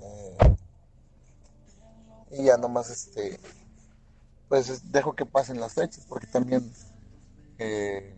Eh, 0.00 0.36
y 2.32 2.44
ya 2.44 2.56
nomás, 2.56 2.90
este, 2.90 3.38
pues 4.50 4.90
dejo 4.90 5.14
que 5.14 5.24
pasen 5.24 5.60
las 5.60 5.74
fechas, 5.74 6.04
porque 6.08 6.26
también 6.26 6.72
eh, 7.58 8.16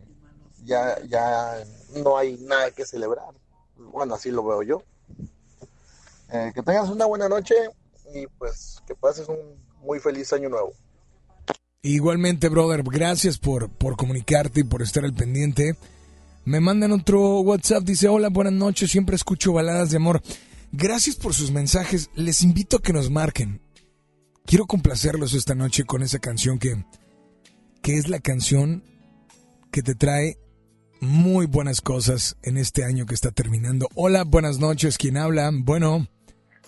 ya, 0.63 0.99
ya 1.05 1.63
no 2.03 2.17
hay 2.17 2.37
nada 2.41 2.71
que 2.71 2.87
celebrar. 2.87 3.35
Bueno, 3.77 4.15
así 4.15 4.31
lo 4.31 4.43
veo 4.43 4.63
yo. 4.63 4.83
que 6.55 6.63
tengas 6.63 6.89
una 6.89 7.05
buena 7.05 7.29
noche 7.29 7.53
y 8.15 8.25
pues 8.39 8.81
que 8.87 8.95
pases 8.95 9.29
un 9.29 9.37
muy 9.83 9.99
feliz 9.99 10.33
año 10.33 10.49
nuevo. 10.49 10.73
Igualmente, 11.83 12.49
brother, 12.49 12.81
gracias 12.81 13.37
por, 13.37 13.69
por 13.69 13.95
comunicarte 13.95 14.61
y 14.61 14.63
por 14.63 14.81
estar 14.81 15.05
al 15.05 15.13
pendiente. 15.13 15.77
Me 16.45 16.59
mandan 16.59 16.93
otro 16.93 17.41
WhatsApp, 17.41 17.83
dice, 17.83 18.07
hola, 18.07 18.29
buenas 18.29 18.53
noches, 18.53 18.89
siempre 18.89 19.15
escucho 19.15 19.53
baladas 19.53 19.91
de 19.91 19.97
amor. 19.97 20.23
Gracias 20.71 21.15
por 21.15 21.35
sus 21.35 21.51
mensajes, 21.51 22.09
les 22.15 22.41
invito 22.41 22.77
a 22.77 22.81
que 22.81 22.91
nos 22.91 23.11
marquen. 23.11 23.62
Quiero 24.45 24.65
complacerlos 24.65 25.33
esta 25.33 25.55
noche 25.55 25.83
con 25.85 26.01
esa 26.01 26.19
canción 26.19 26.59
que, 26.59 26.75
que 27.81 27.97
es 27.97 28.09
la 28.09 28.19
canción 28.19 28.83
que 29.71 29.81
te 29.81 29.95
trae 29.95 30.37
muy 30.99 31.47
buenas 31.47 31.81
cosas 31.81 32.37
en 32.43 32.57
este 32.57 32.83
año 32.83 33.05
que 33.05 33.13
está 33.13 33.31
terminando. 33.31 33.87
Hola, 33.95 34.23
buenas 34.25 34.59
noches, 34.59 34.97
¿quién 34.97 35.17
habla? 35.17 35.49
Bueno. 35.53 36.07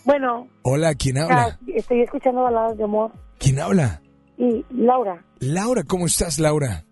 Bueno. 0.05 0.47
Hola, 0.63 0.95
¿quién 0.95 1.17
habla? 1.17 1.59
Ah, 1.59 1.59
estoy 1.67 2.01
escuchando 2.01 2.43
baladas 2.43 2.77
de 2.77 2.83
amor. 2.85 3.11
¿Quién 3.39 3.59
habla? 3.59 4.01
Y 4.37 4.65
Laura. 4.71 5.23
Laura, 5.39 5.83
¿cómo 5.83 6.05
estás, 6.05 6.39
Laura? 6.39 6.85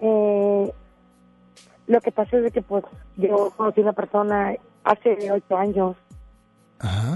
Eh, 0.00 0.72
lo 1.86 2.00
que 2.00 2.12
pasa 2.12 2.36
es 2.38 2.52
que 2.52 2.62
pues 2.62 2.84
yo 3.16 3.52
conocí 3.56 3.80
a 3.80 3.84
una 3.84 3.92
persona 3.92 4.54
hace 4.84 5.30
ocho 5.30 5.56
años 5.56 5.96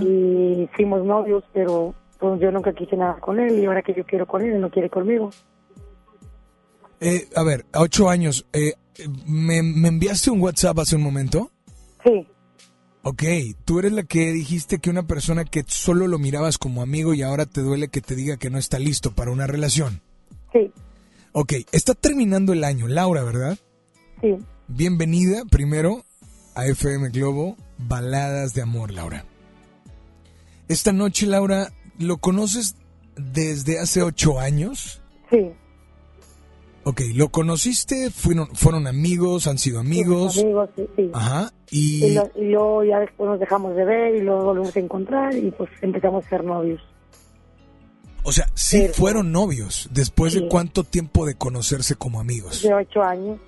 y 0.01 0.69
fuimos 0.75 1.05
novios, 1.05 1.45
pero 1.53 1.95
pues 2.21 2.41
yo 2.41 2.51
nunca 2.53 2.73
quise 2.73 2.97
nada 2.97 3.19
con 3.19 3.41
él 3.41 3.59
y 3.59 3.65
ahora 3.65 3.83
que 3.83 3.95
yo 3.95 4.05
quiero 4.05 4.27
con 4.27 4.43
él, 4.43 4.53
él 4.53 4.61
no 4.61 4.71
quiere 4.71 4.91
conmigo. 4.91 5.31
Eh, 7.01 7.29
a 7.35 7.43
ver, 7.43 7.65
a 7.73 7.81
ocho 7.81 8.11
años, 8.11 8.47
eh, 8.53 8.75
¿me, 9.27 9.63
¿me 9.63 9.89
enviaste 9.89 10.31
un 10.31 10.41
WhatsApp 10.43 10.79
hace 10.81 10.97
un 10.97 11.03
momento? 11.03 11.51
Sí. 12.05 12.27
Ok, 13.03 13.23
tú 13.65 13.79
eres 13.79 13.93
la 13.93 14.03
que 14.03 14.31
dijiste 14.33 14.79
que 14.79 14.91
una 14.91 15.05
persona 15.05 15.47
que 15.47 15.65
solo 15.67 16.07
lo 16.07 16.19
mirabas 16.19 16.59
como 16.59 16.83
amigo 16.83 17.15
y 17.15 17.23
ahora 17.23 17.47
te 17.47 17.63
duele 17.63 17.89
que 17.89 18.03
te 18.03 18.15
diga 18.15 18.37
que 18.37 18.51
no 18.51 18.59
está 18.59 18.79
listo 18.79 19.13
para 19.13 19.31
una 19.31 19.47
relación. 19.47 20.03
Sí. 20.53 20.71
Ok, 21.33 21.55
está 21.73 21.95
terminando 21.95 22.53
el 22.53 22.63
año, 22.63 22.89
Laura, 22.89 23.25
¿verdad? 23.25 23.59
Sí. 24.21 24.37
Bienvenida 24.69 25.45
primero 25.51 26.05
a 26.55 26.67
FM 26.67 27.09
Globo, 27.09 27.57
Baladas 27.79 28.53
de 28.53 28.61
Amor, 28.61 28.91
Laura. 28.91 29.25
Esta 30.69 30.93
noche, 30.93 31.27
Laura, 31.27 31.73
¿lo 32.01 32.19
conoces 32.19 32.77
desde 33.17 33.79
hace 33.79 34.03
ocho 34.03 34.41
años? 34.41 35.03
Sí. 35.31 35.53
Ok, 36.83 37.03
¿lo 37.15 37.29
conociste? 37.29 38.11
¿Fueron, 38.11 38.49
fueron 38.55 38.87
amigos? 38.87 39.47
¿Han 39.47 39.59
sido 39.59 39.81
amigos? 39.81 40.39
amigos, 40.39 40.71
sí, 40.75 40.89
sí. 40.97 41.11
Ajá. 41.13 41.53
Y... 41.71 42.15
luego 42.37 42.85
ya 42.85 42.99
después 42.99 43.31
nos 43.31 43.39
dejamos 43.39 43.77
de 43.77 43.85
ver 43.85 44.17
y 44.17 44.23
luego 44.23 44.45
volvimos 44.45 44.75
a 44.75 44.81
encontrar 44.81 45.37
y 45.37 45.51
pues 45.51 45.71
empezamos 45.83 46.25
a 46.25 46.29
ser 46.29 46.43
novios. 46.43 46.81
O 48.23 48.33
sea, 48.33 48.49
sí 48.55 48.89
fueron 48.89 49.31
novios. 49.31 49.89
¿Después 49.93 50.35
de 50.35 50.49
cuánto 50.49 50.85
tiempo 50.85 51.27
de 51.27 51.35
conocerse 51.35 51.95
como 51.95 52.21
amigos? 52.21 52.63
De 52.63 52.75
ocho 52.75 53.03
años. 53.03 53.39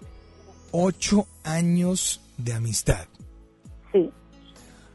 Ocho 0.70 1.27
años 1.43 2.20
de 2.39 2.53
amistad. 2.53 3.07
Sí. 3.93 4.11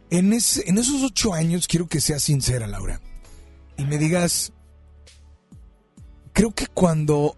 En, 0.10 0.34
ese, 0.34 0.70
en 0.70 0.78
esos 0.78 1.04
ocho 1.04 1.34
años 1.34 1.68
quiero 1.68 1.88
que 1.88 2.02
seas 2.02 2.24
sincera, 2.24 2.66
Laura. 2.66 3.02
Y 3.78 3.86
me 3.86 3.98
digas, 3.98 4.54
creo 6.34 6.52
que 6.52 6.68
cuando 6.68 7.36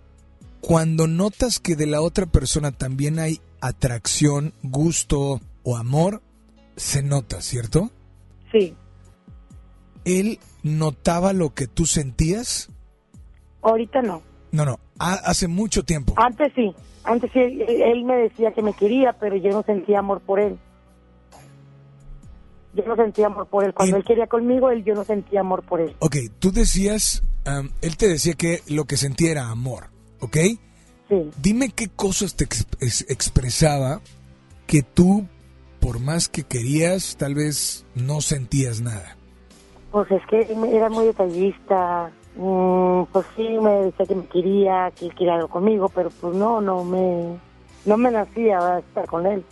cuando 0.61 1.07
notas 1.07 1.60
que 1.60 1.76
de 1.76 1.86
la 1.86 2.02
otra 2.02 2.26
persona 2.26 2.72
también 2.72 3.20
hay 3.20 3.40
atracción, 3.61 4.53
gusto 4.61 5.40
o 5.64 5.78
amor, 5.78 6.22
se 6.76 7.02
nota, 7.02 7.41
¿cierto? 7.41 7.91
Sí. 8.52 8.76
¿Él 10.06 10.40
notaba 10.64 11.34
lo 11.34 11.53
que 11.53 11.68
tú 11.68 11.86
sentías? 11.86 12.70
Ahorita 13.61 14.02
no. 14.02 14.22
No, 14.52 14.66
no, 14.66 14.80
hace 14.98 15.48
mucho 15.48 15.84
tiempo. 15.84 16.14
Antes 16.18 16.52
sí, 16.56 16.74
antes 17.03 17.32
sí, 17.32 17.40
él 17.40 18.03
me 18.03 18.16
decía 18.16 18.52
que 18.52 18.64
me 18.64 18.74
quería, 18.74 19.14
pero 19.14 19.36
yo 19.36 19.52
no 19.52 19.64
sentía 19.64 19.99
amor 19.99 20.22
por 20.22 20.40
él. 20.40 20.57
Yo 22.74 22.84
no 22.86 22.96
sentía 22.96 23.28
amor 23.28 23.48
por 23.48 23.64
él. 23.64 23.74
Cuando 23.74 23.98
él 23.98 24.04
quería 24.04 24.28
conmigo, 24.28 24.70
él 24.70 24.84
yo 24.84 24.94
no 24.94 25.04
sentía 25.04 25.40
amor 25.40 25.64
por 25.64 25.82
él. 25.82 25.96
Ok, 26.00 26.18
tú 26.40 26.52
decías, 26.52 27.24
él 27.82 27.98
te 27.98 28.08
decía 28.08 28.34
que 28.34 28.62
lo 28.68 28.86
que 28.86 28.98
sentía 28.98 29.32
era 29.32 29.50
amor. 29.50 29.90
¿ok? 30.20 30.38
Sí. 31.08 31.32
Dime 31.41 31.70
qué 31.70 31.88
cosas 31.88 32.36
te 32.36 32.46
expresaba 32.46 34.02
que 34.68 34.84
tú, 34.84 35.26
por 35.80 36.00
más 36.00 36.30
que 36.30 36.44
querías, 36.44 37.18
tal 37.18 37.36
vez 37.36 37.86
no 37.96 38.22
sentías 38.22 38.82
nada. 38.82 39.18
Pues 39.91 40.12
es 40.12 40.22
que 40.28 40.41
era 40.72 40.90
muy 40.90 41.06
detallista. 41.06 42.12
Mm, 42.36 43.04
pues 43.12 43.26
sí, 43.36 43.48
me 43.60 43.72
decía 43.72 44.06
que 44.06 44.16
me 44.16 44.26
quería, 44.28 44.91
que 44.91 45.10
quería 45.10 45.36
algo 45.36 45.48
conmigo, 45.48 45.90
pero 45.90 46.12
pues 46.12 46.36
no, 46.36 46.62
no 46.62 46.84
me, 46.84 47.40
no 47.86 47.98
me 47.98 48.12
nacía 48.12 48.80
estar 48.80 49.08
con 49.08 49.26
él. 49.26 49.44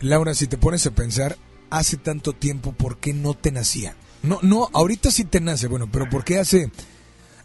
Laura, 0.00 0.34
si 0.34 0.46
te 0.46 0.58
pones 0.58 0.86
a 0.86 0.92
pensar, 0.92 1.36
hace 1.78 1.96
tanto 1.96 2.32
tiempo, 2.32 2.72
¿por 2.72 2.98
qué 2.98 3.12
no 3.12 3.34
te 3.34 3.50
nacía? 3.50 3.94
No, 4.22 4.38
no, 4.42 4.68
ahorita 4.72 5.10
sí 5.10 5.24
te 5.24 5.40
nace, 5.40 5.68
bueno, 5.68 5.88
pero 5.90 6.08
¿por 6.08 6.24
qué 6.24 6.38
hace, 6.38 6.70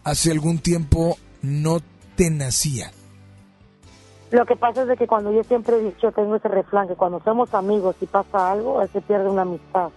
hace 0.04 0.32
algún 0.32 0.60
tiempo 0.60 1.18
no 1.42 1.80
te 2.16 2.30
nacía? 2.30 2.92
Lo 4.32 4.46
que 4.46 4.56
pasa 4.56 4.84
es 4.84 4.88
de 4.88 4.98
que 4.98 5.08
cuando 5.08 5.32
yo 5.32 5.44
siempre 5.44 5.78
he 5.78 5.84
dicho, 5.84 6.12
tengo 6.12 6.36
ese 6.36 6.48
refrán, 6.48 6.88
que 6.88 6.96
cuando 6.96 7.20
somos 7.24 7.54
amigos 7.54 7.96
y 8.00 8.06
pasa 8.06 8.52
algo, 8.52 8.82
él 8.82 8.90
se 8.94 9.02
pierde 9.02 9.28
una 9.28 9.42
amistad. 9.42 9.90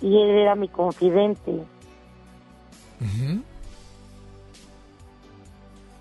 Y 0.00 0.16
él 0.16 0.30
era 0.30 0.54
mi 0.54 0.68
confidente. 0.68 1.64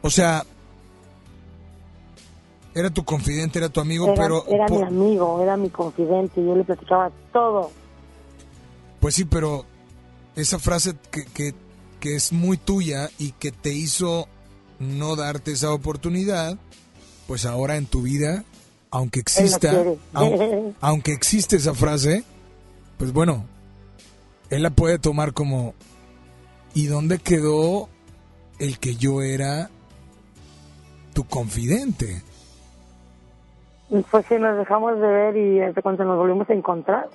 O 0.03 0.10
sea, 0.11 0.45
era 2.78 2.90
tu 2.91 3.04
confidente, 3.04 3.58
era 3.58 3.70
tu 3.70 3.80
amigo, 3.80 4.06
Era, 4.06 4.22
pero... 4.22 4.45
era 4.48 4.68
mi 4.68 4.82
amigo, 4.84 5.41
era 5.41 5.58
mi 5.58 5.70
confidente. 5.70 6.44
Yo 6.44 6.56
le 6.56 6.64
platicaba 6.64 7.12
todo. 7.34 7.72
Pues 8.99 9.16
sí, 9.16 9.26
pero 9.26 9.66
esa 10.36 10.60
frase 10.60 10.94
que, 11.10 11.26
que, 11.26 11.56
que 11.99 12.16
es 12.16 12.32
muy 12.32 12.58
tuya 12.58 13.10
y 13.18 13.32
que 13.32 13.52
te 13.52 13.74
hizo 13.74 14.28
no 14.80 15.16
darte 15.16 15.52
esa 15.52 15.74
oportunidad, 15.74 16.58
pues 17.26 17.45
ahora 17.45 17.78
en 17.78 17.88
tu 17.88 18.04
vida, 18.04 18.44
aunque 18.91 19.20
exista, 19.20 19.74
aunque 20.82 21.14
existe 21.14 21.56
esa 21.56 21.74
frase, 21.74 22.24
pues 22.98 23.12
bueno, 23.12 23.45
él 24.49 24.64
la 24.64 24.70
puede 24.70 24.99
tomar 24.99 25.34
como, 25.34 25.74
¿y 26.74 26.86
dónde 26.86 27.18
quedó 27.18 27.90
el 28.60 28.80
que 28.80 28.95
yo 28.95 29.22
era 29.22 29.70
tu 31.14 31.26
confidente? 31.26 32.22
Pues 33.89 34.26
sí, 34.27 34.35
nos 34.35 34.57
dejamos 34.57 34.99
de 34.99 35.07
ver 35.07 35.38
y 35.38 35.61
hasta 35.61 35.81
cuando 35.81 36.03
nos 36.03 36.18
volvimos 36.18 36.49
a 36.49 36.53
encontrar. 36.53 37.09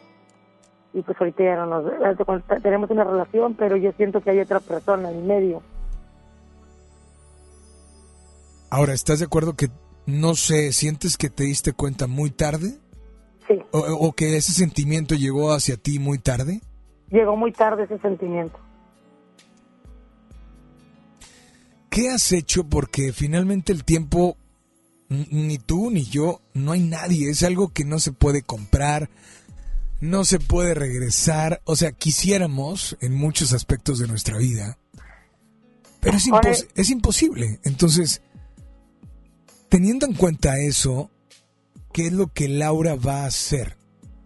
Y 0.95 1.03
pues 1.03 1.19
ahorita 1.21 1.43
ya 1.43 1.57
no 1.57 1.67
nos 1.67 2.63
tenemos 2.63 2.91
una 2.91 3.05
relación, 3.05 3.55
pero 3.55 3.77
yo 3.77 3.93
siento 3.93 4.21
que 4.21 4.31
hay 4.31 4.41
otra 4.41 4.61
persona 4.61 5.11
en 5.11 5.27
medio. 5.27 5.63
Ahora, 8.71 8.95
¿estás 8.95 9.19
de 9.19 9.27
acuerdo 9.27 9.55
que, 9.55 9.69
no 10.07 10.35
sé, 10.35 10.73
sientes 10.73 11.19
que 11.19 11.29
te 11.29 11.45
diste 11.45 11.73
cuenta 11.73 12.07
muy 12.07 12.31
tarde? 12.31 12.79
Sí. 13.47 13.61
O, 13.71 13.79
o 13.79 14.13
que 14.13 14.37
ese 14.37 14.53
sentimiento 14.53 15.15
llegó 15.15 15.53
hacia 15.53 15.77
ti 15.77 15.99
muy 15.99 16.19
tarde? 16.19 16.61
Llegó 17.11 17.37
muy 17.37 17.53
tarde 17.53 17.85
ese 17.85 17.99
sentimiento. 17.99 18.59
¿Qué 21.91 22.09
has 22.09 22.33
hecho? 22.33 22.65
Porque 22.65 23.13
finalmente 23.13 23.71
el 23.71 23.85
tiempo, 23.85 24.39
ni 25.31 25.59
tú 25.59 25.91
ni 25.91 26.05
yo, 26.05 26.41
no 26.55 26.73
hay 26.73 26.81
nadie. 26.81 27.31
Es 27.31 27.43
algo 27.43 27.69
que 27.73 27.85
no 27.85 27.99
se 27.99 28.13
puede 28.13 28.43
comprar, 28.43 29.11
no 30.01 30.25
se 30.25 30.39
puede 30.39 30.75
regresar. 30.75 31.61
O 31.65 31.77
sea, 31.77 31.93
quisiéramos 31.93 32.97
en 33.01 33.15
muchos 33.15 33.53
aspectos 33.53 33.99
de 33.99 34.09
nuestra 34.09 34.39
vida, 34.39 34.79
pero 36.01 36.17
es, 36.17 36.27
impos- 36.27 36.69
es 36.75 36.91
imposible. 36.91 37.61
Entonces, 37.65 38.23
teniendo 39.69 40.07
en 40.07 40.15
cuenta 40.15 40.59
eso, 40.59 41.11
¿qué 41.93 42.07
es 42.09 42.13
lo 42.13 42.33
que 42.33 42.49
Laura 42.49 42.95
va 42.95 43.23
a 43.23 43.27
hacer? 43.27 43.77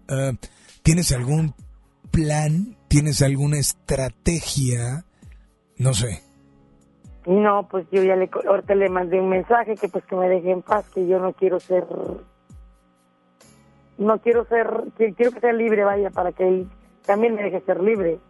Ah, 0.09 0.33
¿Tienes 0.83 1.13
algún 1.13 1.55
plan? 2.11 2.77
¿Tienes 2.89 3.21
alguna 3.23 3.59
estrategia? 3.59 5.05
No 5.77 5.93
sé. 5.95 6.23
No, 7.27 7.67
pues 7.69 7.87
yo 7.91 8.05
ya 8.05 8.15
le, 8.15 8.31
ahorita 8.49 8.75
le 8.77 8.89
mandé 8.89 9.21
un 9.21 9.29
mensaje 9.29 9.75
que 9.75 9.89
pues 9.89 10.05
que 10.05 10.15
me 10.15 10.29
deje 10.29 10.53
en 10.53 10.63
paz, 10.63 10.89
que 10.95 11.07
yo 11.09 11.19
no 11.19 11.33
quiero 11.33 11.59
ser, 11.59 11.85
no 13.99 14.19
quiero 14.19 14.45
ser, 14.47 14.69
que 14.97 15.13
quiero 15.13 15.33
que 15.33 15.41
sea 15.41 15.53
libre, 15.53 15.83
vaya, 15.85 16.11
para 16.11 16.31
que 16.31 16.47
él 16.47 16.69
también 17.05 17.35
me 17.35 17.43
deje 17.43 17.61
ser 17.63 17.83
libre. 17.83 18.21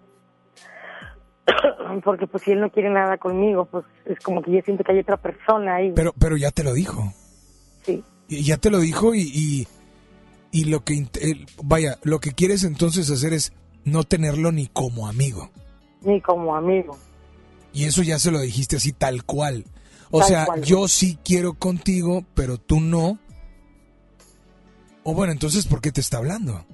Porque 2.05 2.27
pues 2.27 2.43
si 2.43 2.53
él 2.53 2.61
no 2.61 2.71
quiere 2.71 2.91
nada 2.91 3.19
conmigo, 3.19 3.67
pues 3.67 3.85
es 4.07 4.19
como 4.21 4.43
que 4.43 4.53
yo 4.53 4.61
siento 4.63 4.83
que 4.83 4.93
hay 4.93 5.01
otra 5.01 5.19
persona 5.19 5.77
ahí. 5.77 5.93
Pero, 5.95 6.13
pero 6.19 6.37
ya 6.37 6.51
te 6.51 6.65
lo 6.65 6.73
dijo. 6.73 7.13
Sí. 7.83 8.03
Y 8.29 8.45
ya 8.45 8.57
te 8.57 8.71
lo 8.71 8.81
dijo 8.81 9.15
y, 9.15 9.21
y, 9.21 9.69
y 10.51 10.65
lo 10.65 10.81
que, 10.81 11.07
vaya, 11.63 11.99
lo 12.03 12.19
que 12.19 12.33
quieres 12.33 12.65
entonces 12.65 13.11
hacer 13.11 13.33
es 13.35 13.53
no 13.85 14.05
tenerlo 14.05 14.53
ni 14.53 14.67
como 14.67 15.07
amigo. 15.07 15.51
Ni 16.03 16.21
como 16.21 16.57
amigo. 16.57 16.97
Y 17.73 17.85
eso 17.85 18.03
ya 18.03 18.19
se 18.19 18.31
lo 18.31 18.41
dijiste 18.41 18.77
así 18.77 18.93
tal 18.93 19.25
cual. 19.25 19.65
O 20.11 20.21
Tal 20.21 20.29
sea, 20.29 20.47
cual. 20.47 20.63
yo 20.63 20.89
sí 20.89 21.19
quiero 21.25 21.55
contigo, 21.55 22.25
pero 22.35 22.59
tú 22.59 22.81
no. 22.81 23.19
O 25.03 25.15
bueno, 25.15 25.33
entonces, 25.33 25.67
¿por 25.67 25.81
qué 25.81 25.93
te 25.93 26.01
está 26.01 26.19
hablando? 26.19 26.65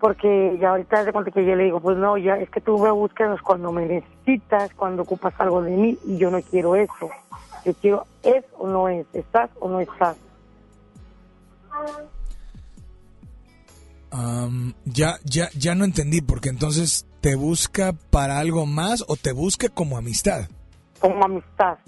Porque 0.00 0.58
ya 0.60 0.70
ahorita 0.70 1.04
de 1.04 1.12
cuenta 1.12 1.30
que 1.30 1.44
yo 1.46 1.54
le 1.54 1.64
digo, 1.64 1.80
pues 1.80 1.96
no, 1.96 2.18
ya 2.18 2.36
es 2.36 2.50
que 2.50 2.60
tú 2.60 2.78
me 2.78 2.90
buscas 2.90 3.40
cuando 3.42 3.72
me 3.72 3.86
necesitas, 3.86 4.72
cuando 4.74 5.02
ocupas 5.02 5.34
algo 5.38 5.62
de 5.62 5.70
mí, 5.70 5.98
y 6.06 6.18
yo 6.18 6.30
no 6.30 6.40
quiero 6.42 6.76
eso. 6.76 7.10
Yo 7.64 7.74
quiero 7.74 8.06
es 8.22 8.44
o 8.58 8.68
no 8.68 8.88
es, 8.88 9.06
estás 9.14 9.50
o 9.58 9.68
no 9.68 9.80
estás. 9.80 10.16
Am, 14.10 14.74
ya, 14.84 15.18
ya, 15.24 15.50
ya 15.58 15.74
no 15.74 15.84
entendí, 15.84 16.20
porque 16.20 16.48
entonces 16.48 17.06
te 17.20 17.34
busca 17.34 17.92
para 17.92 18.38
algo 18.38 18.64
más 18.66 19.04
o 19.08 19.16
te 19.16 19.32
busca 19.32 19.68
como 19.68 19.96
amistad. 19.98 20.48
como 21.00 21.24
amistad. 21.24 21.78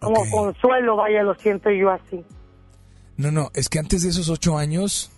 Como 0.00 0.28
consuelo, 0.30 0.96
vaya, 0.96 1.22
lo 1.22 1.34
siento 1.34 1.70
yo 1.70 1.90
así. 1.90 2.24
No, 3.16 3.30
no, 3.30 3.50
es 3.54 3.68
que 3.68 3.78
antes 3.78 4.02
de 4.02 4.10
esos 4.10 4.28
ocho 4.28 4.56
años 4.58 5.10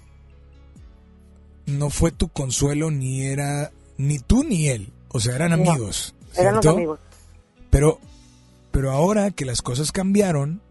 no 1.66 1.90
fue 1.90 2.10
tu 2.12 2.28
consuelo 2.28 2.90
ni 2.90 3.22
era 3.22 3.70
ni 3.98 4.18
tú 4.18 4.44
ni 4.44 4.68
él, 4.68 4.92
o 5.08 5.20
sea, 5.20 5.34
eran 5.34 5.50
No, 5.50 5.70
amigos. 5.70 6.14
Eran 6.36 6.56
los 6.56 6.66
amigos. 6.66 7.00
Pero, 7.70 7.98
pero 8.70 8.92
ahora 8.92 9.30
que 9.32 9.44
las 9.44 9.60
cosas 9.62 9.92
cambiaron, 9.92 10.62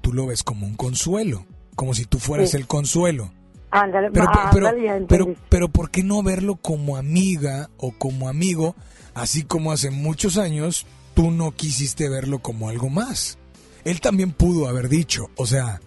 tú 0.00 0.12
lo 0.12 0.26
ves 0.26 0.42
como 0.44 0.66
un 0.66 0.76
consuelo, 0.76 1.44
como 1.74 1.92
si 1.94 2.04
tú 2.06 2.18
fueras 2.18 2.50
Sí. 2.52 2.56
el 2.56 2.66
consuelo. 2.66 3.30
Ándale, 3.72 4.10
Pero, 4.12 4.26
ah, 4.28 4.50
pero, 4.52 4.68
ándale, 4.68 5.06
pero, 5.08 5.34
pero, 5.48 5.68
¿por 5.68 5.90
qué 5.90 6.02
no 6.04 6.22
verlo 6.22 6.56
como 6.56 6.96
amiga 6.98 7.70
o 7.78 7.90
como 7.92 8.28
amigo, 8.28 8.76
así 9.14 9.42
como 9.44 9.72
hace 9.72 9.90
muchos 9.90 10.36
años 10.38 10.86
tú 11.14 11.30
no 11.30 11.52
quisiste 11.52 12.08
verlo 12.10 12.40
como 12.40 12.68
algo 12.68 12.90
más? 12.90 13.38
Él 13.84 14.00
también 14.02 14.30
pudo 14.32 14.68
haber 14.68 14.88
dicho, 14.90 15.30
o 15.36 15.46
sea, 15.46 15.80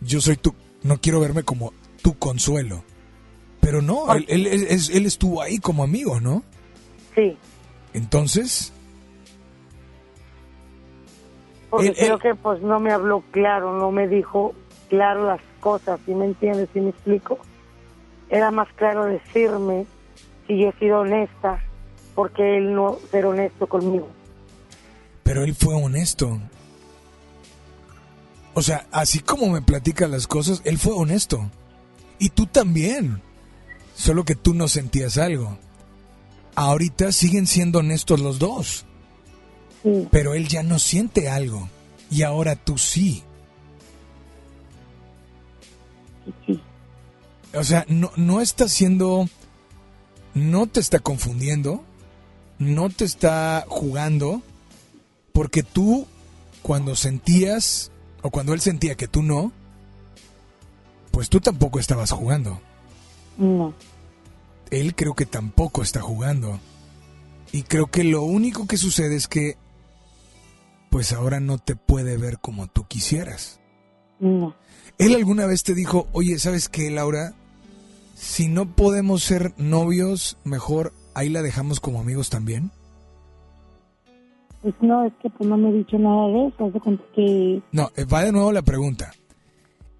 yo 0.00 0.20
soy 0.20 0.36
tu, 0.36 0.54
no 0.82 0.98
quiero 1.00 1.18
verme 1.20 1.42
como 1.42 1.72
tu 2.02 2.16
consuelo. 2.18 2.84
Pero 3.60 3.82
no, 3.82 4.14
él, 4.14 4.24
él- 4.28 4.46
él- 4.46 4.66
él- 4.70 4.80
él 4.92 5.06
estuvo 5.06 5.42
ahí 5.42 5.58
como 5.58 5.82
amigo, 5.82 6.20
¿no? 6.20 6.42
Sí, 7.14 7.36
Entonces, 7.92 8.72
porque 11.68 11.88
Él- 11.88 11.94
creo 11.96 12.14
él- 12.14 12.20
que 12.22 12.34
pues 12.36 12.62
no 12.62 12.80
me 12.80 12.92
habló 12.92 13.22
claro, 13.32 13.76
no 13.78 13.90
me 13.90 14.06
dijo 14.08 14.54
claro 14.88 15.26
las 15.26 15.40
cosas, 15.60 16.00
¿sí 16.04 16.14
me 16.14 16.24
entiendes? 16.24 16.68
¿Sí 16.72 16.80
me 16.80 16.90
explico? 16.90 17.38
Era 18.28 18.50
más 18.50 18.68
claro 18.74 19.04
decirme 19.04 19.86
si 20.46 20.58
yo 20.58 20.68
he 20.68 20.78
sido 20.78 21.00
honesta, 21.00 21.62
porque 22.14 22.58
él 22.58 22.74
no 22.74 22.98
ser 23.10 23.26
honesto 23.26 23.66
conmigo. 23.66 24.08
pero 25.22 25.44
él 25.44 25.54
fue 25.54 25.74
honesto. 25.74 26.40
O 28.54 28.62
sea, 28.62 28.86
así 28.90 29.20
como 29.20 29.48
me 29.48 29.62
platica 29.62 30.08
las 30.08 30.26
cosas, 30.26 30.60
él 30.64 30.76
fue 30.76 30.92
honesto. 30.92 31.48
Y 32.18 32.30
tú 32.30 32.46
también. 32.46 33.22
Solo 33.94 34.24
que 34.24 34.34
tú 34.34 34.54
no 34.54 34.66
sentías 34.66 35.18
algo. 35.18 35.56
Ahorita 36.56 37.12
siguen 37.12 37.46
siendo 37.46 37.78
honestos 37.78 38.18
los 38.20 38.38
dos. 38.38 38.86
Pero 40.10 40.34
él 40.34 40.48
ya 40.48 40.62
no 40.62 40.78
siente 40.78 41.28
algo. 41.28 41.68
Y 42.10 42.22
ahora 42.22 42.56
tú 42.56 42.76
sí. 42.76 43.22
O 47.54 47.64
sea, 47.64 47.84
no, 47.88 48.10
no 48.16 48.40
está 48.40 48.68
siendo... 48.68 49.28
No 50.34 50.66
te 50.66 50.80
está 50.80 51.00
confundiendo. 51.00 51.82
No 52.58 52.88
te 52.90 53.04
está 53.04 53.64
jugando. 53.68 54.42
Porque 55.32 55.62
tú, 55.62 56.06
cuando 56.62 56.94
sentías, 56.94 57.90
o 58.22 58.30
cuando 58.30 58.52
él 58.52 58.60
sentía 58.60 58.96
que 58.96 59.08
tú 59.08 59.22
no, 59.22 59.52
pues 61.10 61.28
tú 61.28 61.40
tampoco 61.40 61.78
estabas 61.78 62.10
jugando. 62.12 62.60
No. 63.36 63.74
Él 64.70 64.94
creo 64.94 65.14
que 65.14 65.26
tampoco 65.26 65.82
está 65.82 66.00
jugando. 66.00 66.60
Y 67.52 67.62
creo 67.62 67.86
que 67.88 68.04
lo 68.04 68.22
único 68.22 68.66
que 68.66 68.76
sucede 68.76 69.16
es 69.16 69.26
que, 69.26 69.56
pues 70.90 71.12
ahora 71.12 71.40
no 71.40 71.58
te 71.58 71.74
puede 71.74 72.16
ver 72.16 72.38
como 72.38 72.68
tú 72.68 72.86
quisieras. 72.86 73.60
No. 74.20 74.54
Él 75.00 75.14
alguna 75.14 75.46
vez 75.46 75.62
te 75.62 75.74
dijo, 75.74 76.08
oye, 76.12 76.38
¿sabes 76.38 76.68
qué, 76.68 76.90
Laura? 76.90 77.32
Si 78.14 78.48
no 78.48 78.76
podemos 78.76 79.22
ser 79.22 79.54
novios, 79.56 80.36
mejor 80.44 80.92
ahí 81.14 81.30
la 81.30 81.40
dejamos 81.40 81.80
como 81.80 82.00
amigos 82.00 82.28
también. 82.28 82.70
Pues 84.60 84.74
no, 84.82 85.06
es 85.06 85.12
que 85.22 85.30
pues 85.30 85.48
no 85.48 85.56
me 85.56 85.70
he 85.70 85.72
dicho 85.72 85.98
nada 85.98 86.28
de 86.28 86.48
eso, 86.48 86.70
que 87.14 87.62
No, 87.72 87.90
eh, 87.96 88.04
va 88.04 88.24
de 88.24 88.32
nuevo 88.32 88.52
la 88.52 88.60
pregunta. 88.60 89.12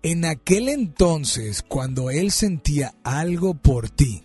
En 0.03 0.27
aquel 0.27 0.69
entonces, 0.69 1.63
cuando 1.63 2.11
él 2.11 2.31
sentía 2.31 2.95
algo 3.03 3.55
por 3.55 3.89
ti, 3.89 4.23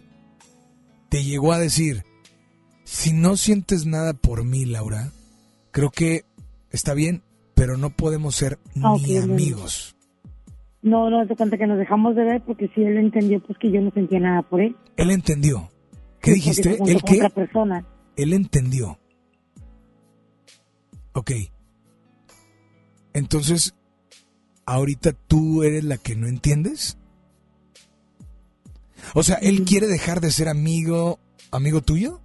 te 1.07 1.23
llegó 1.23 1.53
a 1.53 1.59
decir, 1.59 2.03
si 2.83 3.13
no 3.13 3.37
sientes 3.37 3.85
nada 3.85 4.13
por 4.13 4.43
mí, 4.43 4.65
Laura, 4.65 5.11
creo 5.71 5.89
que 5.89 6.25
está 6.69 6.93
bien, 6.93 7.23
pero 7.53 7.77
no 7.77 7.91
podemos 7.91 8.35
ser 8.35 8.59
Ah, 8.83 8.95
ni 9.01 9.17
amigos. 9.17 9.94
No, 10.85 11.09
no 11.09 11.25
se 11.27 11.35
cuenta 11.35 11.57
que 11.57 11.65
nos 11.65 11.79
dejamos 11.79 12.15
de 12.15 12.23
ver 12.23 12.41
porque 12.45 12.69
si 12.75 12.83
él 12.83 12.97
entendió 12.97 13.39
pues 13.41 13.57
que 13.57 13.71
yo 13.71 13.81
no 13.81 13.89
sentía 13.91 14.19
nada 14.19 14.43
por 14.43 14.61
él. 14.61 14.75
Él 14.97 15.09
entendió. 15.09 15.67
¿Qué 16.21 16.31
Sí, 16.31 16.35
dijiste? 16.35 16.63
se 16.63 16.77
juntó 16.77 16.91
¿El 16.91 17.01
con 17.01 17.09
qué? 17.11 17.17
otra 17.17 17.29
persona. 17.29 17.85
Él 18.15 18.33
entendió. 18.33 18.99
Ok. 21.13 21.31
Entonces, 23.13 23.73
¿ahorita 24.65 25.13
tú 25.13 25.63
eres 25.63 25.83
la 25.85 25.97
que 25.97 26.15
no 26.15 26.27
entiendes? 26.27 26.97
O 29.13 29.23
sea, 29.23 29.35
¿él 29.37 29.63
quiere 29.65 29.87
dejar 29.87 30.21
de 30.21 30.29
ser 30.31 30.47
amigo, 30.49 31.19
amigo 31.51 31.81
tuyo? 31.81 32.21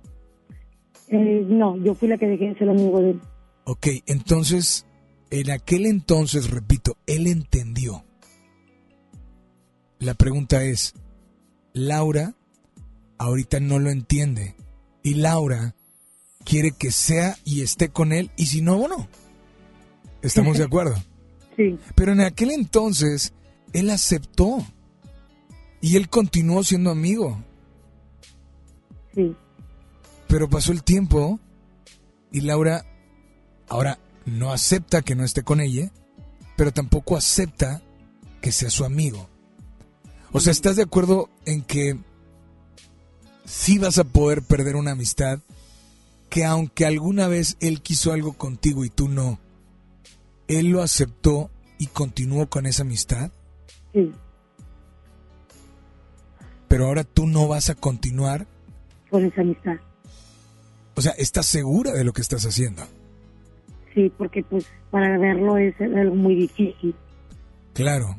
Eh, 1.09 1.45
no, 1.49 1.77
yo 1.79 1.95
fui 1.95 2.09
la 2.09 2.19
que 2.19 2.27
dejé 2.27 2.49
de 2.49 2.59
ser 2.59 2.69
amigo 2.69 3.01
de 3.01 3.11
él. 3.13 3.21
Ok, 3.65 3.87
entonces, 4.07 4.87
en 5.31 5.51
aquel 5.51 5.87
entonces, 5.87 6.51
repito, 6.51 6.97
él 7.07 7.27
entendió. 7.27 8.05
La 10.01 10.15
pregunta 10.15 10.65
es, 10.65 10.95
Laura 11.75 12.35
ahorita 13.19 13.61
no 13.61 13.79
lo 13.79 13.91
entiende 13.91 14.57
y 15.03 15.15
Laura 15.15 15.75
quiere 16.45 16.73
que 16.73 16.91
sea 16.91 17.37
y 17.45 17.61
esté 17.61 17.91
con 17.91 18.13
él 18.13 18.31
y 18.37 18.47
si 18.47 18.63
no, 18.63 18.79
bueno, 18.79 19.09
estamos 20.23 20.57
de 20.57 20.65
acuerdo. 20.65 20.95
Sí. 21.57 21.79
Pero 21.95 22.13
en 22.13 22.23
aquel 22.23 22.51
entonces, 22.51 23.35
él 23.75 23.91
aceptó 23.91 24.67
y 25.83 25.97
él 25.97 26.09
continuó 26.09 26.65
siendo 26.65 26.91
amigo. 26.91 27.45
Sí. 29.15 29.37
Pero 30.29 30.49
pasó 30.49 30.73
el 30.73 30.83
tiempo 30.83 31.39
y 32.33 32.41
Laura 32.41 32.87
ahora 33.69 33.99
no 34.25 34.53
acepta 34.53 35.03
que 35.03 35.15
no 35.15 35.25
esté 35.25 35.43
con 35.43 35.61
ella, 35.61 35.93
pero 36.57 36.73
tampoco 36.73 37.17
acepta 37.17 37.83
que 38.41 38.53
sea 38.53 38.71
su 38.71 38.85
amigo. 38.85 39.30
O 40.33 40.41
sea, 40.41 40.53
¿estás 40.53 40.77
de 40.77 40.85
acuerdo 40.85 41.29
en 41.45 41.63
que 41.63 41.99
sí 43.45 43.79
vas 43.79 43.99
a 43.99 44.05
poder 44.05 44.43
perder 44.43 44.77
una 44.77 44.93
amistad 44.93 45.41
que 46.29 46.45
aunque 46.45 46.87
alguna 46.87 47.27
vez 47.27 47.57
él 47.61 47.83
quiso 47.83 48.13
algo 48.13 48.35
contigo 48.35 48.85
y 48.85 48.91
tú 48.91 49.09
no, 49.09 49.41
él 50.47 50.69
lo 50.69 50.83
aceptó 50.83 51.51
y 51.79 51.87
continuó 51.87 52.49
con 52.49 52.67
esa 52.67 52.83
amistad? 52.83 53.33
Sí. 53.93 54.13
Pero 56.69 56.87
ahora 56.87 57.03
tú 57.03 57.27
no 57.27 57.49
vas 57.49 57.69
a 57.69 57.75
continuar. 57.75 58.47
Con 59.11 59.25
esa 59.25 59.41
amistad. 59.41 59.77
O 60.95 61.03
sea, 61.03 61.13
¿estás 61.13 61.47
segura 61.47 61.93
de 61.93 62.05
lo 62.05 62.13
que 62.13 62.21
estás 62.21 62.47
haciendo? 62.47 62.83
Sí, 63.93 64.13
porque 64.17 64.45
pues 64.45 64.67
para 64.93 65.19
verlo 65.19 65.57
es 65.57 65.75
algo 65.81 66.15
muy 66.15 66.37
difícil. 66.37 66.95
Claro, 67.73 68.17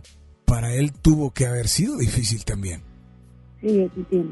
para 0.51 0.73
él 0.73 0.91
tuvo 0.91 1.31
que 1.31 1.45
haber 1.45 1.69
sido 1.69 1.97
difícil 1.97 2.43
también. 2.43 2.81
Sí, 3.61 3.79
eso. 3.79 4.25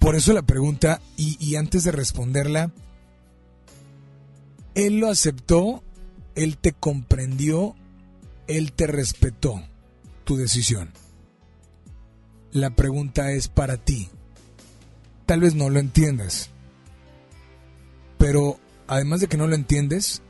Por 0.00 0.16
eso 0.16 0.32
la 0.32 0.42
pregunta, 0.42 1.00
y, 1.16 1.36
y 1.38 1.54
antes 1.54 1.84
de 1.84 1.92
responderla, 1.92 2.72
él 4.74 4.98
lo 4.98 5.06
aceptó, 5.06 5.84
él 6.34 6.58
te 6.58 6.72
comprendió, 6.72 7.76
él 8.48 8.72
te 8.72 8.88
respetó 8.88 9.62
tu 10.24 10.34
decisión. 10.34 10.90
La 12.50 12.70
pregunta 12.70 13.30
es 13.30 13.46
para 13.46 13.76
ti. 13.76 14.08
Tal 15.24 15.38
vez 15.38 15.54
no 15.54 15.70
lo 15.70 15.78
entiendas, 15.78 16.50
pero 18.18 18.58
además 18.88 19.20
de 19.20 19.28
que 19.28 19.36
no 19.36 19.46
lo 19.46 19.54
entiendes, 19.54 20.20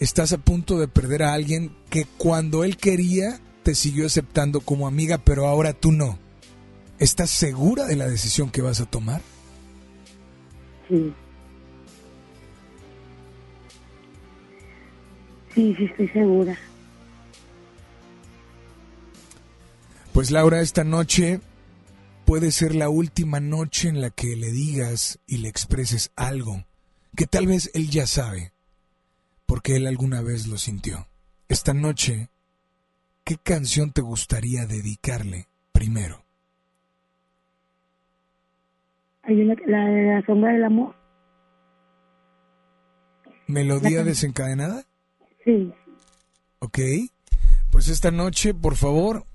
estás 0.00 0.32
a 0.32 0.38
punto 0.38 0.78
de 0.78 0.88
perder 0.88 1.22
a 1.22 1.34
alguien 1.34 1.76
que 1.90 2.06
cuando 2.16 2.64
él 2.64 2.78
quería 2.78 3.42
te 3.66 3.74
siguió 3.74 4.06
aceptando 4.06 4.60
como 4.60 4.86
amiga, 4.86 5.18
pero 5.18 5.48
ahora 5.48 5.72
tú 5.72 5.90
no. 5.90 6.20
¿Estás 7.00 7.30
segura 7.30 7.84
de 7.86 7.96
la 7.96 8.06
decisión 8.06 8.48
que 8.48 8.62
vas 8.62 8.80
a 8.80 8.86
tomar? 8.86 9.20
Sí. 10.88 11.12
Sí, 15.52 15.74
sí, 15.76 15.84
estoy 15.86 16.08
segura. 16.10 16.56
Pues 20.12 20.30
Laura, 20.30 20.60
esta 20.60 20.84
noche 20.84 21.40
puede 22.24 22.52
ser 22.52 22.72
la 22.72 22.88
última 22.88 23.40
noche 23.40 23.88
en 23.88 24.00
la 24.00 24.10
que 24.10 24.36
le 24.36 24.52
digas 24.52 25.18
y 25.26 25.38
le 25.38 25.48
expreses 25.48 26.12
algo 26.14 26.64
que 27.16 27.26
tal 27.26 27.48
vez 27.48 27.72
él 27.74 27.90
ya 27.90 28.06
sabe, 28.06 28.52
porque 29.44 29.74
él 29.74 29.88
alguna 29.88 30.22
vez 30.22 30.46
lo 30.46 30.56
sintió. 30.56 31.08
Esta 31.48 31.74
noche, 31.74 32.28
¿qué 33.26 33.36
canción 33.38 33.90
te 33.90 34.02
gustaría 34.02 34.66
dedicarle 34.66 35.48
primero? 35.72 36.24
Hay 39.24 39.40
una, 39.42 39.56
la 39.66 39.84
de 39.84 40.02
la 40.14 40.24
sombra 40.24 40.52
del 40.52 40.64
amor. 40.64 40.94
¿Melodía 43.48 44.04
desencadenada? 44.04 44.84
Sí. 45.44 45.72
Ok. 46.60 46.78
Pues 47.72 47.88
esta 47.88 48.12
noche, 48.12 48.54
por 48.54 48.76
favor, 48.76 49.26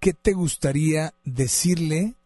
¿qué 0.00 0.12
te 0.12 0.32
gustaría 0.32 1.14
decirle? 1.24 2.16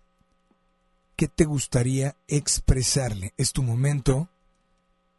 ¿Qué 1.14 1.28
te 1.28 1.44
gustaría 1.44 2.16
expresarle? 2.26 3.34
Es 3.36 3.52
tu 3.52 3.62
momento, 3.62 4.28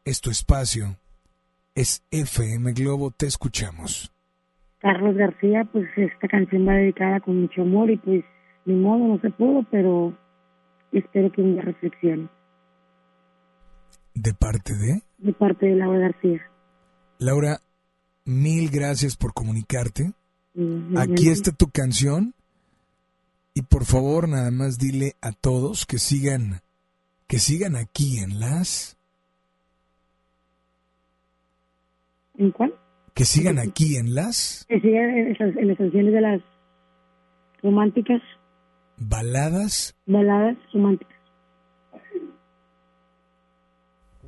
es 0.04 0.20
tu 0.20 0.30
espacio, 0.30 0.98
es 1.74 2.04
FM 2.12 2.74
Globo, 2.74 3.12
te 3.12 3.28
escuchamos. 3.28 4.12
Carlos 4.86 5.16
García, 5.16 5.68
pues 5.72 5.88
esta 5.98 6.28
canción 6.28 6.68
va 6.68 6.74
dedicada 6.74 7.20
con 7.20 7.42
mucho 7.42 7.64
amor 7.64 7.90
y 7.90 7.98
pues 7.98 8.24
ni 8.66 8.76
modo, 8.76 9.08
no 9.08 9.20
se 9.20 9.32
pudo, 9.32 9.66
pero 9.72 10.16
espero 10.92 11.32
que 11.32 11.42
un 11.42 11.54
día 11.54 11.64
reflexione. 11.64 12.30
¿De 14.14 14.36
parte 14.36 14.74
de? 14.76 15.02
De 15.18 15.34
parte 15.34 15.66
de 15.66 15.76
Laura 15.76 15.98
García. 15.98 16.40
Laura, 17.18 17.58
mil 18.26 18.70
gracias 18.70 19.18
por 19.18 19.34
comunicarte. 19.34 20.12
Aquí 20.96 21.30
está 21.30 21.52
tu 21.52 21.72
canción. 21.72 22.36
Y 23.56 23.64
por 23.64 23.86
favor, 23.86 24.30
nada 24.30 24.52
más 24.52 24.78
dile 24.78 25.14
a 25.20 25.32
todos 25.32 25.88
que 25.88 25.98
sigan, 25.98 26.62
que 27.26 27.40
sigan 27.40 27.76
aquí 27.76 28.20
en 28.20 28.40
las, 28.40 29.00
¿En 32.38 32.52
cuál? 32.52 32.76
Que 33.16 33.26
sigan 33.26 33.58
aquí 33.60 33.96
en 33.96 34.14
las 34.14 34.66
Que 34.70 34.80
siga 34.82 35.04
en 35.04 35.32
esas- 35.32 35.56
en 35.56 35.68
las 35.70 35.78
canciones 35.78 36.14
de 36.14 36.22
las 36.22 36.42
románticas, 37.64 38.22
baladas. 38.98 39.96
Baladas 40.06 40.58
románticas. 40.74 41.16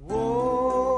Oh, 0.09 0.96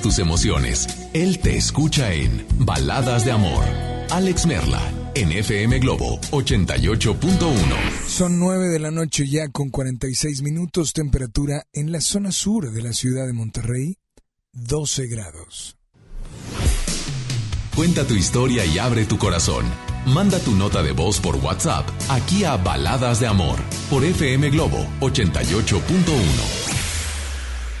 Tus 0.00 0.18
emociones. 0.18 0.86
Él 1.12 1.38
te 1.38 1.56
escucha 1.56 2.12
en 2.12 2.46
Baladas 2.58 3.24
de 3.24 3.32
Amor. 3.32 3.64
Alex 4.10 4.46
Merla, 4.46 4.80
en 5.14 5.32
FM 5.32 5.78
Globo 5.78 6.20
88.1. 6.30 8.06
Son 8.06 8.38
9 8.38 8.68
de 8.68 8.78
la 8.78 8.90
noche 8.90 9.26
ya 9.28 9.48
con 9.48 9.70
46 9.70 10.42
minutos, 10.42 10.92
temperatura 10.92 11.64
en 11.72 11.92
la 11.92 12.00
zona 12.00 12.32
sur 12.32 12.70
de 12.70 12.82
la 12.82 12.92
ciudad 12.92 13.26
de 13.26 13.32
Monterrey, 13.32 13.98
12 14.52 15.06
grados. 15.06 15.76
Cuenta 17.74 18.06
tu 18.06 18.14
historia 18.14 18.64
y 18.64 18.78
abre 18.78 19.04
tu 19.04 19.18
corazón. 19.18 19.64
Manda 20.06 20.38
tu 20.38 20.52
nota 20.52 20.82
de 20.82 20.92
voz 20.92 21.18
por 21.18 21.36
WhatsApp 21.36 21.88
aquí 22.08 22.44
a 22.44 22.56
Baladas 22.56 23.20
de 23.20 23.26
Amor 23.26 23.58
por 23.90 24.04
FM 24.04 24.50
Globo 24.50 24.86
88.1. 25.00 26.63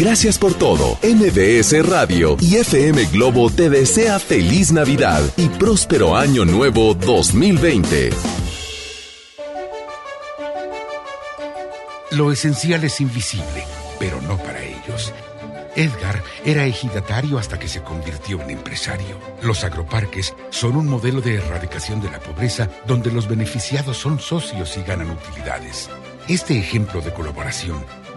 Gracias 0.00 0.38
por 0.38 0.54
todo. 0.54 0.96
MBS 1.02 1.86
Radio 1.86 2.38
y 2.40 2.56
FM 2.56 3.04
Globo 3.12 3.50
te 3.50 3.68
desea 3.68 4.18
feliz 4.18 4.72
Navidad 4.72 5.20
y 5.36 5.50
próspero 5.50 6.16
año 6.16 6.46
nuevo 6.46 6.94
2020. 6.94 8.08
Lo 12.12 12.32
esencial 12.32 12.82
es 12.84 13.02
invisible, 13.02 13.66
pero 13.98 14.22
no 14.22 14.38
para 14.38 14.62
ellos. 14.62 15.12
Edgar 15.76 16.22
era 16.46 16.64
ejidatario 16.64 17.38
hasta 17.38 17.58
que 17.58 17.68
se 17.68 17.82
convirtió 17.82 18.40
en 18.40 18.52
empresario. 18.52 19.18
Los 19.42 19.64
agroparques 19.64 20.34
son 20.48 20.76
un 20.76 20.86
modelo 20.86 21.20
de 21.20 21.34
erradicación 21.34 22.00
de 22.00 22.10
la 22.10 22.20
pobreza 22.20 22.70
donde 22.86 23.12
los 23.12 23.28
beneficiados 23.28 23.98
son 23.98 24.18
socios 24.18 24.78
y 24.78 24.82
ganan 24.82 25.10
utilidades. 25.10 25.90
Este 26.26 26.58
ejemplo 26.58 27.02
de 27.02 27.12
colaboración 27.12 27.84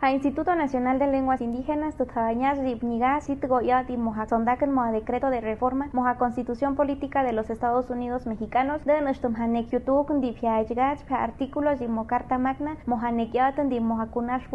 A 0.00 0.12
Instituto 0.12 0.54
Nacional 0.54 1.00
de 1.00 1.08
Lenguas 1.08 1.40
Indígenas, 1.40 1.96
Tutjabañas, 1.96 2.56
Ripniga, 2.60 3.20
Sitgoya, 3.20 3.84
Moja 3.96 4.26
Sondaken, 4.26 4.72
Moja 4.72 4.92
Decreto 4.92 5.28
de 5.28 5.40
Reforma, 5.40 5.90
Moja 5.92 6.18
Constitución 6.18 6.76
Política 6.76 7.24
de 7.24 7.32
los 7.32 7.50
Estados 7.50 7.90
Unidos 7.90 8.24
Mexicanos, 8.24 8.84
de 8.84 9.00
Nustum 9.00 9.34
Hanek 9.34 9.70
Yutuk, 9.70 10.12
Dipiaigach, 10.20 11.00
Artículos 11.10 11.80
y 11.80 11.88
Mocarta 11.88 12.38
Magna, 12.38 12.76
Moja 12.86 13.10
Nekyatan, 13.10 13.70
Di 13.70 13.80
Moja 13.80 14.06
Kunash 14.06 14.46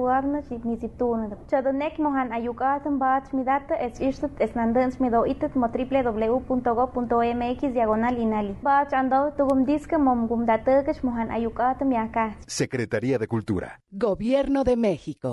Niziptun. 0.64 1.36
Chodonek 1.49 1.99
Mojan 1.99 2.32
Ayukatan 2.32 2.98
Bach 2.98 3.34
Midata, 3.34 3.76
es 3.76 3.99
Irstut, 3.99 4.32
es 4.40 4.56
Nandans 4.56 5.02
Mido 5.02 5.26
Itet, 5.26 5.57
mo 5.57 5.68
www.go.mx, 5.68 7.61
diagonal 7.74 8.18
inali. 8.18 8.56
Bach 8.61 8.94
Ando, 8.94 9.34
Tugum 9.36 9.65
Disque, 9.65 9.98
Mom 9.98 10.30
Gumdatekesh, 10.30 11.03
Mojan 11.03 11.32
Ayukatan 11.32 11.90
Miaka. 11.90 12.38
Secretaría 12.48 13.20
de 13.20 13.28
Cultura. 13.28 13.82
Gobierno 13.91 14.64
de 14.64 14.78
México. 14.78 15.33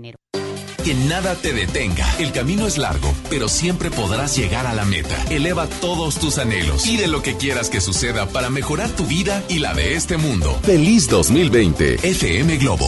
Que 0.83 0.95
nada 0.95 1.35
te 1.35 1.53
detenga. 1.53 2.05
El 2.17 2.31
camino 2.31 2.65
es 2.65 2.77
largo, 2.79 3.13
pero 3.29 3.47
siempre 3.47 3.91
podrás 3.91 4.35
llegar 4.35 4.65
a 4.65 4.73
la 4.73 4.83
meta. 4.83 5.15
Eleva 5.29 5.67
todos 5.67 6.15
tus 6.15 6.39
anhelos. 6.39 6.83
Pide 6.83 7.07
lo 7.07 7.21
que 7.21 7.37
quieras 7.37 7.69
que 7.69 7.81
suceda 7.81 8.25
para 8.27 8.49
mejorar 8.49 8.89
tu 8.89 9.05
vida 9.05 9.43
y 9.47 9.59
la 9.59 9.75
de 9.75 9.93
este 9.95 10.17
mundo. 10.17 10.57
Feliz 10.63 11.07
2020. 11.07 12.09
FM 12.09 12.57
Globo. 12.57 12.87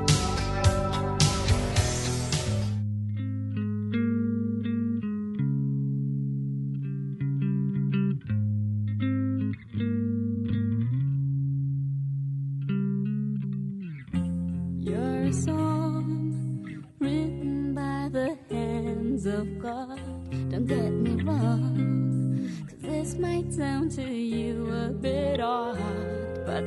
bit 25.01 25.41
odd, 25.41 25.77
but 26.45 26.63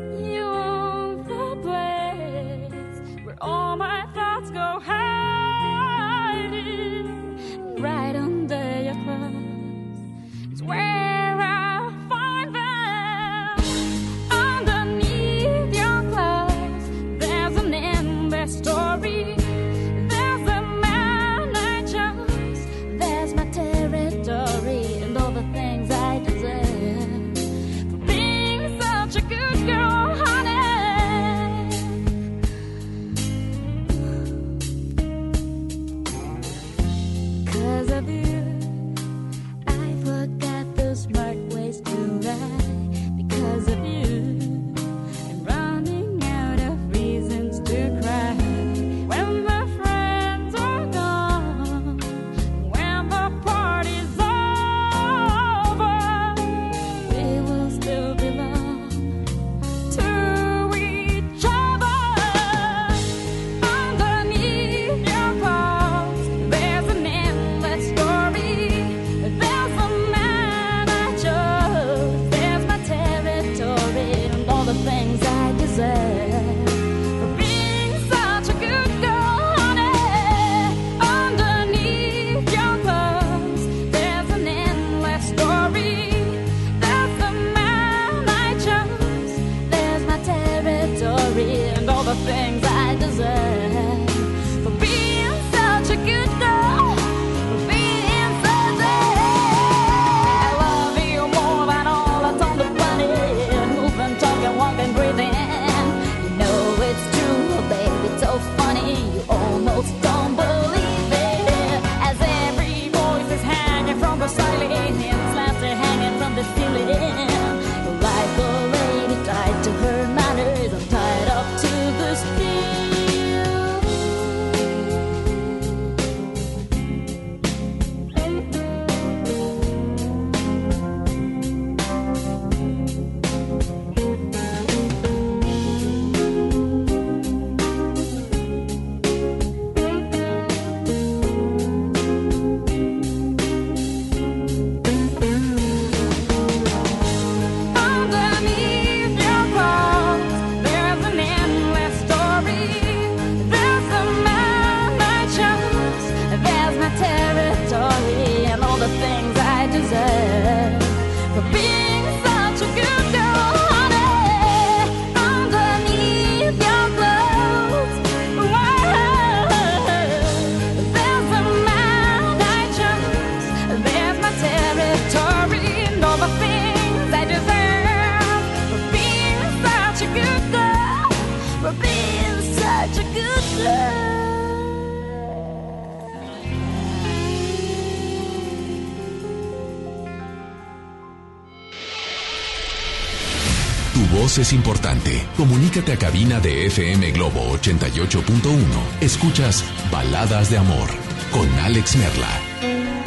es 194.38 194.52
importante. 194.52 195.22
Comunícate 195.36 195.92
a 195.92 195.96
cabina 195.96 196.40
de 196.40 196.66
FM 196.66 197.12
Globo 197.12 197.40
88.1. 197.58 198.56
Escuchas 199.00 199.64
Baladas 199.92 200.50
de 200.50 200.58
Amor 200.58 200.88
con 201.30 201.48
Alex 201.60 201.96
Merla. 201.96 202.40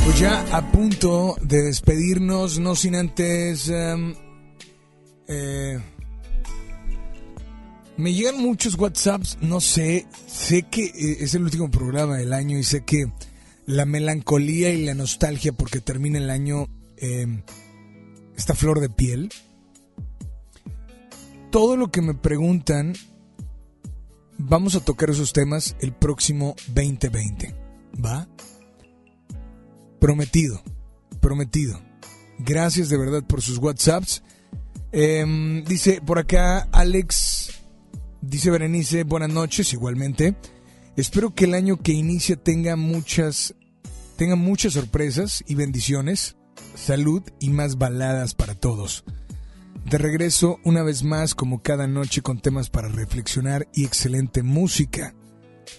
Pues 0.04 0.20
ya 0.20 0.46
a 0.56 0.72
punto 0.72 1.36
de 1.42 1.64
despedirnos, 1.64 2.60
no 2.60 2.76
sin 2.76 2.96
antes... 2.96 3.68
em, 3.70 4.16
eh, 5.28 5.80
me 7.98 8.14
llegan 8.14 8.38
muchos 8.38 8.76
WhatsApps, 8.76 9.40
no 9.42 9.60
sé, 9.60 10.06
sé 10.28 10.64
que 10.64 10.86
eh, 10.86 11.18
es 11.22 11.34
el 11.34 11.44
último 11.44 11.70
programa 11.72 12.18
del 12.18 12.32
año 12.32 12.58
y 12.58 12.64
sé 12.64 12.86
que 12.86 13.12
la 13.66 13.86
melancolía 13.86 14.70
y 14.70 14.86
la 14.86 14.94
nostalgia 14.94 15.52
porque 15.52 15.82
termina 15.82 16.20
el 16.20 16.30
año 16.30 16.68
em, 16.96 17.42
esta 18.38 18.54
flor 18.54 18.80
de 18.80 18.90
piel. 18.90 19.30
Todo 21.58 21.76
lo 21.76 21.90
que 21.90 22.04
me 22.04 22.14
preguntan, 22.14 22.94
vamos 24.38 24.76
a 24.76 24.80
tocar 24.80 25.10
esos 25.10 25.34
temas 25.34 25.76
el 25.80 25.92
próximo 25.92 26.56
2020, 26.68 27.56
¿va? 28.06 28.28
Prometido, 30.00 30.62
prometido. 31.20 31.82
Gracias 32.38 32.90
de 32.90 33.00
verdad 33.00 33.24
por 33.24 33.42
sus 33.42 33.58
WhatsApps. 33.58 34.22
Em, 34.92 35.64
dice 35.64 36.00
por 36.06 36.20
acá 36.20 36.70
Alex, 36.72 37.50
dice 38.22 38.52
Berenice, 38.52 39.04
buenas 39.04 39.32
noches 39.32 39.74
igualmente. 39.74 40.36
Espero 40.96 41.34
que 41.34 41.46
el 41.46 41.56
año 41.56 41.78
que 41.78 41.94
inicia 41.94 42.36
tenga 42.36 42.76
muchas, 42.76 43.56
tenga 44.16 44.36
muchas 44.36 44.74
sorpresas 44.74 45.44
y 45.48 45.56
bendiciones, 45.56 46.36
salud 46.76 47.24
y 47.40 47.50
más 47.50 47.80
baladas 47.80 48.36
para 48.36 48.54
todos. 48.54 49.04
De 49.90 49.98
regreso 49.98 50.60
una 50.66 50.84
vez 50.84 51.04
más 51.04 51.34
como 51.34 51.62
cada 51.62 51.88
noche 51.88 52.22
con 52.22 52.42
temas 52.42 52.70
para 52.70 52.90
reflexionar 52.90 53.70
y 53.74 53.86
excelente 53.86 54.44
música. 54.44 55.16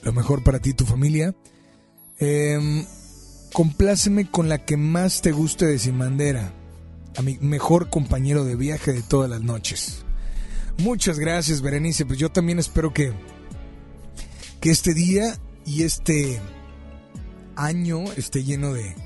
Lo 0.02 0.14
mejor 0.14 0.42
para 0.42 0.60
ti 0.60 0.70
y 0.70 0.72
tu 0.72 0.86
familia. 0.86 1.36
Em, 2.18 2.86
compláceme 3.52 4.30
con 4.30 4.48
la 4.48 4.64
que 4.64 4.78
más 4.78 5.20
te 5.20 5.30
guste 5.30 5.66
de 5.66 5.78
Sin 5.78 5.98
Bandera. 5.98 6.54
A 7.18 7.22
mi 7.22 7.36
mejor 7.42 7.90
compañero 7.90 8.44
de 8.44 8.56
viaje 8.56 8.94
de 8.94 9.02
todas 9.02 9.28
las 9.28 9.42
noches. 9.42 10.06
Muchas 10.78 11.18
gracias, 11.18 11.60
Berenice. 11.60 12.06
Pues 12.06 12.18
yo 12.18 12.30
también 12.32 12.58
espero 12.58 12.94
que, 12.94 13.12
que 14.62 14.70
este 14.70 14.94
día 14.94 15.36
y 15.66 15.82
este 15.82 16.40
año 17.56 18.04
esté 18.16 18.42
lleno 18.42 18.72
de 18.72 18.96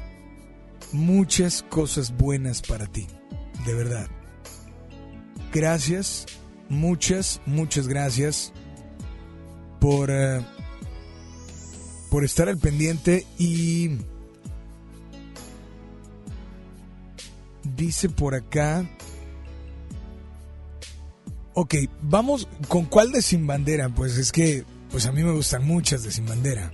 muchas 0.92 1.64
cosas 1.64 2.16
buenas 2.16 2.62
para 2.62 2.86
ti. 2.86 3.08
De 3.66 3.74
verdad. 3.74 4.08
Gracias, 5.52 6.24
muchas, 6.70 7.42
muchas 7.44 7.86
gracias 7.86 8.54
por, 9.80 10.10
eh, 10.10 10.40
por 12.10 12.24
estar 12.24 12.48
al 12.48 12.56
pendiente 12.56 13.26
y 13.38 13.98
dice 17.76 18.08
por 18.08 18.34
acá. 18.34 18.88
Ok, 21.52 21.74
vamos 22.00 22.48
con 22.68 22.86
cuál 22.86 23.12
de 23.12 23.20
Sin 23.20 23.46
Bandera. 23.46 23.90
Pues 23.90 24.16
es 24.16 24.32
que, 24.32 24.64
pues 24.90 25.04
a 25.04 25.12
mí 25.12 25.22
me 25.22 25.32
gustan 25.32 25.66
muchas 25.66 26.02
de 26.02 26.12
Sin 26.12 26.24
Bandera. 26.24 26.72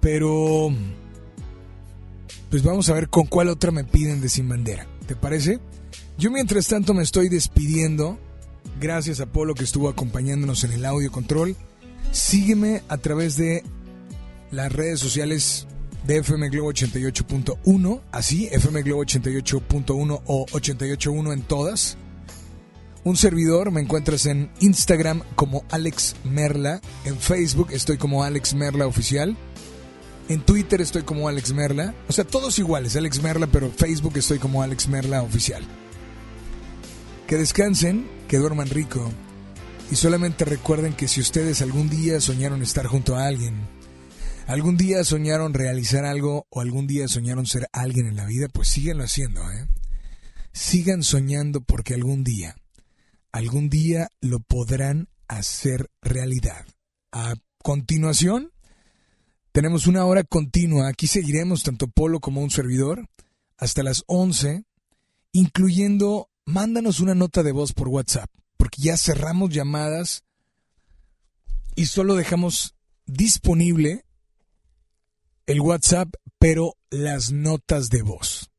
Pero, 0.00 0.70
pues 2.48 2.62
vamos 2.62 2.88
a 2.88 2.94
ver 2.94 3.10
con 3.10 3.26
cuál 3.26 3.48
otra 3.48 3.72
me 3.72 3.84
piden 3.84 4.22
de 4.22 4.30
Sin 4.30 4.48
Bandera. 4.48 4.86
¿Te 5.06 5.14
parece? 5.14 5.60
Yo 6.18 6.32
mientras 6.32 6.66
tanto 6.66 6.94
me 6.94 7.04
estoy 7.04 7.28
despidiendo. 7.28 8.18
Gracias 8.80 9.20
a 9.20 9.26
Polo 9.26 9.54
que 9.54 9.62
estuvo 9.62 9.88
acompañándonos 9.88 10.64
en 10.64 10.72
el 10.72 10.84
audio 10.84 11.12
control. 11.12 11.54
Sígueme 12.10 12.82
a 12.88 12.98
través 12.98 13.36
de 13.36 13.62
las 14.50 14.72
redes 14.72 14.98
sociales 14.98 15.68
de 16.08 16.16
FM 16.16 16.48
Globo 16.48 16.72
88.1, 16.72 18.00
así, 18.10 18.48
FM 18.50 18.82
Globo 18.82 19.04
88.1 19.04 20.22
o 20.26 20.46
88.1 20.46 21.32
en 21.32 21.42
todas. 21.42 21.96
Un 23.04 23.16
servidor, 23.16 23.70
me 23.70 23.80
encuentras 23.80 24.26
en 24.26 24.50
Instagram 24.58 25.22
como 25.36 25.62
Alex 25.70 26.16
Merla, 26.24 26.80
en 27.04 27.16
Facebook 27.16 27.68
estoy 27.70 27.96
como 27.96 28.24
Alex 28.24 28.54
Merla 28.54 28.88
Oficial, 28.88 29.36
en 30.28 30.40
Twitter 30.40 30.80
estoy 30.80 31.02
como 31.02 31.28
Alex 31.28 31.52
Merla, 31.52 31.94
o 32.08 32.12
sea, 32.12 32.24
todos 32.24 32.58
iguales, 32.58 32.96
Alex 32.96 33.22
Merla, 33.22 33.46
pero 33.46 33.70
Facebook 33.70 34.14
estoy 34.16 34.40
como 34.40 34.62
Alex 34.64 34.88
Merla 34.88 35.22
Oficial. 35.22 35.62
Que 37.28 37.36
descansen, 37.36 38.08
que 38.26 38.38
duerman 38.38 38.70
rico 38.70 39.12
y 39.90 39.96
solamente 39.96 40.46
recuerden 40.46 40.94
que 40.94 41.08
si 41.08 41.20
ustedes 41.20 41.60
algún 41.60 41.90
día 41.90 42.22
soñaron 42.22 42.62
estar 42.62 42.86
junto 42.86 43.16
a 43.16 43.26
alguien, 43.26 43.54
algún 44.46 44.78
día 44.78 45.04
soñaron 45.04 45.52
realizar 45.52 46.06
algo 46.06 46.46
o 46.48 46.62
algún 46.62 46.86
día 46.86 47.06
soñaron 47.06 47.44
ser 47.44 47.68
alguien 47.70 48.06
en 48.06 48.16
la 48.16 48.24
vida, 48.24 48.48
pues 48.48 48.68
síganlo 48.68 49.04
haciendo, 49.04 49.42
¿eh? 49.52 49.68
Sigan 50.52 51.02
soñando 51.02 51.60
porque 51.60 51.92
algún 51.92 52.24
día, 52.24 52.56
algún 53.30 53.68
día 53.68 54.08
lo 54.22 54.40
podrán 54.40 55.10
hacer 55.28 55.90
realidad. 56.00 56.64
A 57.12 57.34
continuación, 57.62 58.52
tenemos 59.52 59.86
una 59.86 60.06
hora 60.06 60.24
continua. 60.24 60.88
Aquí 60.88 61.06
seguiremos 61.06 61.62
tanto 61.62 61.88
Polo 61.88 62.20
como 62.20 62.40
un 62.40 62.50
servidor 62.50 63.06
hasta 63.58 63.82
las 63.82 64.02
11, 64.06 64.64
incluyendo, 65.32 66.27
mándanos 66.48 67.00
una 67.00 67.14
nota 67.14 67.42
de 67.42 67.52
voz 67.52 67.74
por 67.74 67.88
WhatsApp, 67.88 68.30
porque 68.56 68.80
ya 68.80 68.96
cerramos 68.96 69.50
llamadas 69.50 70.24
y 71.76 71.86
solo 71.86 72.14
dejamos 72.16 72.74
disponible 73.04 74.06
el 75.46 75.60
WhatsApp, 75.60 76.08
pero 76.38 76.74
las 76.90 77.32
notas 77.32 77.90
de 77.90 78.00
voz. 78.00 78.50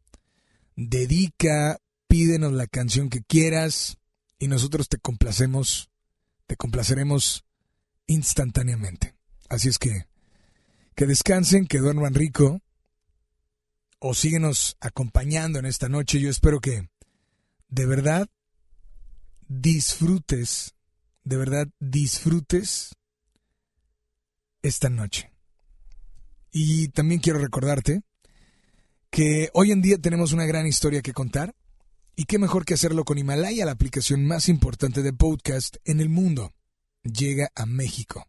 Dedica, 0.75 1.79
pídenos 2.07 2.53
la 2.53 2.67
canción 2.67 3.09
que 3.09 3.23
quieras 3.23 3.97
y 4.37 4.47
nosotros 4.47 4.87
te 4.87 4.97
complacemos 4.97 5.89
Te 6.45 6.55
complaceremos 6.55 7.43
instantáneamente. 8.07 9.15
Así 9.49 9.67
es 9.67 9.77
que 9.77 10.05
que 10.95 11.05
descansen, 11.05 11.65
que 11.65 11.79
duerman 11.79 12.13
rico 12.13 12.61
o 13.99 14.13
síguenos 14.13 14.77
acompañando 14.79 15.57
en 15.59 15.65
esta 15.65 15.89
noche. 15.89 16.19
Yo 16.19 16.29
espero 16.29 16.59
que 16.59 16.89
de 17.69 17.85
verdad 17.85 18.27
disfrutes, 19.47 20.75
de 21.23 21.37
verdad 21.37 21.67
disfrutes 21.79 22.95
esta 24.61 24.89
noche. 24.89 25.31
Y 26.51 26.89
también 26.89 27.21
quiero 27.21 27.39
recordarte 27.39 28.01
que 29.09 29.49
hoy 29.53 29.71
en 29.71 29.81
día 29.81 29.97
tenemos 29.97 30.33
una 30.33 30.45
gran 30.45 30.67
historia 30.67 31.01
que 31.01 31.13
contar 31.13 31.55
y 32.15 32.25
qué 32.25 32.37
mejor 32.37 32.65
que 32.65 32.73
hacerlo 32.73 33.05
con 33.05 33.17
Himalaya, 33.17 33.65
la 33.65 33.71
aplicación 33.71 34.25
más 34.25 34.49
importante 34.49 35.01
de 35.01 35.13
podcast 35.13 35.77
en 35.85 35.99
el 35.99 36.09
mundo. 36.09 36.53
Llega 37.03 37.49
a 37.55 37.65
México. 37.65 38.27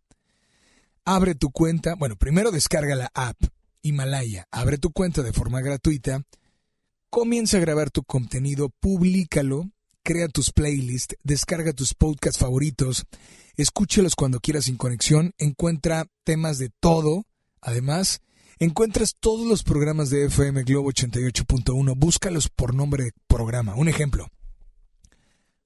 Abre 1.04 1.34
tu 1.34 1.50
cuenta, 1.50 1.94
bueno, 1.94 2.16
primero 2.16 2.50
descarga 2.50 2.94
la 2.94 3.10
app 3.14 3.36
Himalaya, 3.82 4.46
abre 4.50 4.78
tu 4.78 4.92
cuenta 4.92 5.22
de 5.22 5.32
forma 5.32 5.60
gratuita, 5.60 6.22
comienza 7.10 7.56
a 7.56 7.60
grabar 7.60 7.90
tu 7.90 8.04
contenido, 8.04 8.70
públicalo, 8.80 9.70
crea 10.02 10.28
tus 10.28 10.52
playlists, 10.52 11.16
descarga 11.24 11.72
tus 11.72 11.94
podcasts 11.94 12.38
favoritos, 12.38 13.04
escúchalos 13.56 14.14
cuando 14.14 14.40
quieras 14.40 14.64
sin 14.66 14.76
conexión, 14.76 15.34
encuentra 15.36 16.06
temas 16.24 16.58
de 16.58 16.70
todo, 16.80 17.26
además, 17.60 18.20
encuentras 18.60 19.14
todos 19.18 19.46
los 19.46 19.64
programas 19.64 20.08
de 20.10 20.26
FM 20.26 20.62
Globo 20.62 20.90
88.1, 20.90 21.94
búscalos 21.96 22.48
por 22.48 22.74
nombre 22.74 23.04
de 23.04 23.12
programa. 23.26 23.74
Un 23.74 23.88
ejemplo, 23.88 24.28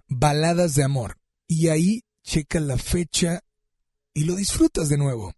Baladas 0.09 0.75
de 0.75 0.85
Amor, 0.85 1.19
y 1.47 1.69
ahí 1.69 2.03
checa 2.23 2.59
la 2.59 2.79
fecha 2.79 3.41
y 4.15 4.25
lo 4.25 4.35
disfrutas 4.35 4.89
de 4.89 4.97
nuevo. 4.97 5.35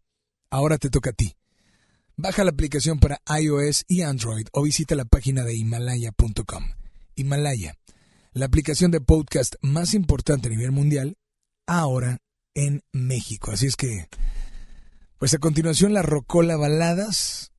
Ahora 0.51 0.79
te 0.79 0.89
toca 0.89 1.11
a 1.11 1.15
ti. 1.15 1.35
Baja 2.19 2.45
la 2.45 2.51
aplicación 2.51 2.99
para 2.99 3.21
iOS 3.29 3.85
y 3.89 4.01
Android 4.01 4.47
o 4.53 4.63
visita 4.63 4.95
la 4.95 5.05
página 5.05 5.45
de 5.45 5.55
himalaya.com. 5.55 6.65
Himalaya, 7.15 7.77
la 8.33 8.47
aplicación 8.47 8.91
de 8.91 9.03
podcast 9.03 9.57
más 9.61 9.93
importante 9.93 10.49
a 10.49 10.51
nivel 10.51 10.73
mundial, 10.73 11.19
ahora 11.67 12.23
en 12.55 12.83
México. 12.91 13.51
Así 13.51 13.67
es 13.67 13.77
que, 13.77 14.09
pues 15.19 15.35
a 15.35 15.39
continuación 15.39 15.93
la 15.93 16.01
Rocola 16.01 16.57
Baladas. 16.57 17.53